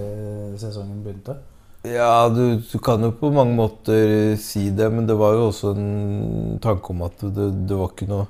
sesongen 0.62 1.00
begynte? 1.02 1.40
Ja, 1.82 2.28
du, 2.30 2.60
du 2.62 2.76
kan 2.78 3.02
jo 3.02 3.10
på 3.18 3.32
mange 3.34 3.56
måter 3.58 4.36
si 4.38 4.68
det, 4.70 4.86
men 4.94 5.08
det 5.10 5.16
var 5.18 5.34
jo 5.34 5.48
også 5.48 5.72
en 5.74 6.60
tanke 6.62 6.94
om 6.94 7.02
at 7.08 7.18
det, 7.34 7.48
det 7.66 7.80
var 7.80 7.90
ikke 7.90 8.06
noe 8.12 8.28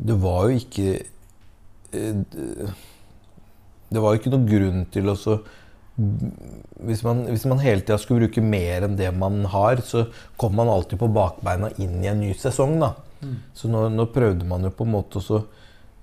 Det 0.00 0.16
var 0.18 0.48
jo 0.48 0.56
ikke 0.56 0.86
eh, 0.96 2.24
Det 2.32 2.72
det 3.92 4.00
var 4.00 4.14
jo 4.14 4.20
ikke 4.20 4.32
noe 4.32 4.48
grunn 4.48 4.86
til 4.92 5.10
å 5.12 5.16
så 5.18 5.36
hvis 5.96 7.02
man, 7.04 7.26
hvis 7.28 7.44
man 7.44 7.60
hele 7.60 7.84
tida 7.84 7.98
skulle 8.00 8.24
bruke 8.24 8.44
mer 8.44 8.86
enn 8.86 8.96
det 8.96 9.10
man 9.14 9.42
har, 9.52 9.82
så 9.84 10.06
kom 10.40 10.56
man 10.56 10.70
alltid 10.72 11.00
på 11.02 11.10
bakbeina 11.12 11.72
inn 11.76 11.98
i 12.00 12.10
en 12.10 12.22
ny 12.22 12.32
sesong. 12.38 12.78
da. 12.80 12.94
Så 13.54 13.70
nå, 13.70 13.86
nå 13.92 14.08
prøvde 14.14 14.46
man 14.48 14.64
jo 14.66 14.72
på 14.74 14.86
en 14.86 14.94
måte 14.96 15.20
å 15.20 15.24
så, 15.24 15.42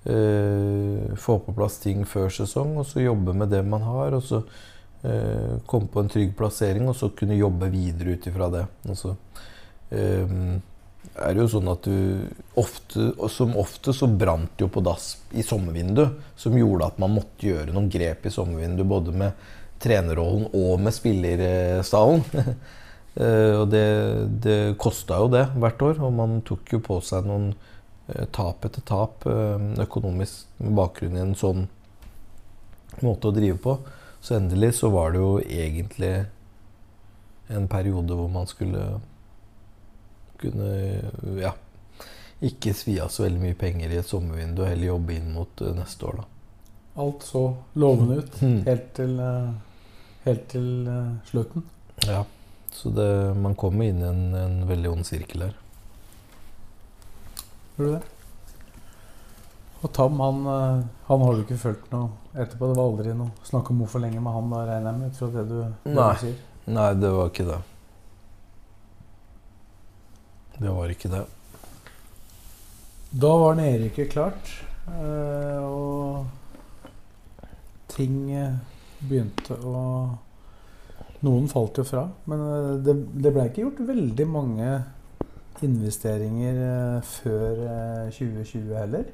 eh, 0.05 1.15
få 1.19 1.39
på 1.43 1.55
plass 1.57 1.79
ting 1.83 2.05
før 2.07 2.29
sesong, 2.31 2.77
og 2.79 2.87
så 2.87 3.03
jobbe 3.03 3.35
med 3.35 3.51
det 3.51 3.63
man 3.65 3.83
har. 3.87 4.13
og 4.13 4.23
så 4.23 4.43
eh, 5.03 5.59
komme 5.65 5.87
på 5.91 6.03
en 6.03 6.11
trygg 6.11 6.35
plassering, 6.37 6.87
og 6.87 6.95
så 6.95 7.09
kunne 7.09 7.39
jobbe 7.39 7.71
videre 7.73 8.15
ut 8.15 8.27
ifra 8.27 8.49
det. 8.53 8.65
Og 8.87 8.97
så 8.97 9.15
eh, 9.91 10.35
er 11.19 11.33
det 11.33 11.43
jo 11.43 11.51
sånn 11.51 11.71
at 11.71 11.87
du 11.87 12.27
ofte, 12.59 13.11
som 13.31 13.55
ofte 13.59 13.93
så 13.95 14.07
brant 14.07 14.51
det 14.55 14.67
jo 14.67 14.71
på 14.71 14.83
dass 14.85 15.15
i 15.31 15.43
sommervinduet, 15.43 16.19
som 16.39 16.57
gjorde 16.57 16.91
at 16.91 16.99
man 17.01 17.15
måtte 17.17 17.49
gjøre 17.49 17.73
noen 17.73 17.89
grep 17.91 18.27
i 18.27 18.33
sommervinduet, 18.33 18.87
både 18.87 19.15
med 19.15 19.47
trenerrollen 19.83 20.49
og 20.53 20.79
med 20.83 20.95
spillerstallen. 20.95 22.25
Eh, 23.19 23.55
og 23.57 23.65
det, 23.73 23.81
det 24.45 24.77
kosta 24.79 25.17
jo 25.19 25.27
det 25.33 25.41
hvert 25.59 25.81
år, 25.83 25.97
og 26.05 26.13
man 26.13 26.37
tok 26.45 26.69
jo 26.71 26.77
på 26.85 26.99
seg 27.03 27.25
noen 27.27 27.47
eh, 28.13 28.27
tap 28.31 28.63
etter 28.63 28.85
tap 28.87 29.25
eh, 29.27 29.65
økonomisk 29.81 30.45
med 30.61 30.75
bakgrunn 30.77 31.17
i 31.17 31.23
en 31.25 31.33
sånn 31.35 31.65
måte 33.01 33.27
å 33.27 33.35
drive 33.35 33.57
på. 33.65 33.75
Så 34.21 34.37
endelig 34.37 34.75
så 34.77 34.91
var 34.93 35.11
det 35.17 35.23
jo 35.23 35.33
egentlig 35.41 36.13
en 37.49 37.67
periode 37.67 38.15
hvor 38.15 38.29
man 38.31 38.47
skulle 38.47 38.85
kunne 40.39 40.71
ja, 41.41 41.55
ikke 42.45 42.75
svi 42.77 42.99
av 43.03 43.09
så 43.11 43.25
veldig 43.25 43.41
mye 43.49 43.57
penger 43.59 43.91
i 43.91 43.99
et 43.99 44.07
sommervindu 44.07 44.61
og 44.63 44.69
heller 44.69 44.93
jobbe 44.93 45.17
inn 45.17 45.33
mot 45.35 45.65
neste 45.75 46.07
år, 46.07 46.21
da. 46.21 46.29
Alt 47.03 47.25
så 47.25 47.43
lovende 47.79 48.21
ut 48.21 48.41
Mm. 48.41 48.61
helt 48.65 48.93
til, 48.95 49.19
helt 50.25 50.45
til 50.51 50.87
eh, 50.87 51.15
slutten. 51.29 51.65
Ja. 52.07 52.23
Så 52.71 52.91
det, 52.93 53.09
man 53.35 53.55
kommer 53.57 53.89
inn 53.89 54.01
i 54.03 54.07
en, 54.07 54.23
en 54.37 54.61
veldig 54.69 54.91
ond 54.91 55.07
sirkel 55.07 55.47
her. 55.47 55.55
Gjør 57.77 57.85
du 57.87 57.93
det? 57.95 58.03
Og 59.79 59.91
Tam, 59.95 60.19
han, 60.19 60.39
eh, 60.53 60.85
han 61.07 61.21
har 61.23 61.35
du 61.35 61.41
ikke 61.45 61.57
følt 61.59 61.91
noe 61.93 62.11
etterpå? 62.35 62.67
Det 62.67 62.77
var 62.77 62.85
aldri 62.85 63.15
noe 63.15 63.47
snakk 63.47 63.71
om 63.71 63.81
hvorfor 63.83 64.03
lenge 64.03 64.21
med 64.23 64.35
han, 64.35 64.53
da 64.53 64.63
regner 64.67 64.91
jeg 64.91 64.99
med, 64.99 65.09
ut 65.09 65.19
fra 65.21 65.29
det 65.35 65.43
du, 65.49 65.57
det 65.85 65.95
Nei. 65.95 66.07
du 66.11 66.23
sier? 66.25 66.39
Nei, 66.69 66.89
det 66.99 67.11
var 67.15 67.31
ikke 67.31 67.47
det. 67.47 67.59
Det 70.59 70.73
var 70.75 70.91
ikke 70.91 71.13
det. 71.13 71.21
Da 73.23 73.31
var 73.41 73.55
nedrykket 73.57 74.11
klart, 74.11 74.51
eh, 74.91 75.63
og 75.63 76.27
ting 77.95 78.27
begynte 79.01 79.55
å 79.63 79.83
Noen 81.19 81.49
falt 81.51 81.75
jo 81.75 81.83
fra, 81.83 82.05
men 82.31 82.41
eh, 82.45 82.75
det, 82.79 82.93
det 83.19 83.31
ble 83.35 83.43
ikke 83.49 83.65
gjort 83.65 83.81
veldig 83.89 84.25
mange 84.31 84.67
investeringer 85.67 86.59
eh, 86.63 87.01
før 87.03 87.63
eh, 87.65 88.13
2020 88.15 88.69
heller, 88.77 89.09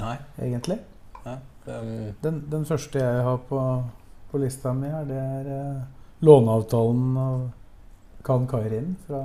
Nei. 0.00 0.16
egentlig. 0.42 0.80
Um, 1.24 2.10
Den, 2.20 2.42
den 2.52 2.66
første 2.68 2.98
jeg 3.00 3.22
har 3.24 3.38
på, 3.48 3.60
på 4.32 4.40
lista 4.42 4.74
mi 4.76 4.90
her, 4.90 5.06
det 5.08 5.20
er 5.22 5.52
eh, 5.54 5.78
låneavtalen 6.26 7.14
av 7.22 7.46
Kan 8.26 8.48
Kairin 8.50 8.96
fra, 9.06 9.22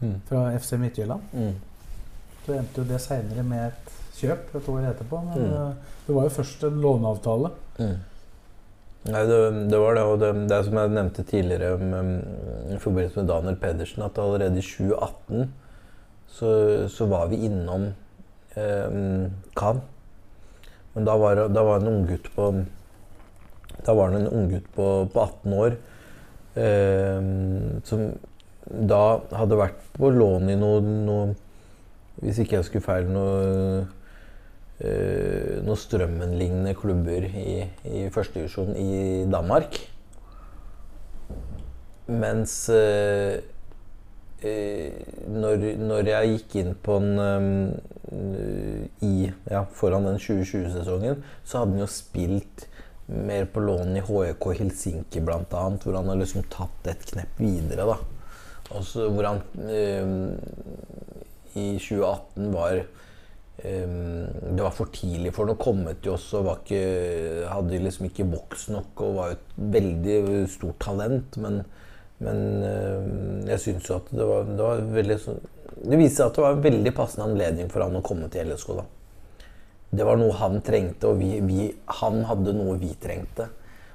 mm, 0.00 0.14
fra 0.30 0.46
FC 0.56 0.78
Midtjylland. 0.80 1.34
mm. 1.34 1.58
Så 2.46 2.54
endte 2.56 2.80
jo 2.82 2.84
det 2.88 3.00
seinere 3.04 3.42
med 3.46 3.66
et 3.68 3.96
kjøp 4.20 4.54
et 4.56 4.68
år 4.68 4.86
etterpå. 4.92 5.20
Men 5.28 5.42
Mm. 5.44 5.52
eh, 5.52 5.74
det 6.06 6.14
var 6.16 6.22
jo 6.28 6.32
først 6.38 6.64
en 6.68 6.80
låneavtale. 6.82 7.50
Mm. 7.78 7.98
Nei, 9.10 9.22
det, 9.26 9.38
det 9.70 9.78
var 9.80 9.94
det. 9.96 10.02
Og 10.04 10.18
det, 10.20 10.30
det 10.48 10.56
er 10.58 10.62
som 10.66 10.76
jeg 10.76 10.90
nevnte 10.92 11.22
tidligere 11.24 11.78
med 11.78 12.00
um, 12.00 12.74
i 12.74 12.78
forbindelse 12.82 13.16
med 13.22 13.28
Daniel 13.32 13.56
Pedersen, 13.56 14.02
at 14.04 14.18
allerede 14.20 14.58
i 14.60 14.64
2018 14.66 15.52
så, 16.30 16.50
så 16.88 17.06
var 17.08 17.26
vi 17.32 17.38
innom 17.46 17.86
eh, 18.56 19.30
Cannes. 19.56 19.82
Men 20.94 21.04
da 21.06 21.14
var, 21.16 21.40
da 21.48 21.62
var 21.62 21.80
en 21.80 21.88
unggutt 21.88 22.26
på 22.34 22.50
Da 23.86 23.92
var 23.94 24.10
det 24.10 24.20
en 24.20 24.28
unggutt 24.34 24.66
på, 24.74 24.86
på 25.14 25.20
18 25.22 25.52
år 25.54 25.76
eh, 26.60 27.20
som 27.86 28.02
da 28.90 28.98
hadde 29.34 29.56
vært 29.58 29.78
på 29.96 30.10
lån 30.12 30.50
i 30.52 30.56
noe, 30.58 30.80
noe 30.82 31.30
Hvis 32.20 32.38
ikke 32.42 32.58
jeg 32.58 32.68
skulle 32.68 32.84
feile 32.84 33.12
noe 33.12 33.88
Uh, 34.80 35.60
noen 35.60 35.76
Strømmen-lignende 35.76 36.72
klubber 36.72 37.26
i, 37.36 37.58
i 37.84 38.06
førstedivisjon 38.08 38.70
i 38.80 39.26
Danmark. 39.28 39.76
Mens 42.08 42.54
uh, 42.72 43.36
uh, 44.40 45.02
når, 45.36 45.66
når 45.84 46.08
jeg 46.14 46.30
gikk 46.32 46.56
inn 46.62 46.72
på 46.80 46.96
en 46.96 47.20
eh, 47.20 49.04
i, 49.04 49.28
ja, 49.52 49.66
Foran 49.76 50.08
den 50.08 50.16
2020-sesongen, 50.16 51.20
så 51.44 51.60
hadde 51.60 51.76
han 51.76 51.84
jo 51.84 51.90
spilt 51.92 52.64
mer 53.10 53.44
på 53.52 53.60
lån 53.66 53.98
i 53.98 54.06
HEK 54.06 54.48
Helsinki 54.62 55.20
bl.a., 55.26 55.44
hvor 55.44 55.98
han 55.98 56.08
har 56.08 56.18
liksom 56.22 56.48
tatt 56.48 56.88
et 56.88 57.04
knepp 57.12 57.36
videre. 57.42 57.84
da. 57.84 57.98
Også 58.80 59.10
hvor 59.12 59.28
han 59.28 59.44
eh, 59.68 60.16
i 61.58 61.66
2018 61.78 62.52
var 62.54 62.80
um, 62.80 64.26
Det 64.56 64.62
var 64.62 64.74
for 64.76 64.92
tidlig 64.94 65.32
for 65.34 65.50
ham. 65.50 65.58
Kommet 65.60 66.06
jo 66.06 66.14
også, 66.16 66.42
var 66.46 66.62
ikke, 66.62 67.48
hadde 67.50 67.82
liksom 67.84 68.08
ikke 68.10 68.28
voks 68.30 68.68
nok 68.74 69.04
og 69.06 69.18
var 69.18 69.34
et 69.36 69.52
veldig 69.76 70.44
stort 70.52 70.80
talent. 70.84 71.40
Men, 71.42 71.62
men 72.22 72.40
um, 72.62 73.48
jeg 73.48 73.64
syns 73.66 73.90
jo 73.90 73.98
at 73.98 74.14
det 74.14 74.30
var, 74.30 74.48
det 74.48 74.64
var 74.68 74.86
veldig 75.00 75.18
Det 75.80 76.00
viste 76.00 76.20
seg 76.20 76.26
at 76.28 76.38
det 76.38 76.46
var 76.46 76.56
en 76.56 76.66
veldig 76.68 76.94
passende 76.96 77.28
anledning 77.30 77.70
for 77.72 77.86
han 77.86 78.00
å 78.00 78.04
komme 78.04 78.30
til 78.32 78.50
LSK. 78.50 78.74
da. 78.80 78.88
Det 79.90 80.06
var 80.06 80.20
noe 80.20 80.36
han 80.38 80.60
trengte, 80.62 81.10
og 81.10 81.18
vi, 81.18 81.40
vi, 81.42 81.64
han 82.00 82.22
hadde 82.28 82.54
noe 82.54 82.76
vi 82.78 82.92
trengte. 83.02 83.48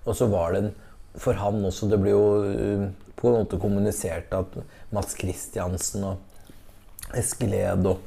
Og 0.03 0.17
så 0.17 0.27
var 0.27 0.51
det 0.51 0.59
en, 0.63 0.73
for 1.15 1.37
han 1.39 1.63
også 1.63 1.87
Det 1.87 1.99
ble 2.01 2.11
jo 2.11 2.23
på 3.15 3.29
en 3.29 3.37
måte 3.39 3.59
kommunisert 3.61 4.33
at 4.35 4.57
Mats 4.93 5.15
Kristiansen 5.17 6.03
og 6.05 6.34
Eskeled 7.13 7.85
og 7.91 8.01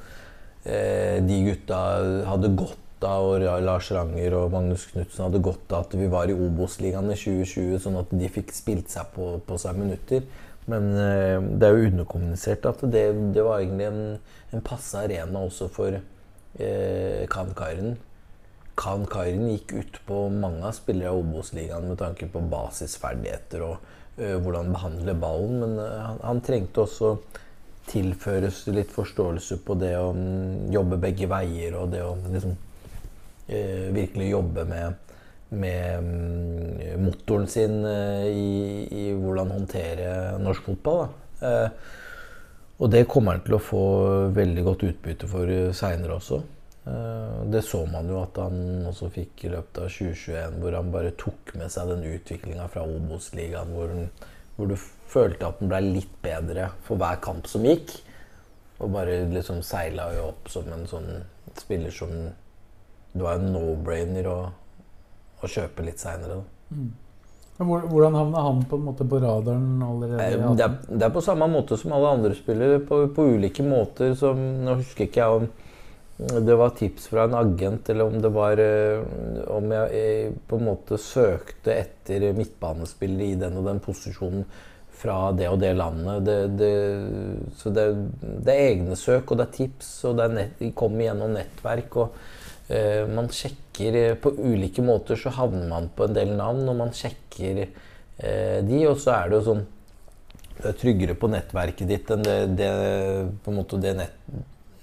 eh, 0.65 1.19
de 1.25 1.39
gutta 1.47 1.79
hadde 2.29 2.53
godt 2.59 3.07
av, 3.07 3.29
og 3.31 3.63
Lars 3.63 3.93
Ranger 3.95 4.35
og 4.41 4.51
Magnus 4.57 4.89
Knutsen 4.91 5.29
hadde 5.29 5.43
godt 5.45 5.71
av 5.71 5.87
at 5.87 5.95
vi 6.01 6.09
var 6.11 6.31
i 6.31 6.35
Obos-ligaen 6.35 7.13
i 7.13 7.19
2020, 7.19 7.79
sånn 7.85 8.01
at 8.01 8.11
de 8.11 8.31
fikk 8.33 8.51
spilt 8.57 8.91
seg 8.91 9.13
på, 9.15 9.37
på 9.47 9.59
seg 9.61 9.79
minutter. 9.79 10.27
Men 10.69 10.91
eh, 11.01 11.39
det 11.61 11.69
er 11.69 11.77
jo 11.77 11.93
underkommunisert 11.93 12.67
at 12.69 12.83
det, 12.93 13.07
det 13.35 13.45
var 13.47 13.63
egentlig 13.63 13.89
en, 13.89 14.03
en 14.53 14.65
passe 14.67 14.99
arena 15.01 15.47
også 15.47 15.71
for 15.73 15.97
eh, 15.97 17.25
Khan-karen. 17.33 17.97
Khan-karen 18.79 19.49
gikk 19.51 19.75
ut 19.75 20.01
på 20.07 20.27
mange 20.31 20.63
av 20.69 20.77
spillere 20.77 21.11
i 21.11 21.23
Obos-ligaen 21.23 21.89
med 21.89 21.99
tanke 22.03 22.29
på 22.31 22.43
basisferdigheter 22.53 23.65
og 23.67 23.79
eh, 24.21 24.37
hvordan 24.37 24.75
behandle 24.75 25.17
ballen. 25.19 25.57
Men 25.65 25.79
uh, 25.81 25.89
han, 26.05 26.21
han, 26.23 26.43
trengte 26.45 26.85
også 26.85 27.17
tilføres 27.89 28.65
litt 28.73 28.93
forståelse 28.95 29.61
på 29.67 29.77
det 29.81 29.95
å 29.99 30.11
jobbe 30.73 31.01
begge 31.03 31.29
veier 31.31 31.77
og 31.81 31.93
det 31.95 32.03
å 32.05 32.15
liksom 32.25 32.57
eh, 33.47 33.89
virkelig 33.95 34.31
jobbe 34.33 34.67
med, 34.69 35.15
med 35.61 36.05
um, 36.05 37.07
motoren 37.07 37.49
sin 37.51 37.81
i, 37.85 38.85
i, 38.89 39.07
hvordan 39.17 39.57
håndtere 39.57 40.13
norsk 40.43 40.69
fotball. 40.69 41.09
og 42.79 42.91
det 42.93 43.07
kommer 43.11 43.37
han 43.37 43.45
til 43.47 43.57
å 43.57 43.63
få 43.63 43.83
veldig 44.37 44.65
godt 44.67 44.87
utbytte 44.91 45.31
for 45.31 45.59
seinere 45.77 46.19
også. 46.21 46.43
Eh, 46.89 47.47
det 47.53 47.63
så 47.63 47.87
man 47.87 48.09
jo 48.09 48.21
at 48.23 48.39
han 48.41 48.87
også 48.89 49.11
fikk 49.13 49.45
i 49.45 49.53
løpet 49.53 49.81
av 49.83 49.91
2021, 49.93 50.59
hvor 50.63 50.77
han 50.79 50.93
bare 50.95 51.17
tok 51.21 51.55
med 51.61 51.73
seg 51.73 51.91
den 51.93 52.07
utviklinga 52.15 52.69
fra 52.73 52.85
Obos-ligaen, 52.87 53.75
hvor, 53.75 53.93
hvor, 54.57 54.71
du 54.71 54.77
følte 55.09 55.49
at 55.49 55.61
den 55.61 55.71
ble 55.71 55.81
litt 55.85 56.15
bedre 56.25 56.71
for 56.87 57.01
hver 57.01 57.19
kamp 57.25 57.49
som 57.51 57.67
gikk. 57.67 57.95
Og 58.79 58.93
bare 58.95 59.25
liksom 59.33 59.63
seila 59.67 60.11
jo 60.15 60.29
opp 60.31 60.51
som 60.53 60.69
en 60.75 60.87
sånn 60.87 61.11
spiller 61.59 61.91
som 61.91 62.13
Det 63.09 63.25
var 63.25 63.39
en 63.39 63.49
no-brainer 63.51 64.27
å, 64.31 64.39
å, 65.41 65.49
kjøpe 65.49 65.83
litt 65.83 65.99
seinere. 65.99 66.43
Mm. 66.71 66.91
Hvordan 67.59 68.15
havna 68.15 68.43
han 68.45 68.61
på, 68.69 68.77
en 68.77 68.85
måte 68.87 69.07
på 69.09 69.19
radaren 69.19 69.81
allerede? 69.83 70.27
Eh, 70.37 70.53
det 70.55 70.67
er, 70.67 70.75
det 70.93 71.07
er, 71.07 71.15
på 71.15 71.23
samme 71.25 71.49
måte 71.51 71.79
som 71.81 71.97
alle 71.97 72.13
andre 72.19 72.37
spillere, 72.39 72.83
på, 72.87 73.01
på 73.17 73.25
ulike 73.33 73.65
måter. 73.67 74.13
Som, 74.15 74.45
nå 74.63 74.77
husker 74.79 75.09
ikke 75.09 75.25
jeg 75.25 75.41
om 75.41 75.49
det 76.19 76.55
var 76.59 76.71
tips 76.75 77.09
fra 77.09 77.25
en 77.27 77.35
agent, 77.39 77.89
eller 77.91 78.13
om 78.13 78.23
det 78.23 78.31
var 78.35 78.59
eh, 78.59 79.03
Om 79.55 79.71
jeg 79.71 80.33
på 80.51 80.59
en 80.59 80.65
måte 80.67 80.99
søkte 80.99 81.75
etter 81.75 82.33
midtbanespillere 82.35 83.29
i 83.33 83.37
den 83.39 83.59
og 83.61 83.69
den 83.71 83.79
posisjonen 83.83 84.43
fra 84.99 85.19
det 85.37 85.49
og 85.51 85.61
det 85.63 85.73
landet. 85.79 86.27
Det, 86.27 86.37
det, 86.59 86.73
så 87.61 87.73
det, 87.75 87.87
det, 88.21 88.53
er 88.55 88.73
egne 88.73 88.99
søk, 88.99 89.31
og 89.31 89.39
det 89.39 89.47
er 89.47 89.57
tips, 89.61 89.93
og 90.09 90.19
det 90.19 90.29
nett, 90.35 90.67
kommer 90.79 91.07
gjennom 91.07 91.35
nettverk. 91.37 91.99
og 92.03 92.19
eh, 92.75 93.05
Man 93.11 93.31
sjekker 93.33 93.99
eh, 94.03 94.19
På 94.19 94.35
ulike 94.35 94.85
måter 94.85 95.21
så 95.21 95.33
havner 95.39 95.69
man 95.71 95.91
på 95.95 96.09
en 96.09 96.19
del 96.19 96.35
navn, 96.39 96.65
og 96.69 96.79
man 96.83 96.95
sjekker 96.97 97.65
eh, 97.65 98.61
de, 98.67 98.85
og 98.91 98.99
så 99.01 99.15
er 99.21 99.31
det 99.31 99.41
jo 99.41 99.47
sånn 99.53 99.67
Du 100.59 100.63
er 100.73 100.79
tryggere 100.79 101.19
på 101.19 101.31
nettverket 101.31 101.91
ditt 101.91 102.11
enn 102.11 102.27
det, 102.27 102.39
det 102.59 102.71
på 103.45 103.53
en 103.53 103.61
måte 103.61 103.83
det 103.83 103.97
nett 104.03 104.23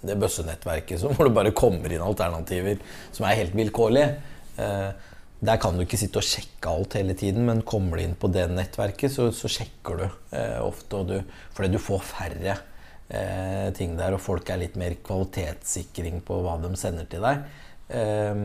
det 0.06 0.16
bøssenettverket 0.22 1.02
som, 1.02 1.14
hvor 1.16 1.28
det 1.28 1.36
bare 1.36 1.56
kommer 1.56 1.92
inn 1.92 2.04
alternativer 2.06 2.80
som 3.10 3.28
er 3.28 3.40
helt 3.42 3.56
vilkårlige. 3.58 4.10
Eh, 4.62 5.12
der 5.40 5.60
kan 5.62 5.76
du 5.76 5.84
ikke 5.84 6.00
sitte 6.00 6.22
og 6.22 6.26
sjekke 6.26 6.72
alt 6.72 6.96
hele 6.98 7.16
tiden, 7.18 7.46
men 7.48 7.66
kommer 7.68 8.00
du 8.00 8.06
inn 8.06 8.16
på 8.20 8.30
det 8.34 8.48
nettverket, 8.52 9.12
så, 9.14 9.30
så 9.36 9.52
sjekker 9.52 10.00
du 10.00 10.06
eh, 10.08 10.58
ofte. 10.64 11.04
Du, 11.10 11.20
fordi 11.58 11.74
du 11.76 11.80
får 11.82 12.02
færre 12.08 12.56
eh, 13.10 13.70
ting 13.78 13.98
der, 14.00 14.16
og 14.16 14.24
folk 14.24 14.50
er 14.50 14.64
litt 14.64 14.80
mer 14.80 14.98
kvalitetssikring 15.06 16.24
på 16.26 16.40
hva 16.46 16.58
de 16.64 16.72
sender 16.80 17.10
til 17.12 17.26
deg. 17.26 17.46
Eh, 18.00 18.42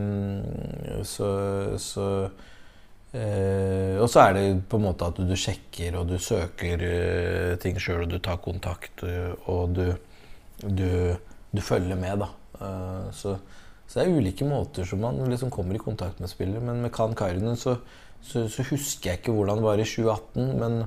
så, 1.07 1.31
så 1.81 2.07
eh, 3.15 3.97
og 3.97 4.07
så 4.11 4.27
er 4.27 4.37
det 4.37 4.45
på 4.69 4.77
en 4.77 4.87
måte 4.89 5.09
at 5.09 5.23
du 5.25 5.35
sjekker 5.39 5.97
og 5.97 6.11
du 6.11 6.19
søker 6.21 6.85
eh, 6.91 7.57
ting 7.63 7.79
sjøl, 7.81 8.05
og 8.05 8.13
du 8.13 8.19
tar 8.19 8.43
kontakt, 8.43 9.05
og 9.49 9.77
du, 9.79 9.85
du 10.67 10.89
du 11.51 11.61
følger 11.61 11.95
med. 11.95 12.23
da. 12.23 12.27
Uh, 12.61 13.11
så, 13.13 13.37
så, 13.91 13.99
det 13.99 14.05
er 14.05 14.21
ulike 14.21 14.45
måter 14.47 14.87
som 14.87 15.01
man 15.03 15.19
liksom 15.27 15.49
kommer 15.51 15.75
i 15.75 15.81
kontakt 15.83 16.21
med 16.23 16.31
spillere. 16.31 16.63
Men 16.63 16.79
med 16.79 16.93
Kan 16.95 17.11
Kairinen 17.17 17.57
så, 17.59 17.75
så, 18.23 18.45
så, 18.47 18.63
husker 18.69 19.11
jeg 19.11 19.19
ikke 19.19 19.33
hvordan 19.35 19.59
det 19.59 19.65
var 19.65 19.81
i 19.83 19.87
2018. 19.87 20.53
Men 20.61 20.77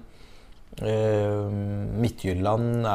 eh, 0.81 1.59
Midtjylland 2.01 2.89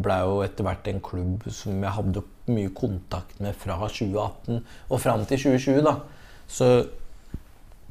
ble 0.00 0.16
jo 0.22 0.40
etter 0.46 0.64
hvert 0.64 0.88
en 0.88 1.02
klubb 1.04 1.44
som 1.52 1.84
jeg 1.84 1.96
hadde 1.98 2.24
mye 2.48 2.72
kontakt 2.78 3.36
med 3.44 3.58
fra 3.60 3.76
2018 3.84 4.62
og 4.62 5.04
fram 5.04 5.28
til 5.28 5.44
2020. 5.44 5.84
da. 5.84 5.98
Så 6.48 6.70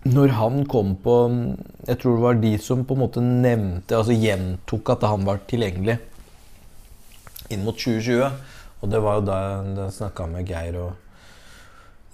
når 0.05 0.35
han 0.37 0.65
kom 0.69 0.95
på 1.01 1.15
Jeg 1.85 1.97
tror 2.01 2.15
det 2.15 2.25
var 2.25 2.41
de 2.41 2.57
som 2.57 2.81
på 2.85 2.97
en 2.97 3.03
måte 3.05 3.21
nevnte, 3.21 3.93
altså 3.93 4.17
gjentok 4.17 4.89
at 4.95 5.05
han 5.05 5.25
var 5.29 5.45
tilgjengelig 5.45 5.99
inn 7.53 7.61
mot 7.61 7.77
2020. 7.77 8.33
Og 8.81 8.89
det 8.89 9.01
var 9.05 9.19
jo 9.19 9.25
da 9.29 9.41
jeg 9.45 9.97
snakka 10.01 10.25
med 10.31 10.49
Geir 10.49 10.81
og, 10.81 11.04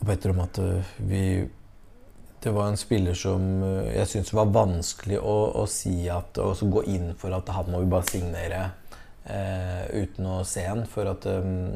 og 0.01 0.07
Petter 0.09 0.33
om 0.33 0.41
at 0.43 0.57
eh, 0.61 0.93
vi 0.97 1.23
Det 2.41 2.49
var 2.51 2.71
en 2.71 2.77
spiller 2.77 3.13
som 3.13 3.41
eh, 3.63 3.91
jeg 3.99 4.07
syntes 4.09 4.33
var 4.33 4.49
vanskelig 4.53 5.19
å, 5.21 5.37
å 5.61 5.65
si 5.69 6.09
at 6.09 6.37
Og 6.41 6.63
gå 6.73 6.83
inn 6.89 7.11
for 7.17 7.33
at 7.37 7.49
han 7.53 7.69
må 7.69 7.83
vi 7.83 7.91
bare 7.91 8.09
signere 8.09 8.61
eh, 9.29 9.85
uten 9.93 10.25
å 10.25 10.39
se 10.47 10.65
han. 10.65 10.85
For 10.89 11.05
at 11.11 11.27
um, 11.29 11.69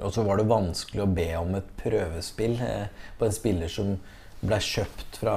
Og 0.00 0.14
så 0.14 0.22
var 0.26 0.38
det 0.38 0.50
vanskelig 0.50 1.02
å 1.04 1.10
be 1.10 1.28
om 1.40 1.56
et 1.58 1.74
prøvespill 1.80 2.60
eh, 2.62 2.86
på 3.18 3.26
en 3.26 3.34
spiller 3.34 3.72
som 3.72 3.96
ble 4.40 4.56
kjøpt 4.64 5.18
fra 5.20 5.34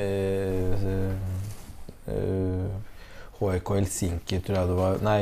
eh, 0.00 0.86
HK 3.38 3.74
Helsinki, 3.74 4.38
tror 4.40 4.56
jeg 4.56 4.70
det 4.70 4.78
var. 4.78 5.02
Nei, 5.04 5.20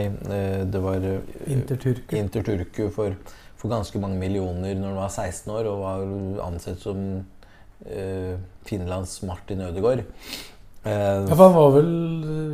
det 0.71 0.81
var 0.81 1.03
Interturku, 1.51 2.15
Interturku 2.21 2.87
for, 2.95 3.17
for, 3.57 3.71
ganske 3.73 4.01
mange 4.03 4.19
millioner 4.21 4.77
når 4.77 4.93
han 4.93 5.01
var 5.01 5.15
16 5.15 5.55
år 5.55 5.71
og 5.71 5.81
var 5.83 6.05
ansett 6.47 6.83
som 6.83 7.01
uh, 7.87 8.35
Finlands 8.69 9.19
Martin 9.27 9.65
Ødegaard. 9.67 10.05
Uh, 10.87 10.91
ja, 10.93 11.33
for 11.33 11.45
han 11.49 11.57
var 11.57 11.73
vel, 11.75 11.89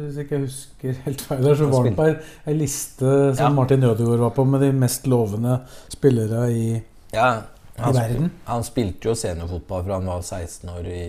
hvis 0.06 0.20
jeg 0.20 0.28
ikke 0.28 0.42
husker 0.46 1.02
helt 1.06 1.24
feil, 1.28 1.48
så 1.58 1.68
var 1.72 1.88
han 1.88 1.98
på 1.98 2.06
ei 2.08 2.54
liste 2.56 3.10
som 3.34 3.44
ja. 3.44 3.50
Martin 3.56 3.84
Ødegaard 3.88 4.24
var 4.28 4.36
på, 4.36 4.46
med 4.48 4.64
de 4.64 4.70
mest 4.76 5.10
lovende 5.10 5.58
spillere 5.92 6.46
i, 6.54 6.64
ja, 7.12 7.28
i 7.76 7.92
verden. 7.92 8.32
Han 8.48 8.64
spilte 8.64 9.10
jo 9.10 9.18
seniorfotball 9.18 9.84
fra 9.84 10.00
han 10.00 10.10
var 10.14 10.24
16 10.24 10.72
år 10.72 10.88
i, 10.88 11.04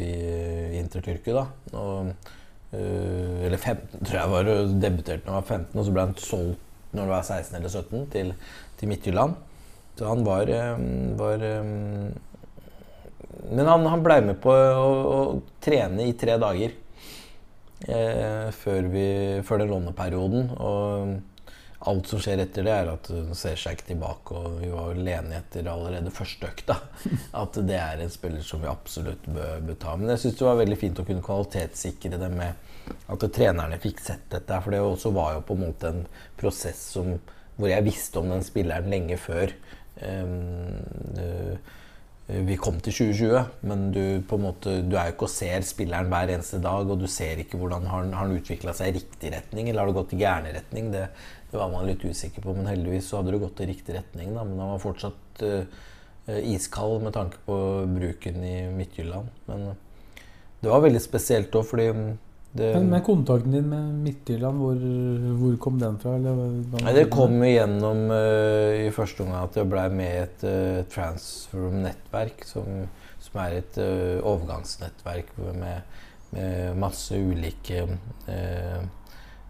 i 0.00 0.08
Interturku. 0.80 1.34
da, 1.36 1.46
og 1.76 2.34
Uh, 2.74 3.46
eller 3.46 3.56
15, 3.56 4.04
tror 4.04 4.16
jeg 4.18 4.30
var, 4.30 4.48
debuterte 4.82 5.22
da 5.22 5.30
han 5.30 5.36
var 5.38 5.44
15, 5.46 5.78
og 5.78 5.84
så 5.86 5.92
ble 5.94 6.02
han 6.02 6.16
solgt 6.18 6.62
når 6.96 7.04
han 7.04 7.12
var 7.12 7.22
16 7.22 7.56
eller 7.56 7.72
17 7.72 8.06
til, 8.12 8.32
til 8.80 8.90
Midtjylland. 8.90 9.36
Så 9.96 10.08
han 10.08 10.24
var, 10.24 10.50
um, 10.76 11.16
var 11.16 11.44
um, 11.44 12.14
Men 13.50 13.66
han, 13.66 13.86
han 13.86 14.02
blei 14.04 14.20
med 14.24 14.40
på 14.42 14.52
å, 14.52 14.90
å, 15.12 15.20
trene 15.62 16.08
i 16.08 16.16
tre 16.18 16.36
dager 16.40 16.72
eh, 17.86 18.48
før, 18.52 18.88
vi, 18.92 19.06
før 19.46 19.62
den 19.62 19.72
låneperioden. 19.72 20.50
Og 20.56 21.14
alt 21.86 22.08
som 22.10 22.20
skjer 22.22 22.42
etter 22.42 22.66
det, 22.66 22.72
er 22.74 22.90
at 22.90 23.10
hun 23.12 23.30
ser 23.38 23.58
seg 23.60 23.76
ikke 23.76 23.90
tilbake. 23.92 24.36
Og 24.36 24.58
vi 24.62 24.70
var 24.72 24.90
vel 24.90 25.10
enige 25.12 25.40
etter 25.42 25.70
allerede 25.70 26.14
første 26.14 26.48
økta 26.50 26.78
at 27.42 27.60
det 27.68 27.78
er 27.78 28.02
en 28.02 28.12
spiller 28.12 28.44
som 28.44 28.64
vi 28.64 28.70
absolutt 28.72 29.28
bør, 29.28 29.60
bør 29.68 29.80
ta. 29.84 29.96
Men 30.00 30.14
jeg 30.14 30.24
syns 30.24 30.40
det 30.40 30.48
var 30.48 30.60
veldig 30.62 30.80
fint 30.80 31.02
å 31.02 31.06
kunne 31.06 31.26
kvalitetssikre 31.26 32.20
det 32.20 32.32
med 32.34 32.66
at 33.12 33.24
trenerne 33.34 33.78
fikk 33.82 34.02
sett 34.02 34.28
dette. 34.32 34.60
For 34.64 34.74
det 34.74 34.82
også 34.82 35.12
var 35.14 35.36
jo 35.36 35.46
på 35.46 35.56
en 35.56 35.64
måte 35.66 35.92
en 35.92 36.04
prosess 36.40 36.82
som, 36.96 37.14
hvor 37.56 37.72
jeg 37.72 37.86
visste 37.86 38.20
om 38.20 38.30
den 38.30 38.44
spilleren 38.44 38.92
lenge 38.92 39.18
før. 39.20 39.52
Um, 39.96 41.56
vi 42.26 42.56
kom 42.58 42.80
til 42.82 42.90
2020, 42.90 43.66
men 43.70 43.84
du, 43.94 44.00
måte, 44.42 44.80
du 44.82 44.96
er 44.98 45.08
jo 45.08 45.14
ikke 45.14 45.28
og 45.28 45.30
ser 45.30 45.62
spilleren 45.62 46.08
hver 46.10 46.32
eneste 46.34 46.58
dag, 46.62 46.88
og 46.90 46.98
du 46.98 47.06
ser 47.10 47.38
ikke 47.38 47.60
hvordan 47.60 47.86
han 47.86 48.10
har 48.18 48.32
utvikla 48.34 48.74
seg 48.74 48.90
i 48.90 48.96
riktig 48.98 49.30
retning, 49.30 49.70
eller 49.70 49.84
har 49.84 49.92
det 49.92 49.98
gått 50.00 50.14
i 50.16 50.18
gæren 50.24 50.48
retning. 50.56 50.90
Det, 50.90 51.04
det, 51.52 51.54
var 51.54 51.70
man 51.70 51.86
litt 51.86 52.02
usikker 52.02 52.42
på, 52.42 52.56
men 52.56 52.66
heldigvis 52.66 53.12
så 53.12 53.20
hadde 53.20 53.36
det 53.36 53.42
gått 53.44 53.62
i 53.62 53.68
riktig 53.70 53.94
retning. 53.94 54.34
Da. 54.34 54.42
Men 54.42 54.58
han 54.58 54.72
var 54.74 54.82
fortsatt 54.82 55.44
uh, 55.46 55.86
iskald 56.42 57.06
med 57.06 57.14
tanke 57.14 57.38
på 57.46 57.60
bruken 57.94 58.42
i 58.42 58.56
Midtjylland. 58.74 59.30
Men 59.46 59.68
det 60.64 60.72
var 60.72 60.82
veldig 60.82 61.04
spesielt 61.06 61.54
òg, 61.54 61.68
fordi 61.70 61.88
det, 62.56 62.70
men, 62.74 62.88
men, 62.90 63.02
kontakten 63.04 63.54
din 63.54 63.68
med 63.70 64.00
Midtjylland, 64.04 64.60
hvor, 64.60 64.80
hvor 65.40 65.56
kom 65.62 65.78
den 65.80 65.98
fra? 66.02 66.16
Nei, 66.18 66.94
det 66.96 67.06
kom 67.12 67.38
gjennom 67.44 68.06
uh, 68.12 68.72
i 68.86 68.90
første 68.94 69.24
omgang 69.24 69.46
at 69.48 69.58
jeg 69.60 69.70
ble 69.70 69.84
med 69.94 70.10
i 70.10 70.24
et 70.24 70.44
uh, 70.48 70.80
transfer-nettverk, 70.92 72.44
som, 72.48 72.84
som, 73.22 73.40
er 73.44 73.58
et 73.60 73.80
uh, 73.80 74.18
overgangsnettverk 74.32 75.32
med, 75.38 75.62
med, 76.34 76.76
masse 76.76 77.16
ulike 77.16 77.84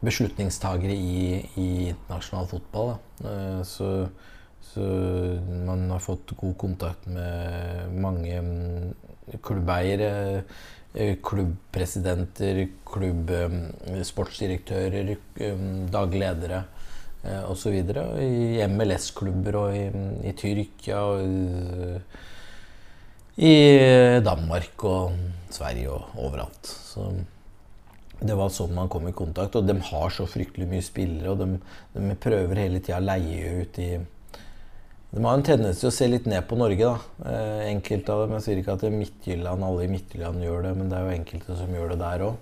beslutningstagere 0.05 0.95
i, 0.95 1.41
i, 1.57 1.69
internasjonal 1.89 2.47
fotball. 2.51 2.93
Så, 3.67 3.89
så, 4.69 4.85
man 5.67 5.89
har 5.91 6.05
fått 6.05 6.37
god 6.37 6.55
kontakt 6.61 7.09
med 7.11 7.97
mange 8.05 8.39
um, 8.45 8.93
klubbeiere 9.43 10.13
Eh, 10.37 10.43
klubbpresidenter, 11.23 12.69
klubbsportsdirektører, 12.89 15.07
dagledere 15.07 15.51
eh, 15.51 15.59
daglig 15.93 16.21
ledere 16.23 16.65
osv. 17.51 17.75
I 18.23 18.67
MLS-klubber 18.71 19.55
og 19.59 19.77
i, 19.77 19.91
i 20.29 20.33
Tyrkia 20.39 20.99
og 21.03 21.21
i 23.37 23.55
Danmark 24.25 24.85
og 24.87 25.13
Sverige 25.53 25.91
og 25.93 26.03
overalt. 26.23 26.67
Så 26.67 27.11
det 28.21 28.37
var 28.37 28.49
sånn 28.53 28.75
man 28.77 28.89
kom 28.93 29.09
i 29.11 29.15
kontakt. 29.17 29.57
Og 29.59 29.67
de 29.67 29.75
har 29.91 30.11
så 30.15 30.27
fryktelig 30.31 30.69
mye 30.71 30.83
spillere, 30.85 31.31
og 31.33 31.39
de, 31.43 31.47
de 31.97 32.15
prøver 32.23 32.63
hele 32.63 32.81
tida 32.81 32.99
å 33.01 33.05
leie 33.05 33.63
ut 33.63 33.79
i 33.83 33.91
de 35.17 35.25
har 35.25 35.33
en 35.39 35.45
tendens 35.49 35.79
til 35.81 35.89
å 35.89 35.95
se 35.97 36.07
litt 36.11 36.27
ned 36.29 36.45
på 36.45 36.59
Norge. 36.61 36.85
da. 36.85 37.31
Eh, 37.31 37.71
enkelte 37.71 38.13
av 38.13 38.27
dem, 38.27 38.35
Jeg 38.37 38.43
sier 38.45 38.59
ikke 38.61 38.75
at 38.77 38.83
Midtjylland, 38.93 39.65
alle 39.65 39.85
i 39.85 39.89
Midtjylland 39.89 40.43
gjør 40.45 40.63
det, 40.63 40.73
men 40.77 40.91
det 40.91 40.99
er 40.99 41.05
jo 41.07 41.17
enkelte 41.17 41.57
som 41.57 41.73
gjør 41.73 41.89
det 41.89 41.99
der 42.03 42.25
òg. 42.27 42.37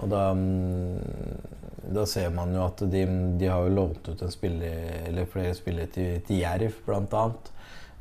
Og 0.00 0.10
da, 0.10 0.34
mm, 0.34 1.94
da, 1.94 2.04
ser 2.04 2.28
man 2.30 2.52
jo 2.52 2.66
at 2.66 2.76
de, 2.92 3.06
de 3.38 3.46
har 3.46 3.64
jo 3.64 3.72
lånt 3.72 4.08
ut 4.08 4.22
en 4.22 4.30
spiller, 4.30 5.06
eller 5.08 5.24
flere 5.32 5.54
spillere 5.56 5.86
til, 5.86 6.20
til 6.26 6.42
Jerv, 6.42 6.76
bl.a. 6.84 7.24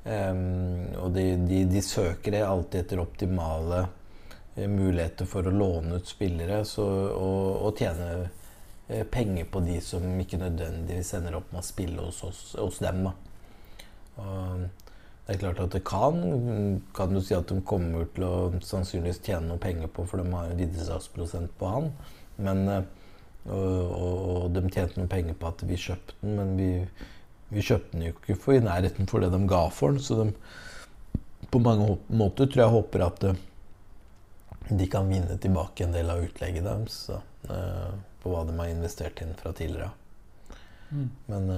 Um, 0.03 0.95
og 0.99 1.13
de, 1.15 1.25
de, 1.47 1.63
de, 1.67 1.81
søker 1.83 2.41
alltid 2.41 2.85
etter 2.85 3.01
optimale 3.03 3.81
uh, 3.85 4.67
muligheter 4.67 5.27
for 5.27 5.47
å 5.47 5.51
låne 5.51 5.99
ut 5.99 6.07
spillere 6.07 6.61
så, 6.65 6.85
og, 7.13 7.65
og, 7.67 7.73
tjene 7.77 8.29
uh, 8.87 9.03
penger 9.11 9.49
på 9.51 9.59
de 9.67 9.75
som 9.83 10.07
ikke 10.23 10.39
nødvendigvis 10.39 11.13
ender 11.19 11.35
opp 11.41 11.51
med 11.51 11.61
å 11.61 11.67
spille 11.67 12.07
hos, 12.07 12.23
oss, 12.23 12.43
hos 12.55 12.79
dem. 12.83 13.03
da. 13.09 13.28
Og 14.19 14.67
det 15.29 15.35
er 15.35 15.41
klart 15.43 15.59
at 15.61 15.75
det 15.75 15.83
kan. 15.85 16.21
Kan 16.97 17.11
du 17.13 17.21
si 17.21 17.35
at 17.37 17.51
de 17.51 17.59
kommer 17.61 18.07
til 18.15 18.23
å 18.25 18.37
sannsynligvis 18.65 19.21
tjene 19.25 19.51
noe 19.51 19.61
penger 19.61 19.91
på, 19.93 20.05
for 20.09 20.21
de 20.21 20.31
har 20.33 20.49
en 20.49 20.57
videresalgsprosent 20.57 21.51
på 21.59 21.69
han. 21.69 21.91
Men, 22.41 22.63
eh, 22.73 22.87
og, 23.45 23.91
og, 23.93 24.47
de 24.55 24.63
tjente 24.73 24.97
noe 24.97 25.11
penger 25.11 25.37
på 25.37 25.51
at 25.51 25.61
vi 25.69 25.77
kjøpte 25.77 26.17
den, 26.23 26.33
men 26.39 26.55
vi, 26.57 26.71
vi 27.53 27.65
kjøpte 27.65 27.93
den 27.93 28.07
jo 28.07 28.15
ikke 28.15 28.39
for 28.41 28.57
i 28.57 28.63
nærheten 28.65 29.11
for 29.11 29.21
det 29.21 29.29
de 29.35 29.43
ga 29.51 29.61
for 29.73 29.93
den. 29.93 30.01
Så 30.01 30.17
de 30.17 31.45
på 31.53 31.61
mange 31.61 31.99
måter 32.09 32.49
tror 32.49 32.65
jeg 32.65 32.77
håper 32.79 33.05
at 33.05 33.29
eh, 33.29 33.45
de 34.69 34.89
kan 34.89 35.13
vinne 35.13 35.37
tilbake 35.41 35.85
en 35.85 35.93
del 35.93 36.09
av 36.09 36.25
utlegget 36.25 36.65
deres 36.65 36.97
uh, 37.13 37.93
på 38.21 38.33
hva 38.33 38.43
de 38.45 38.53
har 38.57 38.69
investert 38.69 39.21
inn 39.23 39.37
fra 39.37 39.53
tidligere. 39.57 39.89
Mm. 40.89 41.07
Men 41.29 41.49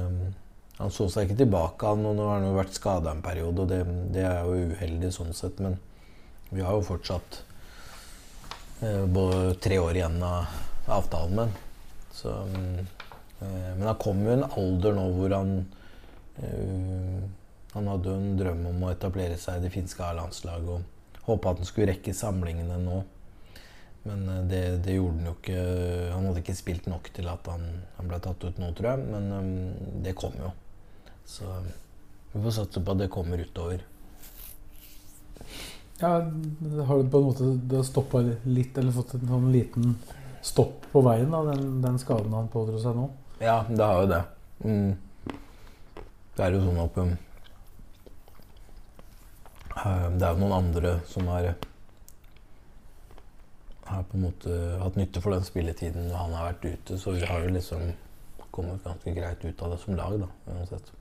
han 0.81 0.93
så 0.93 1.07
seg 1.11 1.27
ikke 1.27 1.43
tilbake, 1.43 1.87
han, 1.87 2.05
og 2.09 2.17
nå 2.17 2.27
har 2.27 2.39
han 2.39 2.47
jo 2.49 2.57
vært 2.57 2.77
skada 2.77 3.13
en 3.13 3.23
periode. 3.25 3.63
og 3.63 3.69
det, 3.69 3.81
det, 4.15 4.25
er 4.25 4.45
jo 4.47 4.73
uheldig 4.73 5.11
sånn 5.13 5.33
sett, 5.37 5.61
men 5.61 5.77
vi 6.49 6.63
har 6.65 6.75
jo 6.75 6.87
fortsatt 6.87 7.41
eh, 8.81 9.05
både 9.05 9.55
tre 9.61 9.77
år 9.79 9.99
igjen 9.99 10.17
av 10.25 10.49
avtalen 10.91 11.37
med 11.37 11.51
ham. 11.51 12.79
eh, 13.39 13.75
Men 13.77 13.87
han 13.87 14.01
kom 14.01 14.23
jo 14.25 14.31
i 14.31 14.39
en 14.39 14.49
alder 14.49 14.97
nå 14.97 15.05
hvor 15.15 15.37
han 15.37 15.53
eh, 16.41 17.21
Han 17.71 17.87
hadde 17.87 18.09
jo 18.09 18.17
en 18.19 18.35
drøm 18.35 18.65
om 18.67 18.81
å 18.83 18.91
etablere 18.91 19.37
seg 19.39 19.61
i 19.61 19.63
det 19.63 19.71
finske 19.71 20.03
A-landslaget 20.03 20.73
og 20.73 21.21
håpa 21.29 21.53
at 21.53 21.61
han 21.61 21.69
skulle 21.69 21.93
rekke 21.93 22.13
samlingene 22.15 22.81
nå. 22.83 22.97
Men 24.03 24.25
eh, 24.29 24.41
det, 24.49 24.63
det, 24.87 24.97
gjorde 24.97 25.19
han 25.19 25.29
jo 25.29 25.35
ikke. 25.37 25.61
Han 26.15 26.27
hadde 26.27 26.43
ikke 26.43 26.57
spilt 26.57 26.89
nok 26.91 27.11
til 27.15 27.29
at 27.31 27.47
han, 27.53 27.63
han 27.99 28.11
ble 28.11 28.19
tatt 28.23 28.43
ut 28.43 28.59
nå, 28.59 28.73
tror 28.75 28.91
jeg. 28.91 29.07
Men 29.13 29.31
um, 29.31 30.03
det 30.03 30.17
kom 30.19 30.35
jo. 30.39 30.51
Så 31.25 31.47
vi 32.31 32.41
får 32.43 32.51
satse 32.51 32.83
på 32.83 32.93
at 32.93 33.01
det 33.01 33.09
kommer 33.11 33.37
utover. 33.37 33.83
Ja, 36.01 36.09
Har 36.87 36.97
du 36.97 37.09
på 37.09 37.17
en 37.17 37.23
måte 37.23 37.83
stoppa 37.85 38.23
litt, 38.43 38.77
eller 38.77 38.91
fått 38.91 39.13
en 39.13 39.27
sånn 39.29 39.51
liten 39.53 39.95
stopp 40.41 40.87
på 40.91 41.01
veien 41.05 41.29
da, 41.29 41.43
den, 41.51 41.81
den, 41.83 41.99
skaden 42.01 42.33
han 42.33 42.49
pådro 42.49 42.79
seg 42.81 42.97
nå? 42.97 43.09
Ja, 43.41 43.59
det 43.69 43.85
har 43.85 44.01
jo 44.01 44.07
det. 44.09 44.21
Mm. 44.65 44.95
Det 46.37 46.45
er 46.45 46.55
jo 46.55 46.63
sånn 46.63 46.79
at 46.81 46.97
um, 47.01 47.11
Det 50.17 50.25
er 50.25 50.31
jo 50.31 50.41
noen 50.41 50.57
andre 50.57 50.95
som 51.09 51.29
har 51.29 51.51
har 53.91 54.03
på 54.03 54.17
en 54.17 54.23
måte 54.23 54.57
hatt 54.79 54.95
nytte 54.95 55.21
for 55.21 55.35
den 55.35 55.45
spilletiden 55.45 56.11
han 56.15 56.33
har 56.35 56.51
vært 56.51 56.65
ute, 56.65 56.97
så 56.97 57.11
vi 57.15 57.25
har 57.27 57.43
jo 57.43 57.53
liksom 57.55 57.91
kommet 58.51 58.83
ganske 58.83 59.13
greit 59.15 59.43
ut 59.45 59.61
av 59.61 59.73
det 59.73 59.79
som 59.83 59.97
lag, 59.97 60.17
da, 60.21 60.29
uansett. 60.53 60.91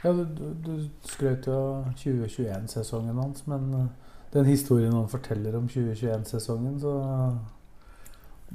Ja, 0.00 0.12
du, 0.16 0.24
du 0.64 0.74
skrøt 1.04 1.46
jo 1.48 1.56
av 1.56 1.88
2021-sesongen 2.00 3.18
hans, 3.20 3.44
men 3.50 3.72
eh, 3.76 3.88
den 4.32 4.48
historien 4.48 4.94
han 4.96 5.08
forteller 5.12 5.58
om 5.58 5.68
2021-sesongen, 5.68 6.78
så 6.80 6.94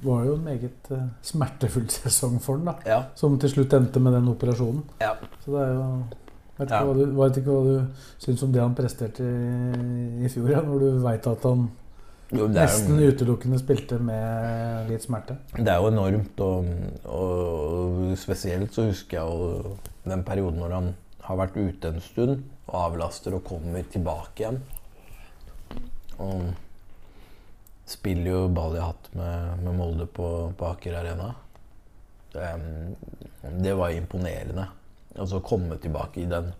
var 0.03 0.21
det 0.21 0.29
jo 0.29 0.35
en 0.35 0.43
meget 0.43 0.91
uh, 0.91 1.07
smertefull 1.23 1.87
sesong 1.99 2.39
for 2.43 2.59
den 2.59 2.71
da. 2.71 2.75
Ja. 2.87 2.99
Som 3.15 3.37
til 3.39 3.51
slutt 3.51 3.73
endte 3.77 4.01
med 4.03 4.15
den 4.17 4.27
operasjonen. 4.31 4.83
Ja. 5.01 5.13
Så 5.43 5.55
det 5.55 5.65
er 5.65 5.73
jo 5.73 5.89
Vet 6.55 6.69
ikke, 6.69 6.77
ja. 6.77 6.83
hva, 6.87 6.93
du, 6.95 7.15
vet 7.17 7.37
ikke 7.41 7.51
hva 7.51 7.63
du 7.65 8.03
syns 8.23 8.43
om 8.45 8.51
det 8.53 8.61
han 8.61 8.75
presterte 8.77 9.25
i, 9.27 10.21
i 10.23 10.29
fjor, 10.31 10.53
når 10.63 10.85
du 10.85 11.01
veit 11.03 11.25
at 11.27 11.47
han 11.49 11.65
jo, 12.31 12.45
nesten 12.47 13.01
jo, 13.01 13.09
utelukkende 13.11 13.59
spilte 13.59 13.97
med 13.99 14.87
litt 14.87 15.03
smerte? 15.03 15.35
Det 15.57 15.67
er 15.67 15.83
jo 15.83 15.89
enormt, 15.91 16.39
og, 16.45 16.69
og 17.11 18.15
spesielt 18.21 18.71
så 18.71 18.87
husker 18.87 19.19
jeg 19.19 19.27
jo 19.27 19.75
den 20.09 20.23
perioden 20.27 20.61
når 20.61 20.75
han 20.75 20.91
har 21.25 21.39
vært 21.39 21.57
ute 21.57 21.89
en 21.89 22.03
stund 22.03 22.43
og 22.67 22.75
avlaster 22.81 23.35
og 23.37 23.45
kommer 23.47 23.85
tilbake 23.89 24.43
igjen. 24.43 24.61
Og 26.21 26.51
spiller 27.89 28.31
jo 28.31 28.43
ball 28.53 28.77
i 28.77 28.83
hatt 28.83 29.09
med, 29.13 29.63
med 29.63 29.77
Molde 29.77 30.07
på, 30.09 30.29
på 30.57 30.69
Aker 30.69 30.99
Arena. 31.01 31.31
Det, 32.33 32.45
det, 33.61 33.73
var 33.77 33.93
imponerende. 33.93 34.67
Altså 35.15 35.39
komme 35.45 35.77
tilbake 35.79 36.23
i 36.23 36.29
den 36.29 36.51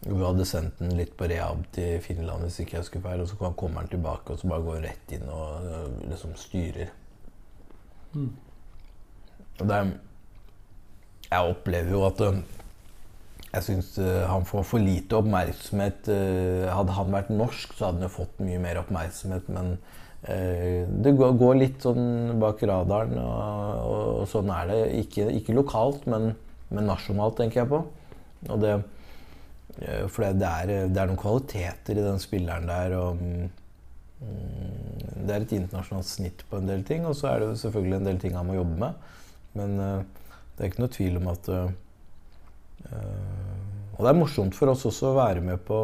Vi 0.00 0.16
hadde 0.16 0.46
sendt 0.48 0.80
den 0.80 0.96
litt 0.96 1.12
på 1.16 1.28
rehab 1.28 1.60
til 1.76 2.00
Finland, 2.02 2.46
hvis 2.46 2.62
ikke 2.62 2.78
jeg 2.78 2.88
skulle 2.88 3.04
feil, 3.04 3.20
og 3.20 3.28
så 3.28 3.36
kommer 3.36 3.82
han 3.82 3.90
tilbake 3.92 4.32
og 4.32 4.40
så 4.40 4.48
bare 4.48 4.64
går 4.64 4.80
rett 4.86 5.12
inn 5.16 5.28
og 5.28 6.00
liksom 6.08 6.32
styrer. 6.40 6.88
Mm. 8.14 8.32
Det 9.60 9.76
er 9.76 9.92
jeg 11.34 11.54
opplever 11.54 11.94
jo 11.94 12.04
at 12.06 12.22
um, 12.28 12.40
jeg 13.54 13.66
syns 13.68 13.92
uh, 14.02 14.24
han 14.26 14.46
får 14.48 14.64
for 14.66 14.82
lite 14.82 15.18
oppmerksomhet. 15.18 16.08
Uh, 16.10 16.70
hadde 16.70 16.96
han 16.96 17.12
vært 17.14 17.30
norsk, 17.34 17.76
så 17.76 17.88
hadde 17.88 18.00
han 18.00 18.08
jo 18.08 18.14
fått 18.16 18.40
mye 18.42 18.62
mer 18.62 18.80
oppmerksomhet. 18.82 19.50
Men 19.54 19.76
uh, 20.26 20.80
det 21.04 21.14
går 21.18 21.60
litt 21.60 21.84
sånn 21.86 22.34
bak 22.42 22.64
radaren, 22.66 23.18
og, 23.20 24.24
sånn 24.30 24.50
er 24.54 24.72
det. 24.72 24.80
Ikke, 25.04 25.28
ikke 25.38 25.56
lokalt, 25.56 26.08
men, 26.10 26.32
men, 26.70 26.90
nasjonalt, 26.90 27.38
tenker 27.38 27.62
jeg 27.62 27.70
på. 27.70 27.84
Og 28.50 28.60
det, 28.60 28.74
for 30.12 30.26
det 30.26 30.48
er, 30.48 30.72
det 30.90 30.98
er, 31.00 31.08
noen 31.08 31.20
kvaliteter 31.20 31.98
i 31.98 32.04
den 32.04 32.20
spilleren 32.22 32.66
der. 32.68 32.96
og 32.98 33.22
mm, 33.22 33.46
Det 35.22 35.30
er 35.30 35.46
et 35.46 35.54
internasjonalt 35.56 36.10
snitt 36.10 36.44
på 36.50 36.58
en 36.58 36.68
del 36.68 36.84
ting, 36.86 37.06
og 37.06 37.16
så 37.18 37.30
er 37.30 37.44
det 37.44 37.54
selvfølgelig 37.62 38.00
en 38.00 38.10
del 38.10 38.20
ting 38.22 38.36
han 38.36 38.50
må 38.50 38.58
jobbe 38.58 38.82
med. 38.82 39.08
Men 39.54 39.78
det 40.54 40.62
er 40.62 40.70
ikke 40.70 40.84
noe 40.84 40.94
tvil 40.94 41.18
om 41.18 41.28
at 41.32 41.50
uh, 41.50 41.70
Og 43.94 44.00
det 44.04 44.10
er 44.10 44.18
morsomt 44.18 44.54
for 44.54 44.70
oss 44.70 44.84
også 44.86 45.10
å 45.10 45.16
være 45.18 45.42
med 45.42 45.62
på 45.66 45.78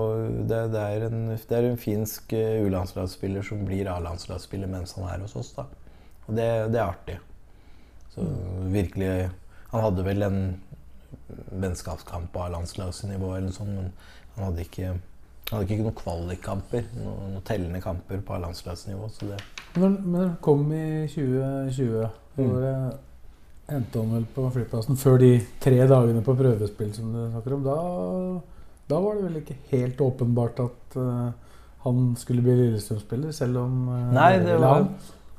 Det, 0.51 0.61
det, 0.75 0.81
er, 0.83 1.07
en, 1.09 1.27
det 1.35 1.57
er, 1.57 1.69
en, 1.69 1.81
finsk 1.81 2.35
uh, 2.37 2.63
U-landslagsspiller 2.67 3.47
som 3.47 3.67
blir 3.67 3.91
A-landslagsspiller 3.91 4.71
mens 4.71 4.95
han 4.99 5.11
er 5.11 5.27
hos 5.27 5.37
oss. 5.41 5.53
da. 5.59 5.67
Og 6.27 6.35
det, 6.39 6.49
det 6.71 6.81
er 6.81 6.87
artig. 6.87 7.19
Så 8.15 8.25
virkelig 8.71 9.31
Han 9.71 9.85
hadde 9.87 10.03
vel 10.07 10.27
en 10.27 10.41
vennskapskamp 11.63 12.33
på 12.35 12.43
A-landslagsnivå, 12.43 13.37
eller 13.37 13.55
sånn, 13.55 13.71
men 13.77 13.93
han 14.35 14.49
hadde 14.49 14.65
ikke 14.67 14.97
hadde 15.51 15.67
ikke 15.67 15.85
noen 15.85 15.99
kvalikkamper, 15.99 16.89
noen, 16.95 17.35
noen 17.35 17.45
tellende 17.47 17.81
kamper 17.83 18.23
på 18.27 18.39
landslagsnivå. 18.43 19.09
Men, 19.79 19.97
Men 20.11 20.35
kom 20.43 20.67
i 20.75 21.07
2020, 21.11 22.09
Mm. 22.41 22.93
Endte 23.77 24.01
han 24.01 24.15
vel 24.17 24.27
på 24.35 24.47
flyplassen 24.55 24.99
før 25.01 25.21
de 25.23 25.31
tre 25.63 25.79
dagene 25.91 26.23
på 26.27 26.35
prøvespill 26.39 26.91
som 26.97 27.13
du 27.15 27.21
snakker 27.31 27.57
om, 27.57 27.65
da, 27.67 27.77
da 28.91 28.99
var 29.05 29.17
det 29.19 29.29
vel 29.29 29.39
ikke 29.43 29.57
helt 29.73 30.03
åpenbart 30.05 30.61
at 30.65 30.99
uh, 30.99 31.31
han 31.85 32.11
skulle 32.21 32.45
bli 32.45 32.57
Lillestrøm-spiller, 32.59 33.33
selv 33.37 33.63
om 33.63 33.79
uh, 33.89 34.13
Nei, 34.17 34.33
det 34.45 34.59
var- 34.61 34.87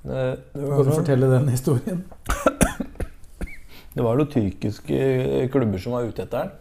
det, 0.02 0.26
Kan 0.56 0.88
du 0.88 0.96
fortelle 0.96 1.30
den 1.30 1.52
historien? 1.54 2.04
det 3.96 4.06
var 4.06 4.18
noen 4.18 4.32
tyrkiske 4.34 5.02
klubber 5.54 5.84
som 5.84 5.98
var 5.98 6.08
ute 6.10 6.26
etter 6.26 6.48
den. 6.48 6.58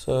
Så, 0.00 0.14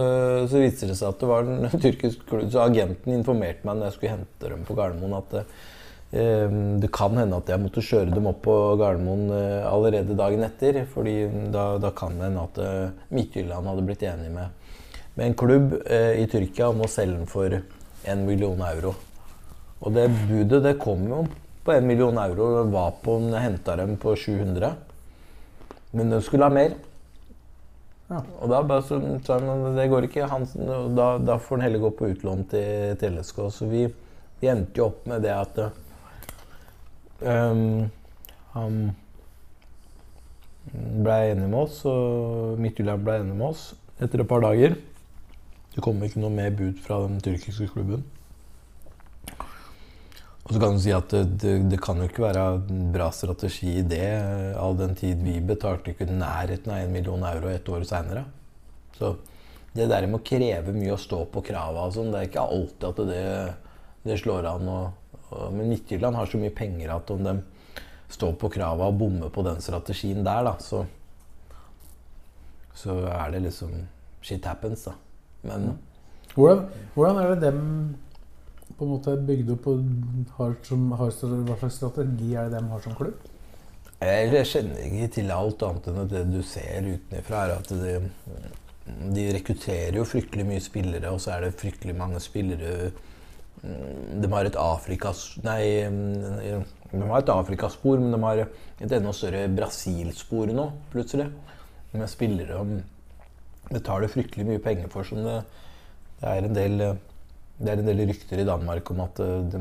så 0.50 0.60
viste 0.60 0.88
det 0.90 0.96
seg 0.98 1.12
at 1.12 1.20
det 1.22 1.28
var 1.30 1.46
en 1.46 1.70
tyrkisk 1.84 2.24
klubb, 2.28 2.48
så 2.52 2.64
agenten 2.66 3.14
informerte 3.14 3.64
meg 3.68 3.78
når 3.78 3.88
jeg 3.88 3.96
skulle 3.96 4.16
hente 4.16 4.50
dem 4.50 4.64
på 4.66 4.76
Gardermoen 4.76 5.14
at 5.20 5.38
det, 6.10 6.84
eh, 6.84 6.90
kan 6.92 7.16
hende 7.16 7.38
at 7.38 7.50
jeg 7.50 7.62
måtte 7.62 7.84
kjøre 7.84 8.10
dem 8.10 8.26
opp 8.26 8.40
på 8.42 8.54
Gardermoen 8.80 9.28
eh, 9.30 9.66
allerede 9.66 10.16
dagen 10.18 10.42
etter. 10.42 10.84
fordi 10.84 11.28
da, 11.52 11.78
da 11.78 11.90
kan 11.90 12.18
det 12.18 12.26
hende 12.26 12.46
at 12.48 12.58
eh, 12.58 12.96
Midtjylland 13.14 13.66
hadde 13.70 13.84
blitt 13.86 14.02
enig 14.02 14.30
med, 14.34 14.48
med 15.14 15.26
en 15.26 15.38
klubb 15.38 15.76
eh, 15.86 16.18
i 16.22 16.26
Tyrkia 16.26 16.70
om 16.70 16.82
å 16.82 16.90
selge 16.90 17.20
den 17.20 17.30
for 17.30 17.54
en 17.54 18.26
million 18.26 18.60
euro. 18.66 18.94
Og 19.80 19.94
det 19.94 20.08
budet 20.26 20.64
det 20.64 20.78
kom 20.82 21.06
jo 21.08 21.24
på 21.64 21.72
en 21.72 21.86
million 21.86 22.18
euro. 22.18 22.48
Det 22.58 22.72
var 22.72 22.96
på, 23.04 23.16
jeg 23.30 23.44
henta 23.46 23.76
dem 23.78 23.96
på 24.00 24.16
700. 24.16 24.72
Men 25.92 26.10
de 26.10 26.20
skulle 26.24 26.48
ha 26.48 26.54
mer. 26.54 26.74
Ja. 28.10 28.24
Og 28.42 28.50
da 28.50 28.60
bare 28.66 28.82
så, 28.82 28.98
sa 29.22 29.38
han 29.38 29.76
det 29.76 29.86
går 29.92 30.08
ikke. 30.08 30.26
Han, 30.30 30.48
da, 30.96 31.12
da 31.22 31.38
får 31.38 31.56
han 31.56 31.64
heller 31.68 31.84
gå 31.84 31.92
på 31.94 32.10
utlån 32.10 32.44
til, 32.50 32.98
til 32.98 33.14
LSK. 33.14 33.40
Så 33.54 33.70
vi, 33.70 33.84
vi 34.42 34.50
endte 34.50 34.82
jo 34.82 34.88
opp 34.90 35.06
med 35.10 35.22
det 35.24 35.36
at 35.36 35.62
um, 37.22 37.90
han 38.54 38.78
ble 40.70 41.18
enig 41.32 41.48
med 41.48 41.58
oss, 41.64 41.82
og 41.88 42.60
Midtjylland 42.62 43.04
ble 43.06 43.20
enig 43.22 43.36
med 43.36 43.50
oss 43.52 43.70
etter 44.00 44.22
et 44.22 44.30
par 44.30 44.42
dager. 44.44 44.76
Det 45.74 45.84
kom 45.84 46.00
ikke 46.02 46.22
noe 46.22 46.34
mer 46.34 46.50
bud 46.56 46.80
fra 46.82 47.02
den 47.04 47.20
tyrkiske 47.22 47.68
klubben. 47.72 48.02
Og 50.50 50.54
så 50.56 50.58
kan 50.58 50.74
du 50.74 50.80
si 50.82 50.90
at 50.90 51.12
det, 51.12 51.24
det, 51.38 51.52
det 51.70 51.78
kan 51.82 52.00
jo 52.00 52.08
ikke 52.08 52.24
være 52.24 52.44
en 52.58 52.86
bra 52.90 53.10
strategi 53.14 53.76
i 53.78 53.86
det, 53.86 54.06
all 54.58 54.74
den 54.78 54.96
tid 54.98 55.20
vi 55.22 55.36
betalte 55.46 55.92
ikke 55.92 56.08
nærheten 56.10 56.72
av 56.74 56.88
1 56.88 56.90
million 56.90 57.22
euro 57.28 57.52
et 57.52 57.68
år 57.70 57.84
seinere. 57.86 58.24
Så 58.96 59.12
det 59.76 59.86
der 59.92 60.08
med 60.08 60.18
å 60.18 60.26
kreve 60.26 60.74
mye 60.74 60.96
og 60.96 61.02
stå 61.02 61.22
på 61.30 61.44
krava 61.46 61.84
og 61.86 61.94
sånn, 61.94 62.10
det 62.10 62.18
er 62.18 62.30
ikke 62.32 62.42
alltid 62.42 62.88
at 62.88 63.02
det, 63.12 63.22
det 64.08 64.18
slår 64.18 64.48
an. 64.50 64.72
Og, 64.74 64.99
men 65.54 65.68
Midtjylland 65.70 66.18
har 66.18 66.30
så 66.30 66.40
mye 66.40 66.54
penger 66.54 66.94
at 66.94 67.10
om 67.14 67.22
de 67.24 67.36
står 68.10 68.34
på 68.40 68.50
krava 68.50 68.88
og 68.90 68.98
bommer 68.98 69.30
på 69.30 69.44
den 69.46 69.60
strategien 69.62 70.24
der, 70.26 70.42
da, 70.48 70.56
så 70.58 70.84
så 72.80 72.96
er 73.10 73.32
det 73.34 73.42
liksom 73.48 73.72
Shit 74.20 74.44
happens, 74.44 74.84
da. 74.84 74.92
Men 75.42 75.78
Hvordan, 76.34 76.66
hvordan 76.94 77.16
er 77.18 77.30
det 77.34 77.42
dem 77.42 77.60
på 78.78 78.84
en 78.84 78.90
måte 78.92 79.16
bygd 79.26 79.50
opp 79.56 79.66
og 79.72 79.80
har 80.36 80.52
som, 80.64 80.90
har, 80.92 81.10
Hva 81.48 81.56
slags 81.58 81.78
strategi 81.80 82.34
er 82.34 82.48
det 82.48 82.58
dem 82.58 82.68
har 82.70 82.82
som 82.84 82.96
klubb? 82.98 83.16
Jeg 84.00 84.28
jeg 84.32 84.48
kjenner 84.48 84.84
ikke 84.86 85.08
til 85.16 85.32
alt 85.34 85.62
annet 85.66 85.88
enn 85.90 86.02
at 86.04 86.12
det 86.12 86.22
du 86.30 86.38
ser 86.46 86.86
utenfra, 86.86 87.42
er 87.44 87.56
at 87.58 87.72
de, 87.72 87.96
de 89.16 89.26
rekrutterer 89.36 89.98
jo 89.98 90.06
fryktelig 90.08 90.46
mye 90.48 90.62
spillere, 90.64 91.10
og 91.12 91.20
så 91.20 91.34
er 91.34 91.44
det 91.44 91.58
fryktelig 91.60 91.96
mange 91.98 92.20
spillere 92.24 92.92
De 93.60 94.30
har 94.32 94.48
et 94.48 94.56
Afrikas... 94.56 95.24
Nei, 95.44 95.62
de 96.90 97.02
har 97.02 97.20
et 97.20 97.32
Afrikaspor, 97.34 98.00
men 98.00 98.14
de 98.14 98.22
har 98.24 98.44
et 98.46 98.94
enda 98.96 99.12
større 99.16 99.44
Brasilspor 99.52 100.52
nå, 100.56 100.70
plutselig. 100.94 101.28
Med 101.92 102.08
spillere 102.10 102.64
de 102.64 102.80
betaler 103.70 104.10
fryktelig 104.10 104.46
mye 104.48 104.62
penger 104.62 104.90
for. 104.92 105.06
Som 105.06 105.24
det, 105.26 105.40
det 106.20 106.32
er 106.32 106.48
en 106.48 106.56
del 106.56 106.82
det 107.60 107.74
er 107.74 107.82
en 107.82 107.90
del 107.90 108.06
rykter 108.08 108.40
i 108.40 108.46
Danmark 108.48 108.88
om 108.94 109.02
at 109.04 109.18
eh, 109.20 109.42
de 109.52 109.58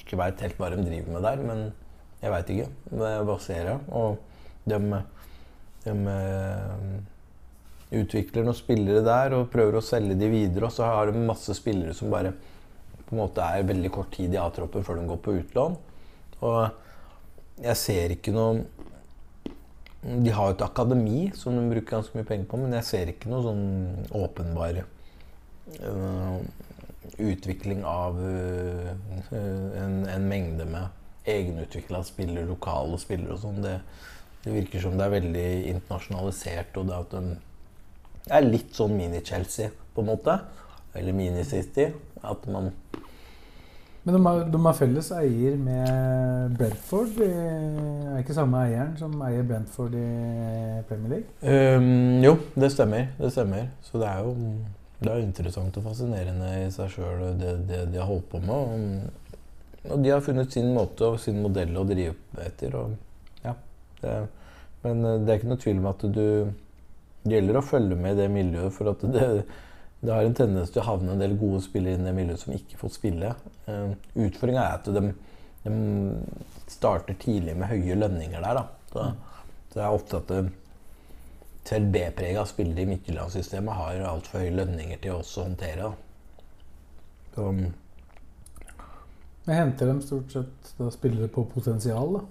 ikke 0.00 0.16
vet 0.16 0.40
helt 0.40 0.56
hva 0.60 0.70
de 0.72 0.80
driver 0.80 1.12
med 1.12 1.26
der, 1.26 1.42
men 1.44 1.66
jeg 2.22 2.32
veit 2.32 2.52
ikke. 2.54 2.68
Det 2.88 3.10
baserer 3.28 3.68
jeg. 3.74 3.82
Og 3.92 4.16
de, 4.70 4.78
de 5.84 5.96
eh, 6.14 7.98
utvikler 8.00 8.46
noen 8.46 8.56
spillere 8.56 9.04
der 9.04 9.36
og 9.36 9.50
prøver 9.52 9.76
å 9.76 9.84
selge 9.84 10.16
de 10.16 10.30
videre. 10.32 10.70
Og 10.70 10.72
så 10.72 10.88
har 10.88 11.12
de 11.12 11.26
masse 11.28 11.58
spillere 11.58 11.92
som 11.96 12.08
bare 12.14 12.32
på 13.06 13.14
en 13.14 13.22
måte 13.22 13.44
er 13.44 13.66
veldig 13.68 13.92
kort 13.94 14.10
tid 14.16 14.34
i 14.34 14.40
A-troppen 14.40 14.84
før 14.86 15.00
de 15.00 15.06
går 15.10 15.22
på 15.22 15.36
utlån. 15.40 15.76
Og 16.46 17.62
jeg 17.62 17.80
ser 17.80 18.12
ikke 18.12 18.34
noe 18.36 18.66
De 20.06 20.32
har 20.34 20.50
jo 20.50 20.54
et 20.54 20.62
akademi 20.66 21.30
som 21.34 21.56
de 21.56 21.64
bruker 21.70 21.96
ganske 21.96 22.18
mye 22.18 22.28
penger 22.28 22.46
på, 22.50 22.60
men 22.60 22.76
jeg 22.76 22.86
ser 22.86 23.10
ikke 23.10 23.30
noe 23.32 23.42
sånn 23.42 23.64
åpenbar 24.14 24.82
uh, 24.84 26.36
utvikling 27.18 27.80
av 27.90 28.20
uh, 28.20 28.92
en, 29.34 29.96
en 30.06 30.28
mengde 30.30 30.68
med 30.70 31.26
egenutvikla 31.26 32.04
spillere, 32.06 32.46
lokale 32.46 33.00
spillere 33.02 33.34
og 33.34 33.42
sånn. 33.42 33.58
Det, 33.64 33.74
det 34.44 34.54
virker 34.54 34.84
som 34.84 34.94
det 34.94 35.08
er 35.08 35.16
veldig 35.16 35.48
internasjonalisert, 35.72 36.78
og 36.78 36.86
det 36.86 37.00
at 37.00 37.16
de 37.16 38.36
er 38.36 38.46
litt 38.46 38.74
sånn 38.74 38.94
mini-Chelsea, 38.98 39.72
på 39.94 40.04
en 40.04 40.10
måte. 40.12 40.38
Eller 40.96 41.16
mini-City. 41.16 41.90
At 42.26 42.46
man 42.50 42.70
Men 44.06 44.14
de 44.14 44.22
har, 44.22 44.44
de 44.54 44.58
har 44.62 44.74
felles 44.78 45.08
eier 45.18 45.56
med 45.58 46.52
Brentford. 46.54 47.08
Det 47.18 47.26
er 47.26 48.20
ikke 48.20 48.36
samme 48.36 48.60
eieren 48.62 48.92
som 49.00 49.16
eier 49.26 49.42
Brentford 49.48 49.96
i 49.98 50.06
Premier 50.86 51.16
League? 51.16 51.26
Um, 51.42 52.22
jo, 52.22 52.36
det 52.54 52.70
stemmer. 52.70 53.08
Det 53.18 53.32
stemmer. 53.34 53.66
Så 53.82 53.98
det 53.98 54.06
er 54.06 54.22
jo 54.22 54.36
det 54.96 55.10
er 55.12 55.20
interessant 55.20 55.74
og 55.76 55.84
fascinerende 55.90 56.52
i 56.62 56.68
seg 56.72 56.88
sjøl, 56.94 57.24
det, 57.36 57.52
det 57.68 57.82
de 57.92 57.98
har 58.00 58.08
holdt 58.08 58.30
på 58.30 58.40
med. 58.46 58.54
Og, 58.54 59.90
og 59.90 60.04
de 60.04 60.14
har 60.14 60.22
funnet 60.24 60.54
sin 60.54 60.70
måte 60.72 61.10
og 61.10 61.18
sin 61.20 61.42
modell 61.44 61.74
å 61.76 61.84
drive 61.88 62.46
etter. 62.46 62.78
Og, 62.78 62.94
ja, 63.42 63.52
det, 64.00 64.14
men 64.86 65.02
eh, 65.02 65.18
det 65.20 65.34
er 65.34 65.40
ikke 65.40 65.52
noe 65.52 65.64
tvil 65.66 65.82
om 65.82 65.90
at 65.90 66.06
du 66.06 66.24
Det 67.26 67.34
gjelder 67.34 67.58
å 67.58 67.66
følge 67.66 67.96
med 67.98 68.14
i 68.14 68.22
det 68.22 68.30
miljøet, 68.30 68.70
for 68.70 68.92
at 68.92 69.00
det, 69.10 69.28
det 70.06 70.14
har 70.14 70.26
en 70.26 70.36
tendens 70.38 70.70
til 70.72 70.82
å 70.82 70.88
havne 70.88 71.14
en 71.14 71.22
del 71.22 71.34
gode 71.40 71.62
spillere 71.64 71.98
inn 71.98 72.04
i 72.04 72.10
det 72.10 72.16
miljøet 72.16 72.42
som 72.44 72.54
ikke 72.54 72.78
får 72.80 72.94
spille. 72.94 73.32
Uh, 73.66 73.96
Utfordringa 74.14 74.62
er 74.62 74.76
at 74.78 74.90
de, 74.94 75.10
de 75.64 75.74
starter 76.70 77.18
tidlig 77.22 77.56
med 77.58 77.70
høye 77.72 77.98
lønninger 77.98 78.46
der. 78.46 78.62
Så, 78.92 79.08
så 79.72 79.80
det 79.80 79.84
er 79.84 79.98
ofte 79.98 80.22
at 80.22 80.36
selv 81.66 81.90
B-prega 81.92 82.44
spillere 82.46 82.84
i 82.84 82.90
Midtjyllandssystemet 82.92 83.74
har 83.74 84.04
altfor 84.06 84.44
høye 84.44 84.54
lønninger 84.54 85.00
til 85.02 85.18
oss 85.18 85.34
å 85.38 85.48
håndtere. 85.48 85.90
Da. 85.90 86.44
Så, 87.34 87.50
Jeg 89.46 89.60
henter 89.60 89.90
dem 89.90 90.00
stort 90.02 90.32
sett 90.34 90.72
da 90.78 90.90
spillere 90.94 91.28
på 91.32 91.46
potensial. 91.50 92.18
da. 92.18 92.22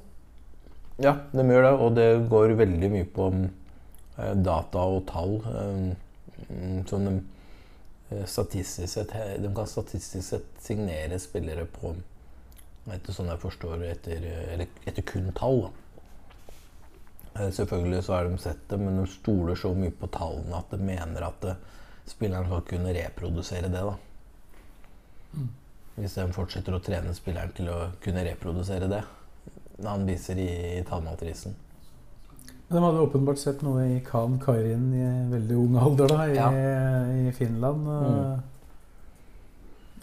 ja, 1.10 1.14
de 1.32 1.44
gjør 1.52 1.68
det, 1.68 1.74
og 1.74 1.96
det 2.00 2.10
går 2.32 2.56
veldig 2.64 2.92
mye 2.92 3.08
på 3.16 3.30
um, 3.36 3.46
data 4.48 4.88
og 4.96 5.06
tall. 5.12 5.38
Um, 5.44 5.94
som 6.88 7.06
de 7.08 7.14
eh, 7.16 7.24
statistisk 8.26 8.94
sett 8.94 9.14
De 9.42 9.50
kan 9.56 9.68
statistisk 9.68 10.28
sett 10.28 10.62
signere 10.64 11.20
spillere 11.20 11.66
på 11.70 11.96
etter 12.94 13.16
sånn 13.16 13.32
jeg 13.32 13.42
forstår, 13.42 13.82
etter, 13.88 14.22
eller 14.54 14.70
etter 14.86 15.06
kun 15.10 15.32
tall. 15.38 15.64
Eh, 17.34 17.50
Selvfølgelig 17.50 18.04
så 18.06 18.14
har 18.14 18.30
de 18.30 18.38
sett 18.42 18.62
det, 18.70 18.78
men 18.78 19.00
de 19.02 19.08
stoler 19.10 19.58
så 19.58 19.74
mye 19.74 19.94
på 19.94 20.10
tallene 20.14 20.60
at 20.60 20.70
de 20.70 20.80
mener 20.86 21.26
at 21.26 21.48
eh, 21.50 21.62
spilleren 22.06 22.46
skal 22.50 22.66
kunne 22.70 22.94
reprodusere 22.94 23.72
det. 23.74 23.82
da. 23.90 25.46
Hvis 25.96 26.18
de 26.20 26.28
fortsetter 26.36 26.76
å 26.76 26.84
trene 26.84 27.16
spilleren 27.18 27.56
til 27.58 27.72
å 27.74 27.80
kunne 28.04 28.26
reprodusere 28.28 28.90
det. 28.92 29.02
Han 29.84 30.06
viser 30.08 30.40
i, 30.40 30.50
i 30.78 30.84
tallmatrisen. 30.88 31.56
De 32.70 32.82
hadde 32.82 33.02
åpenbart 33.06 33.38
sett 33.38 33.62
noe 33.62 33.84
i 33.94 34.00
Khan 34.06 34.40
Kairin 34.42 34.88
i 34.98 35.08
veldig 35.32 35.58
ung 35.62 35.76
alder 35.78 36.08
da, 36.10 36.24
i, 36.26 36.36
Ja. 36.36 36.48
i 37.30 37.32
Finland. 37.38 37.86
Mm. 37.86 38.44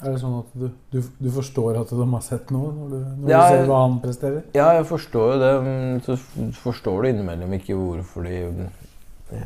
Er 0.02 0.10
det 0.16 0.18
sånn 0.22 0.36
at 0.40 0.54
du, 0.58 0.68
du, 0.90 1.00
du 1.22 1.28
forstår 1.30 1.76
at 1.78 1.90
de 1.94 2.06
har 2.10 2.22
sett 2.26 2.48
noe 2.54 2.72
når 2.74 2.88
du, 2.90 2.96
når 3.22 3.30
Ja, 3.30 3.40
du 3.42 3.52
ser 3.54 3.68
hva 3.70 3.80
han 3.84 3.98
presterer? 4.02 4.44
Ja, 4.54 4.68
jeg 4.78 4.86
forstår 4.90 5.34
jo 5.34 5.40
det. 5.42 5.50
men 5.66 6.00
Så 6.06 6.16
forstår 6.62 7.02
du 7.02 7.08
innimellom 7.12 7.52
ikke 7.58 7.76
hvorfor 7.78 8.26
de 8.26 8.40
eh, 9.38 9.44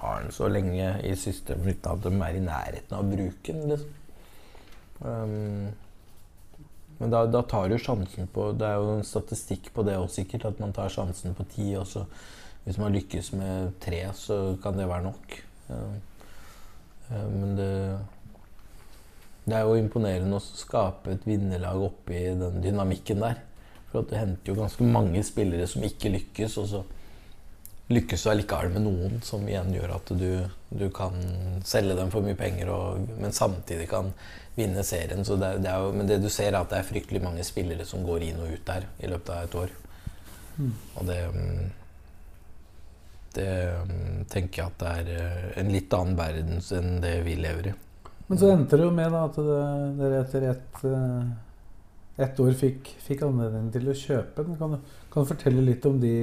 har 0.00 0.22
den 0.24 0.34
så 0.34 0.48
lenge 0.50 0.88
i 1.06 1.14
systemet 1.18 1.76
uten 1.78 1.92
at 1.92 2.02
de 2.06 2.14
er 2.26 2.38
i 2.40 2.42
nærheten 2.42 2.96
av 2.98 3.04
å 3.04 3.10
bruke 3.12 3.54
den. 3.54 3.70
Liksom. 3.70 3.92
Um, 5.06 5.68
men 6.98 7.12
da, 7.12 7.24
da 7.28 7.42
tar 7.44 7.68
du 7.68 7.76
sjansen 7.78 8.28
på 8.32 8.50
Det 8.56 8.66
er 8.66 8.80
jo 8.80 8.96
en 8.96 9.04
statistikk 9.04 9.68
på 9.74 9.84
det 9.84 9.98
òg, 10.00 10.08
sikkert. 10.12 10.46
At 10.48 10.60
man 10.62 10.72
tar 10.76 10.92
sjansen 10.92 11.36
på 11.36 11.44
ti, 11.52 11.70
og 11.76 11.84
så 11.90 12.06
hvis 12.64 12.80
man 12.82 12.96
lykkes 12.96 13.30
med 13.36 13.76
tre, 13.84 14.00
så 14.16 14.56
kan 14.62 14.78
det 14.78 14.88
være 14.88 15.06
nok. 15.10 15.36
Men 17.06 17.56
det 17.58 17.72
det 19.46 19.54
er 19.54 19.62
jo 19.62 19.76
imponerende 19.78 20.40
å 20.40 20.42
skape 20.42 21.12
et 21.14 21.26
vinnerlag 21.26 21.78
oppi 21.86 22.18
den 22.34 22.58
dynamikken 22.64 23.22
der. 23.22 23.38
For 23.92 24.02
at 24.02 24.10
du 24.10 24.16
henter 24.18 24.50
jo 24.50 24.58
ganske 24.58 24.86
mange 24.90 25.22
spillere 25.26 25.68
som 25.70 25.84
ikke 25.86 26.10
lykkes, 26.16 26.56
og 26.58 26.66
så 26.72 26.80
lykkes 27.94 28.24
du 28.24 28.30
allikevel 28.32 28.72
med 28.74 28.82
noen, 28.88 29.20
som 29.22 29.46
igjen 29.46 29.70
gjør 29.76 29.94
at 30.00 30.10
du, 30.18 30.30
du 30.74 30.88
kan 30.94 31.14
selge 31.62 31.94
dem 31.94 32.10
for 32.10 32.26
mye 32.26 32.38
penger, 32.38 32.72
og, 32.74 33.06
men 33.22 33.36
samtidig 33.36 33.86
kan 33.92 34.10
vinne 34.56 34.84
serien. 34.84 35.24
Så 35.24 35.36
det, 35.40 35.56
det 35.64 35.72
jo, 35.72 35.90
men 35.94 36.08
det 36.08 36.20
du 36.22 36.28
ser, 36.32 36.52
er 36.52 36.60
at 36.62 36.72
det 36.72 36.80
er 36.80 36.88
fryktelig 36.88 37.22
mange 37.24 37.44
spillere 37.46 37.86
som 37.88 38.04
går 38.06 38.28
inn 38.28 38.42
og 38.42 38.54
ut 38.56 38.68
der 38.68 38.86
i 38.98 39.10
løpet 39.10 39.32
av 39.34 39.48
et 39.48 39.58
år. 39.64 39.74
Mm. 40.56 40.70
Og 40.96 41.10
det 41.10 41.18
Det 43.36 43.50
mm, 43.84 44.20
tenker 44.32 44.62
jeg 44.62 44.70
at 44.70 44.78
det 44.80 44.92
er 44.98 45.08
eh, 45.12 45.48
en 45.60 45.68
litt 45.68 45.92
annen 45.92 46.14
verden 46.16 46.62
enn 46.78 47.02
det 47.02 47.18
vi 47.26 47.34
lever 47.36 47.66
i. 47.68 47.74
Men 48.30 48.38
så 48.40 48.48
endte 48.54 48.78
det 48.78 48.86
jo 48.86 48.94
med 48.96 49.12
da, 49.12 49.26
at 49.28 49.36
dere 49.98 50.22
etter 50.22 50.46
ett 50.54 50.86
et 52.16 52.40
år 52.40 52.54
fikk, 52.56 52.94
fikk 53.04 53.26
anledning 53.26 53.68
til 53.74 53.90
å 53.90 53.94
kjøpe 53.96 54.46
den. 54.46 54.56
Kan 54.56 54.72
du, 54.72 54.78
kan 55.12 55.24
du 55.24 55.28
fortelle 55.28 55.64
litt 55.66 55.84
om 55.84 55.98
de, 56.00 56.14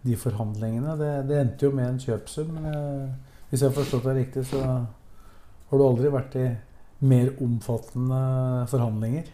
de 0.00 0.16
forhandlingene? 0.16 0.96
Det, 0.96 1.10
det, 1.28 1.38
endte 1.42 1.68
jo 1.68 1.74
med 1.76 1.90
en 1.90 2.00
kjøpsum. 2.00 2.54
Men 2.56 3.12
hvis 3.50 3.60
jeg 3.60 3.68
har 3.68 3.76
forstått 3.76 4.08
deg 4.08 4.22
riktig, 4.22 4.46
så 4.48 4.62
har 4.64 5.76
du 5.76 5.84
aldri 5.84 6.12
vært 6.12 6.38
i 6.40 6.46
mer 7.02 7.32
omfattende 7.42 8.20
forhandlinger? 8.70 9.30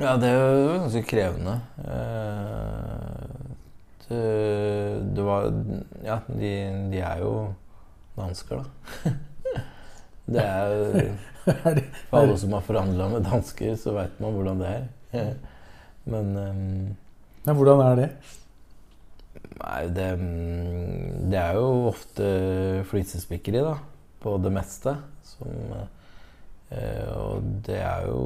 Ja, 0.00 0.16
det 0.18 0.30
er 0.30 0.40
jo 0.42 0.78
ganske 0.82 1.02
krevende. 1.06 1.54
Eh, 1.84 3.44
det, 4.08 4.22
det 5.16 5.26
var 5.26 5.46
Ja, 6.04 6.18
de, 6.28 6.50
de 6.92 6.98
er 7.00 7.22
jo 7.22 7.36
dansker, 8.18 8.64
da. 8.64 9.14
Det 10.24 10.40
er 10.40 11.10
For 12.08 12.22
alle 12.22 12.36
som 12.40 12.54
har 12.56 12.62
forhandla 12.64 13.08
med 13.12 13.26
dansker, 13.28 13.74
så 13.76 13.92
veit 13.92 14.20
man 14.22 14.32
hvordan 14.32 14.62
det 14.62 14.70
er. 14.72 15.34
Men 16.12 16.30
ja, 17.44 17.52
Hvordan 17.52 17.82
er 17.84 17.98
det? 17.98 18.06
Nei, 19.58 19.82
det, 19.92 20.06
det 21.28 21.36
er 21.36 21.58
jo 21.58 21.90
ofte 21.90 22.28
flisespikkeri, 22.88 23.60
da. 23.60 23.74
På 24.24 24.38
det 24.40 24.52
meste. 24.54 24.96
Som, 25.28 25.52
uh, 25.76 25.84
og 27.14 27.48
det 27.66 27.80
er 27.80 28.06
jo 28.10 28.20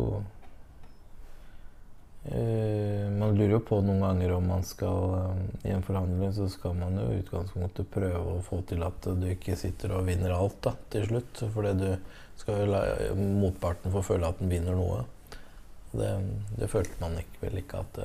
Uh, 2.29 3.09
man 3.15 3.37
lurer 3.39 3.55
jo 3.55 3.61
på 3.65 3.79
noen 3.81 4.03
ganger 4.03 4.35
om 4.35 4.49
man 4.51 4.65
skal 4.67 5.13
uh, 5.15 5.45
I 5.65 5.71
en 5.73 5.85
forhandling 5.87 6.33
så 6.37 6.49
skal 6.53 6.75
man 6.77 6.99
jo 7.01 7.07
i 7.15 7.21
utgangspunktet 7.23 7.89
prøve 7.95 8.35
å 8.35 8.43
få 8.45 8.59
til 8.69 8.83
at 8.85 9.07
du 9.17 9.25
ikke 9.31 9.57
sitter 9.57 9.95
og 9.97 10.05
vinner 10.11 10.35
alt 10.35 10.59
da, 10.67 10.75
til 10.93 11.07
slutt. 11.09 11.41
Fordi 11.55 11.73
du 11.79 11.87
skal 12.37 12.61
jo 12.61 12.69
la 12.75 12.83
motparten 13.17 13.95
få 13.95 14.05
føle 14.11 14.29
at 14.29 14.43
den 14.43 14.53
vinner 14.53 14.77
noe. 14.77 15.07
Det, 15.95 16.11
det 16.59 16.69
følte 16.69 17.01
man 17.01 17.17
ikke, 17.23 17.41
vel 17.47 17.63
ikke 17.63 17.81
at 17.81 18.03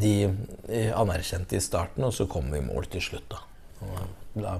de 0.00 0.14
anerkjente 0.96 1.58
i 1.58 1.62
starten, 1.62 2.06
og 2.06 2.14
så 2.16 2.24
kom 2.30 2.48
vi 2.50 2.62
i 2.62 2.64
mål 2.64 2.88
til 2.90 3.04
slutt. 3.04 3.36
Da, 3.82 4.06
da, 4.40 4.56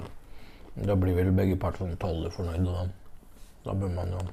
da 0.76 0.98
blir 1.00 1.16
vel 1.16 1.32
begge 1.34 1.56
parter 1.58 1.86
sånn 1.86 1.96
tolve 2.02 2.30
fornøyde, 2.36 2.68
da, 2.68 3.40
da 3.64 3.78
bør 3.80 3.96
man 3.96 4.12
jo 4.12 4.26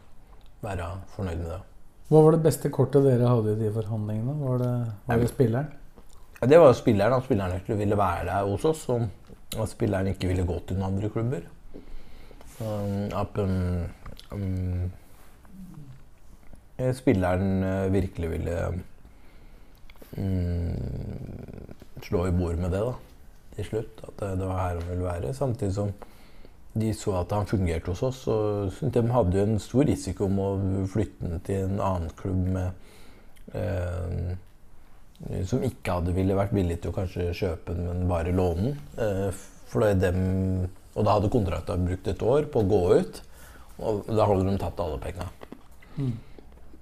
være 0.62 0.88
fornøyd 1.16 1.38
med 1.42 1.50
det. 1.50 1.62
Hva 2.12 2.22
var 2.26 2.36
det 2.36 2.44
beste 2.44 2.70
kortet 2.74 3.06
dere 3.08 3.30
hadde 3.30 3.54
i 3.56 3.60
de 3.62 3.70
forhandlingene? 3.72 4.34
Var 4.42 4.58
det, 4.60 4.72
var 5.08 5.22
det 5.22 5.30
spilleren? 5.32 5.70
Ja, 6.42 6.48
det 6.50 6.58
var 6.60 6.72
jo 6.72 6.76
spilleren. 6.76 7.16
At 7.16 7.24
spilleren 7.28 7.60
ikke 7.62 7.78
ville 7.80 7.98
være 7.98 8.26
der 8.28 8.50
hos 8.50 8.66
oss. 8.68 8.82
Og 8.92 9.06
at 9.62 9.72
spilleren 9.72 10.10
ikke 10.12 10.28
ville 10.32 10.46
gå 10.48 10.58
til 10.68 10.80
noen 10.80 10.96
andre 10.96 11.12
klubber. 11.14 11.48
Um, 12.62 13.08
at 13.18 13.40
um, 13.42 13.86
um, 14.36 14.92
spilleren 16.94 17.64
uh, 17.64 17.94
virkelig 17.94 18.32
ville 18.32 18.58
um, 20.18 20.76
slå 22.04 22.28
i 22.28 22.36
bord 22.36 22.60
med 22.60 22.76
det 22.76 22.84
da, 22.86 22.94
til 23.56 23.70
slutt. 23.72 24.04
At 24.04 24.20
det, 24.20 24.34
det 24.42 24.52
var 24.52 24.60
her 24.62 24.82
han 24.82 24.90
ville 24.90 25.08
være. 25.08 25.34
Samtidig 25.38 25.74
som 25.80 25.96
de 26.74 26.94
så 26.96 27.18
at 27.20 27.34
han 27.36 27.50
fungerte 27.50 27.92
hos 27.92 28.04
oss. 28.08 28.22
Og 28.32 28.92
de 28.94 29.04
hadde 29.12 29.38
jo 29.38 29.48
en 29.48 29.60
stor 29.62 29.88
risiko 29.90 30.28
om 30.28 30.40
å 30.40 30.50
flytte 30.92 31.28
den 31.28 31.44
til 31.48 31.66
en 31.68 31.84
annen 31.84 32.14
klubb 32.20 32.42
med, 32.56 32.72
eh, 33.54 35.44
som 35.48 35.64
ikke 35.68 35.98
hadde 36.00 36.16
ville 36.16 36.38
vært 36.38 36.56
villig 36.56 36.80
til 36.82 36.94
å 36.94 36.98
kanskje 36.98 37.32
kjøpe 37.38 37.76
den, 37.76 37.90
men 37.90 38.08
bare 38.10 38.36
låne 38.36 38.72
den. 38.72 38.80
Eh, 38.98 39.42
for 39.72 39.88
dem, 39.96 40.70
og 40.96 41.06
da 41.08 41.16
hadde 41.16 41.32
kontrakten 41.32 41.86
brukt 41.88 42.08
et 42.12 42.24
år 42.28 42.50
på 42.52 42.64
å 42.64 42.68
gå 42.68 42.82
ut, 43.00 43.22
og 43.80 44.10
da 44.12 44.28
hadde 44.28 44.50
de 44.50 44.58
tatt 44.60 44.82
alle 44.84 45.00
penga. 45.02 45.30
Mm. 45.96 46.12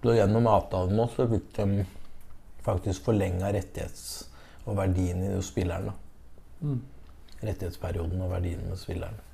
Så 0.02 0.16
gjennom 0.16 0.48
avtalen 0.50 0.96
med 0.96 1.06
oss 1.06 1.16
så 1.18 1.28
fikk 1.30 1.50
de 1.58 1.86
faktisk 2.66 3.06
forlenga 3.06 3.52
rettighets- 3.54 4.26
og 4.66 4.78
verdien 4.78 5.22
i 5.26 5.32
spilleren. 5.44 5.94
Mm. 6.62 6.80
Rettighetsperioden 7.42 8.22
og 8.22 8.32
verdien 8.34 8.66
med 8.68 8.80
spilleren. 8.80 9.29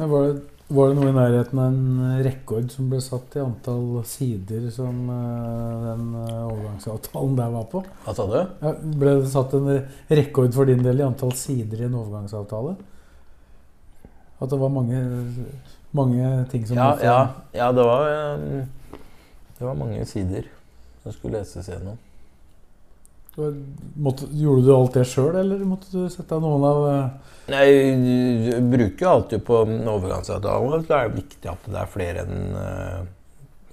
Var, 0.00 0.26
det, 0.26 0.66
var 0.72 0.88
det 0.88 0.96
noe 0.96 1.10
i 1.10 1.14
nærheten 1.16 1.60
av 1.60 1.66
en 1.68 2.20
rekord 2.24 2.70
som 2.72 2.88
ble 2.88 3.00
satt 3.04 3.36
i 3.36 3.42
antall 3.42 4.00
sider 4.08 4.68
som 4.72 5.02
uh, 5.10 5.88
den 5.90 6.06
uh, 6.14 6.46
overgangsavtalen 6.46 7.34
der 7.36 7.52
var 7.52 7.66
på? 7.72 7.82
Hva 8.06 8.14
sa 8.16 8.26
du? 8.30 8.36
Ja, 8.38 8.72
ble 9.02 9.16
det 9.20 9.32
satt 9.34 9.56
en 9.58 9.68
rekord 10.08 10.56
for 10.56 10.70
din 10.70 10.84
del 10.86 11.02
i 11.02 11.06
antall 11.06 11.34
sider 11.36 11.82
i 11.82 11.88
en 11.88 11.98
overgangsavtale? 12.00 12.76
At 14.40 14.48
det 14.48 14.60
var 14.62 14.72
mange, 14.72 15.00
mange 15.92 16.30
ting 16.52 16.64
som 16.68 16.80
Ja, 16.80 16.94
ja, 17.04 17.18
ja 17.52 17.72
det, 17.76 17.84
var, 17.84 18.14
det 19.58 19.66
var 19.66 19.76
mange 19.76 20.06
sider 20.08 20.48
som 21.02 21.12
skulle 21.12 21.42
leses 21.42 21.68
gjennom. 21.68 21.98
Måtte, 24.00 24.28
gjorde 24.36 24.66
du 24.66 24.72
alt 24.74 24.96
det 24.96 25.06
sjøl, 25.08 25.34
eller 25.42 25.64
måtte 25.68 25.90
du 25.92 26.04
sette 26.12 26.36
av 26.36 26.44
noen 26.44 26.66
av 26.68 26.82
uh... 26.86 27.30
Nei, 27.50 27.64
Jeg 28.46 28.62
bruker 28.70 29.04
jo 29.04 29.10
alltid 29.10 29.44
på 29.46 29.62
overgangsavtalen. 29.66 30.84
Det 30.86 30.96
er 30.96 31.14
viktig 31.14 31.50
at 31.50 31.66
det 31.66 31.80
er 31.80 31.90
flere 31.90 32.24
enn 32.26 32.54
uh, 32.54 33.00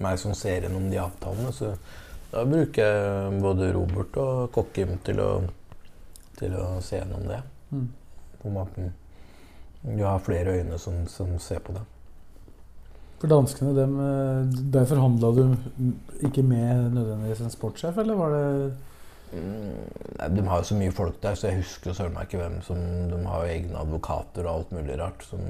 meg 0.02 0.18
som 0.20 0.34
ser 0.36 0.66
gjennom 0.66 0.88
de 0.90 0.98
avtalene. 1.02 1.52
Så 1.54 1.74
da 2.32 2.44
bruker 2.48 2.82
jeg 2.82 3.42
både 3.44 3.72
Robert 3.76 4.18
og 4.22 4.48
Kokkim 4.54 4.96
til 5.06 5.22
å, 5.22 5.28
til 6.40 6.56
å 6.58 6.72
se 6.84 7.00
gjennom 7.00 7.28
det. 7.30 7.42
Mm. 7.70 7.86
På 8.42 8.54
måten 8.54 8.90
du 9.82 10.02
har 10.02 10.18
flere 10.26 10.58
øyne 10.58 10.78
som, 10.78 11.06
som 11.06 11.38
ser 11.42 11.62
på 11.64 11.72
det. 11.76 11.84
For 13.18 13.30
danskene, 13.30 13.74
dem, 13.74 13.94
eh, 13.98 14.58
der 14.74 14.86
forhandla 14.86 15.30
du 15.34 15.42
ikke 16.26 16.42
med 16.46 16.92
nødvendigvis 16.94 17.40
en 17.42 17.54
sportssjef, 17.54 17.98
eller 17.98 18.18
var 18.18 18.34
det 18.34 18.48
de 19.30 20.44
har 20.48 20.60
jo 20.60 20.66
så 20.68 20.76
mye 20.78 20.94
folk 20.94 21.18
der, 21.22 21.36
så 21.36 21.50
jeg 21.50 21.60
husker 21.62 21.96
søren 21.96 22.14
meg 22.16 22.28
ikke 22.28 22.40
hvem 22.40 22.60
som 22.64 22.78
De 23.10 23.18
har 23.26 23.44
jo 23.44 23.52
egne 23.52 23.80
advokater 23.82 24.46
og 24.46 24.54
alt 24.54 24.72
mulig 24.76 24.98
rart 25.00 25.24
som 25.26 25.42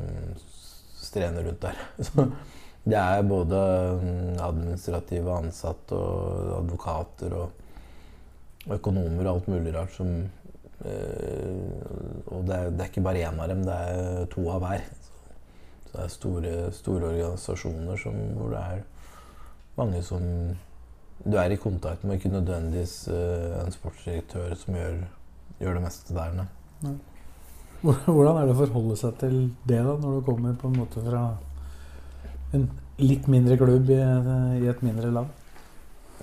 strener 0.98 1.46
rundt 1.46 1.62
der. 1.62 1.78
Så 2.08 2.26
det 2.88 2.98
er 2.98 3.22
både 3.28 3.60
mm, 4.02 4.36
administrative 4.40 5.32
ansatte 5.36 5.96
og 5.96 6.52
advokater 6.62 7.34
og 7.36 8.72
økonomer 8.78 9.26
og 9.26 9.34
alt 9.34 9.48
mulig 9.48 9.74
rart 9.76 9.94
som 9.96 10.12
øh, 10.84 11.68
Og 12.26 12.46
det 12.46 12.54
er, 12.54 12.70
det 12.70 12.80
er, 12.80 12.90
ikke 12.90 13.04
bare 13.04 13.24
én 13.28 13.42
av 13.42 13.48
dem, 13.48 13.64
det 13.66 13.74
er 13.74 14.30
to 14.32 14.46
av 14.52 14.62
hver. 14.64 14.86
Så 15.88 15.92
det 15.92 16.04
er 16.04 16.14
store, 16.14 16.54
store 16.72 17.10
organisasjoner 17.12 18.00
som, 18.00 18.16
hvor 18.36 18.52
det 18.52 18.62
er 18.62 18.82
mange 19.78 20.02
som 20.02 20.24
du 21.28 21.36
er 21.36 21.52
i 21.52 21.60
kontakt 21.60 22.04
med 22.04 22.18
ikke 22.18 22.32
nødvendigvis 22.32 23.08
uh, 23.12 23.58
en 23.64 23.74
sportsdirektør 23.74 24.54
som 24.56 24.76
gjør, 24.78 25.00
gjør 25.60 25.78
det 25.78 25.82
meste 25.84 26.16
der. 26.16 26.36
Ne? 26.38 26.94
Hvordan 27.82 28.36
er 28.36 28.48
det 28.48 28.54
å 28.56 28.60
forholde 28.62 28.96
seg 28.98 29.18
til 29.20 29.36
det 29.68 29.82
da, 29.84 29.94
når 30.00 30.18
du 30.18 30.22
kommer 30.26 30.56
på 30.58 30.70
en 30.70 30.78
måte 30.80 31.02
fra 31.04 31.24
en 32.56 32.64
litt 32.98 33.28
mindre 33.30 33.58
klubb 33.60 33.90
i, 33.94 33.98
i 34.58 34.70
et 34.70 34.80
mindre 34.82 35.12
land? 35.14 35.34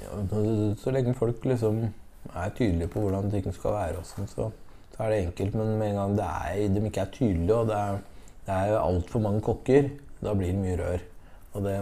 Ja, 0.01 0.17
så 0.81 0.91
lenge 0.91 1.13
folk 1.15 1.45
liksom 1.47 1.85
er 2.33 2.55
tydelige 2.57 2.91
på 2.91 3.03
hvordan 3.05 3.29
ting 3.31 3.45
skal 3.53 3.77
være, 3.77 4.01
også, 4.01 4.25
så, 4.27 4.49
så, 4.95 4.97
er 5.03 5.13
det 5.13 5.21
enkelt. 5.27 5.55
Men 5.55 5.77
med 5.79 5.93
en 5.93 6.01
gang 6.01 6.17
er, 6.25 6.65
de 6.73 6.83
ikke 6.89 7.05
er 7.05 7.13
tydelige, 7.13 7.55
og 7.55 7.69
det 7.69 7.77
er, 7.77 8.01
det 8.47 8.57
er 8.57 8.79
altfor 8.79 9.23
mange 9.23 9.43
kokker, 9.45 9.87
da 10.19 10.33
blir 10.33 10.51
det 10.51 10.63
mye 10.63 10.79
rør. 10.81 11.05
Det, 11.55 11.77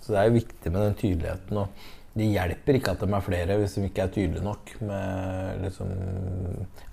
så 0.00 0.14
det 0.14 0.22
er 0.22 0.32
viktig 0.38 0.72
med 0.72 0.80
den 0.80 0.96
tydeligheten. 1.00 1.60
Og 1.60 1.68
det 2.14 2.30
hjelper 2.30 2.78
ikke 2.78 2.94
at 2.94 3.02
de 3.02 3.10
er 3.10 3.26
flere 3.26 3.58
hvis 3.58 3.74
de 3.74 3.88
ikke 3.88 4.04
er 4.06 4.12
tydelige 4.14 4.44
nok 4.46 4.72
med 4.86 5.62
liksom, 5.64 5.92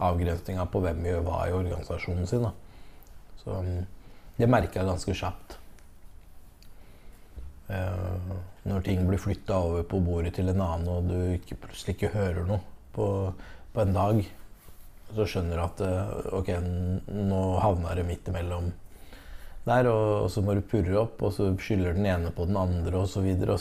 avgrensninga 0.01 0.65
på 0.73 0.81
hvem 0.81 1.03
gjør 1.05 1.25
hva 1.27 1.41
i 1.45 1.53
organisasjonen 1.53 2.29
sin. 2.29 2.47
Da. 2.47 2.53
Så 3.43 3.59
um, 3.61 3.83
det 4.39 4.49
merker 4.49 4.81
jeg 4.81 4.89
ganske 4.89 5.17
kjapt. 5.19 5.57
Eh, 7.71 8.33
når 8.67 8.83
ting 8.85 9.05
blir 9.07 9.21
flytta 9.21 9.59
over 9.61 9.85
på 9.87 10.01
bordet 10.03 10.33
til 10.35 10.49
en 10.51 10.61
annen, 10.61 10.89
og 10.89 11.09
du 11.09 11.35
ikke, 11.37 11.59
plutselig 11.67 11.95
ikke 11.95 12.15
hører 12.15 12.47
noe 12.49 12.61
på, 12.95 13.05
på 13.75 13.83
en 13.83 13.95
dag, 13.95 14.23
så 15.15 15.27
skjønner 15.27 15.59
du 15.59 15.63
at 15.63 15.81
uh, 15.85 16.33
ok, 16.39 16.49
nå 17.11 17.39
havna 17.59 17.93
det 17.99 18.05
midt 18.07 18.29
imellom 18.31 18.69
der, 19.67 19.87
og, 19.91 20.23
og, 20.23 20.27
så 20.33 20.41
må 20.41 20.55
du 20.57 20.63
purre 20.65 20.97
opp, 21.03 21.21
og 21.21 21.33
så 21.35 21.49
skylder 21.61 21.97
den 21.97 22.07
ene 22.09 22.31
på 22.33 22.47
den 22.49 22.57
andre, 22.57 22.93
og 23.03 23.09
så 23.11 23.21
videre. 23.21 23.59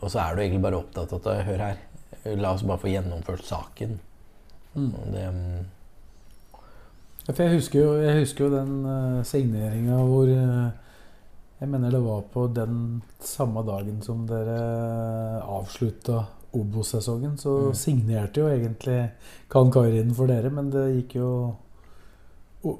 Og 0.00 0.10
så 0.10 0.18
er 0.22 0.34
du 0.34 0.40
egentlig 0.42 0.62
bare 0.64 0.78
opptatt 0.80 1.12
av 1.12 1.26
at 1.26 1.46
Hør 1.46 1.58
her, 1.66 1.76
la 2.40 2.52
oss 2.54 2.62
bare 2.66 2.78
få 2.82 2.88
gjennomført 2.92 3.44
saken. 3.44 3.98
Mm. 4.74 4.90
Det, 5.12 5.24
For 7.30 7.42
jeg 7.44 7.56
husker 7.58 7.80
jo, 7.82 7.90
jeg 8.02 8.20
husker 8.22 8.44
jo 8.46 8.50
den 8.54 8.76
uh, 8.86 9.22
signeringa 9.26 9.96
hvor 10.06 10.30
uh, 10.30 10.70
Jeg 11.60 11.68
mener 11.68 11.90
det 11.92 12.00
var 12.00 12.22
på 12.32 12.46
den 12.56 13.02
samme 13.20 13.60
dagen 13.66 13.98
som 14.02 14.22
dere 14.26 15.42
avslutta 15.44 16.22
Obos-sesongen. 16.56 17.36
Så 17.38 17.50
Mm. 17.68 17.74
signerte 17.74 18.40
jo 18.40 18.48
egentlig 18.48 19.10
Kan 19.50 19.70
Karin 19.70 20.14
for 20.14 20.26
dere, 20.26 20.50
men 20.50 20.70
det 20.70 20.86
gikk 20.96 21.14
jo 21.20 21.56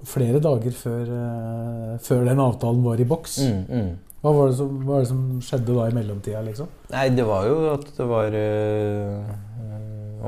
flere 0.05 0.41
dager 0.41 0.73
før, 0.77 1.05
uh, 1.13 1.99
før 1.99 2.25
den 2.25 2.39
avtalen 2.41 2.83
var 2.85 3.01
i 3.01 3.05
boks. 3.05 3.39
mm, 3.39 3.65
mm. 3.69 3.99
Hva, 4.21 4.33
var 4.37 4.51
som, 4.53 4.75
var 4.85 5.01
det 5.01 5.09
som 5.09 5.21
skjedde 5.41 5.73
da 5.79 5.87
i 5.89 5.95
mellomtida, 5.97 6.43
liksom? 6.45 6.69
Nei, 6.93 7.07
det 7.17 7.25
var 7.25 7.47
jo 7.49 7.55
at 7.73 7.87
det 7.97 8.07
var 8.11 8.35
øh, 8.37 9.31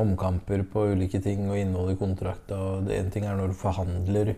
omkamper 0.00 0.62
på 0.72 0.86
ulike 0.94 1.20
ting 1.20 1.44
og 1.50 1.58
innhold 1.60 1.92
i 1.92 1.98
kontrakta. 2.00 2.56
og 2.56 2.86
det- 2.88 2.98
En 3.02 3.10
ting 3.10 3.26
er 3.26 3.36
når 3.36 3.48
du 3.52 3.54
forhandler 3.54 4.34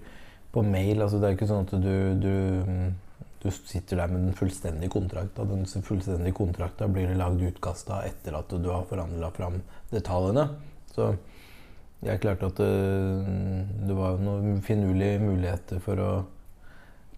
på 0.53 0.63
mail. 0.63 1.03
altså 1.03 1.21
Det 1.21 1.29
er 1.29 1.37
ikke 1.37 1.49
sånn 1.53 1.67
at 1.67 1.71
du, 1.83 2.15
du, 2.19 2.93
du 3.45 3.51
sitter 3.51 3.97
der 3.97 4.09
med 4.09 4.21
den 4.27 4.35
fullstendige 4.35 4.91
kontrakta. 4.91 5.45
Den 5.45 5.65
fullstendige 5.67 6.35
kontrakta 6.35 6.89
blir 6.89 7.07
det 7.09 7.17
lagd 7.17 7.41
utkast 7.43 7.91
av 7.91 8.05
etter 8.05 8.35
at 8.39 8.49
du 8.49 8.69
har 8.71 8.85
forhandla 8.91 9.31
fram 9.31 9.63
detaljene. 9.93 10.49
Så 10.95 11.13
jeg 12.03 12.21
klarte 12.21 12.47
at 12.51 12.57
det, 12.59 13.87
det 13.87 13.95
var 13.97 14.19
noen 14.19 14.61
finurlige 14.67 15.21
muligheter 15.23 15.79
for 15.81 15.97
å, 16.03 16.25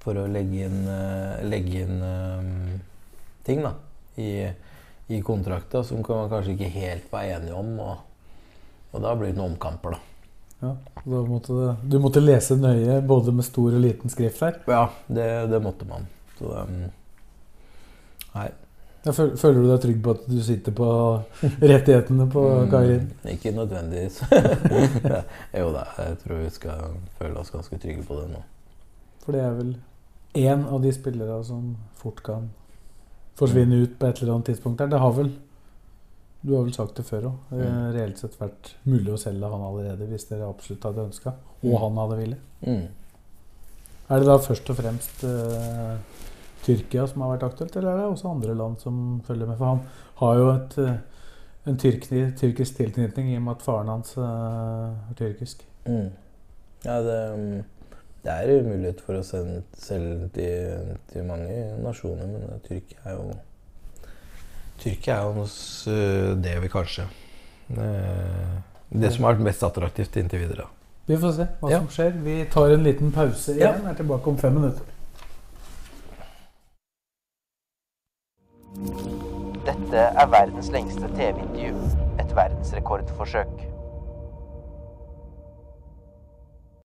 for 0.07 0.23
å 0.23 0.27
legge 0.31 0.69
inn, 0.69 0.83
eh, 0.87 1.45
legge 1.51 1.83
inn 1.83 2.03
eh, 2.07 2.51
ting 3.47 3.63
da, 3.65 3.73
i, 4.23 4.31
i 5.11 5.23
kontrakta 5.27 5.83
som 5.85 6.03
man 6.07 6.31
kanskje 6.31 6.55
ikke 6.55 6.75
helt 6.77 7.09
var 7.11 7.27
enige 7.37 7.57
om. 7.59 7.73
Og, 7.83 7.97
og 8.93 9.03
da 9.03 9.15
blir 9.19 9.33
det 9.33 9.41
noen 9.41 9.57
omkamper, 9.57 9.97
da. 9.97 10.05
Ja, 10.63 10.71
måtte 11.05 11.53
det, 11.53 11.73
du 11.85 11.99
måtte 12.01 12.23
lese 12.23 12.57
nøye 12.57 13.01
både 13.05 13.35
med 13.35 13.45
stor 13.45 13.75
og 13.75 13.83
liten 13.83 14.13
skrift 14.13 14.41
her. 14.47 14.63
Ja, 14.71 14.87
det, 15.07 15.27
det 15.51 15.61
måtte 15.63 15.89
man. 15.89 16.07
Så 16.39 16.53
um, 16.55 16.87
Nei. 18.37 18.49
Ja, 19.07 19.13
føler 19.15 19.61
du 19.61 19.69
deg 19.69 19.83
trygg 19.85 19.99
på 20.03 20.15
at 20.17 20.25
du 20.27 20.39
sitter 20.43 20.75
på 20.75 20.87
rettighetene 21.73 22.27
på 22.33 22.43
Karin? 22.73 23.05
Mm, 23.11 23.29
ikke 23.37 23.53
nødvendigvis. 23.55 24.23
jo 25.61 25.69
da, 25.77 25.85
jeg 26.01 26.17
tror 26.25 26.41
vi 26.41 26.55
skal 26.57 26.97
føle 27.21 27.43
oss 27.43 27.53
ganske 27.55 27.79
trygge 27.83 28.07
på 28.07 28.19
det 28.23 28.31
nå. 28.33 28.43
For 29.27 29.37
det 29.37 29.45
er 29.45 29.55
vel 29.59 29.77
én 30.37 30.65
av 30.69 30.83
de 30.83 30.93
spillere 30.93 31.41
som 31.45 31.75
fort 31.97 32.23
kan 32.27 32.51
forsvinne 33.37 33.83
ut 33.83 33.99
på 33.99 34.09
et 34.09 34.23
eller 34.23 34.37
annet 34.37 34.53
tidspunkt 34.53 34.81
der. 34.81 34.93
Det 34.93 35.03
har 35.03 35.13
vel 35.17 35.35
Du 36.47 36.53
har 36.55 36.63
vel 36.63 36.75
sagt 36.77 36.95
det 36.95 37.03
før 37.03 37.25
òg. 37.27 37.47
Mm. 37.51 37.79
Reelt 37.97 38.21
sett 38.21 38.37
vært 38.39 38.69
mulig 38.87 39.11
å 39.11 39.19
selge 39.19 39.49
han 39.51 39.65
allerede 39.67 40.07
hvis 40.07 40.29
dere 40.29 40.47
absolutt 40.47 40.85
hadde 40.87 41.07
ønska, 41.09 41.33
og 41.65 41.75
han 41.83 41.99
hadde 41.99 42.19
villet. 42.21 42.45
Mm. 42.61 42.85
Er 44.07 44.23
det 44.23 44.29
da 44.29 44.37
først 44.39 44.71
og 44.71 44.79
fremst 44.79 45.25
uh, 45.27 45.97
Tyrkia 46.63 47.09
som 47.11 47.25
har 47.25 47.33
vært 47.33 47.49
aktuelt, 47.49 47.75
eller 47.75 47.91
er 47.91 47.99
det 47.99 48.13
også 48.13 48.31
andre 48.31 48.55
land 48.55 48.79
som 48.79 49.01
følger 49.27 49.51
med? 49.51 49.59
For 49.59 49.73
han 49.73 49.83
har 50.21 50.39
jo 50.39 50.47
et, 50.53 50.79
eh, 50.85 51.27
en 51.67 51.81
tyrk, 51.83 52.07
tyrkisk 52.39 52.79
tilknytning 52.79 53.33
i 53.33 53.37
og 53.41 53.43
med 53.49 53.57
at 53.57 53.67
faren 53.67 53.91
hans 53.91 54.15
uh, 54.19 54.95
er 55.11 55.19
tyrkisk. 55.19 55.67
Mm. 55.89 56.13
Ja, 56.85 57.01
det, 57.03 57.19
um, 57.35 57.65
det 58.27 58.57
er 58.59 58.67
mulighet 58.67 59.01
for 59.07 59.19
å 59.19 59.25
sende, 59.27 59.61
selge 59.79 60.29
til, 60.35 60.95
til 61.13 61.27
mange 61.29 61.59
nasjoner, 61.85 62.27
men 62.27 62.49
uh, 62.51 62.57
Tyrkia 62.67 62.99
er 63.05 63.19
jo 63.19 63.37
Tyrkia 64.83 65.19
er 65.19 65.29
jo 65.29 65.37
hos, 65.43 65.59
uh, 65.89 66.33
det 66.43 66.57
vi 66.65 66.71
kanskje 66.73 67.07
uh, 67.77 68.57
Det 68.91 69.13
som 69.15 69.25
har 69.27 69.37
vært 69.37 69.47
mest 69.47 69.63
attraktivt 69.67 70.19
inntil 70.21 70.43
videre. 70.47 70.67
Vi 71.07 71.17
får 71.23 71.33
se 71.37 71.47
hva 71.61 71.71
Ja. 71.71 71.79
som 71.79 71.89
skjer. 71.95 72.13
Vi 72.23 72.37
tar 72.51 72.71
en 72.75 72.83
liten 72.83 73.13
pause 73.15 73.55
Ja. 73.55 73.73
igjen. 73.73 73.87
Er 73.87 73.95
tilbake 73.95 74.27
om 74.27 74.39
fem 74.39 74.55
minutter. 74.55 74.83
Dette 79.67 79.97
er 79.97 80.27
verdens 80.27 80.71
lengste 80.71 81.09
TV-intervju. 81.15 81.75
Et 82.21 82.37
verdensrekordforsøk. 82.37 83.76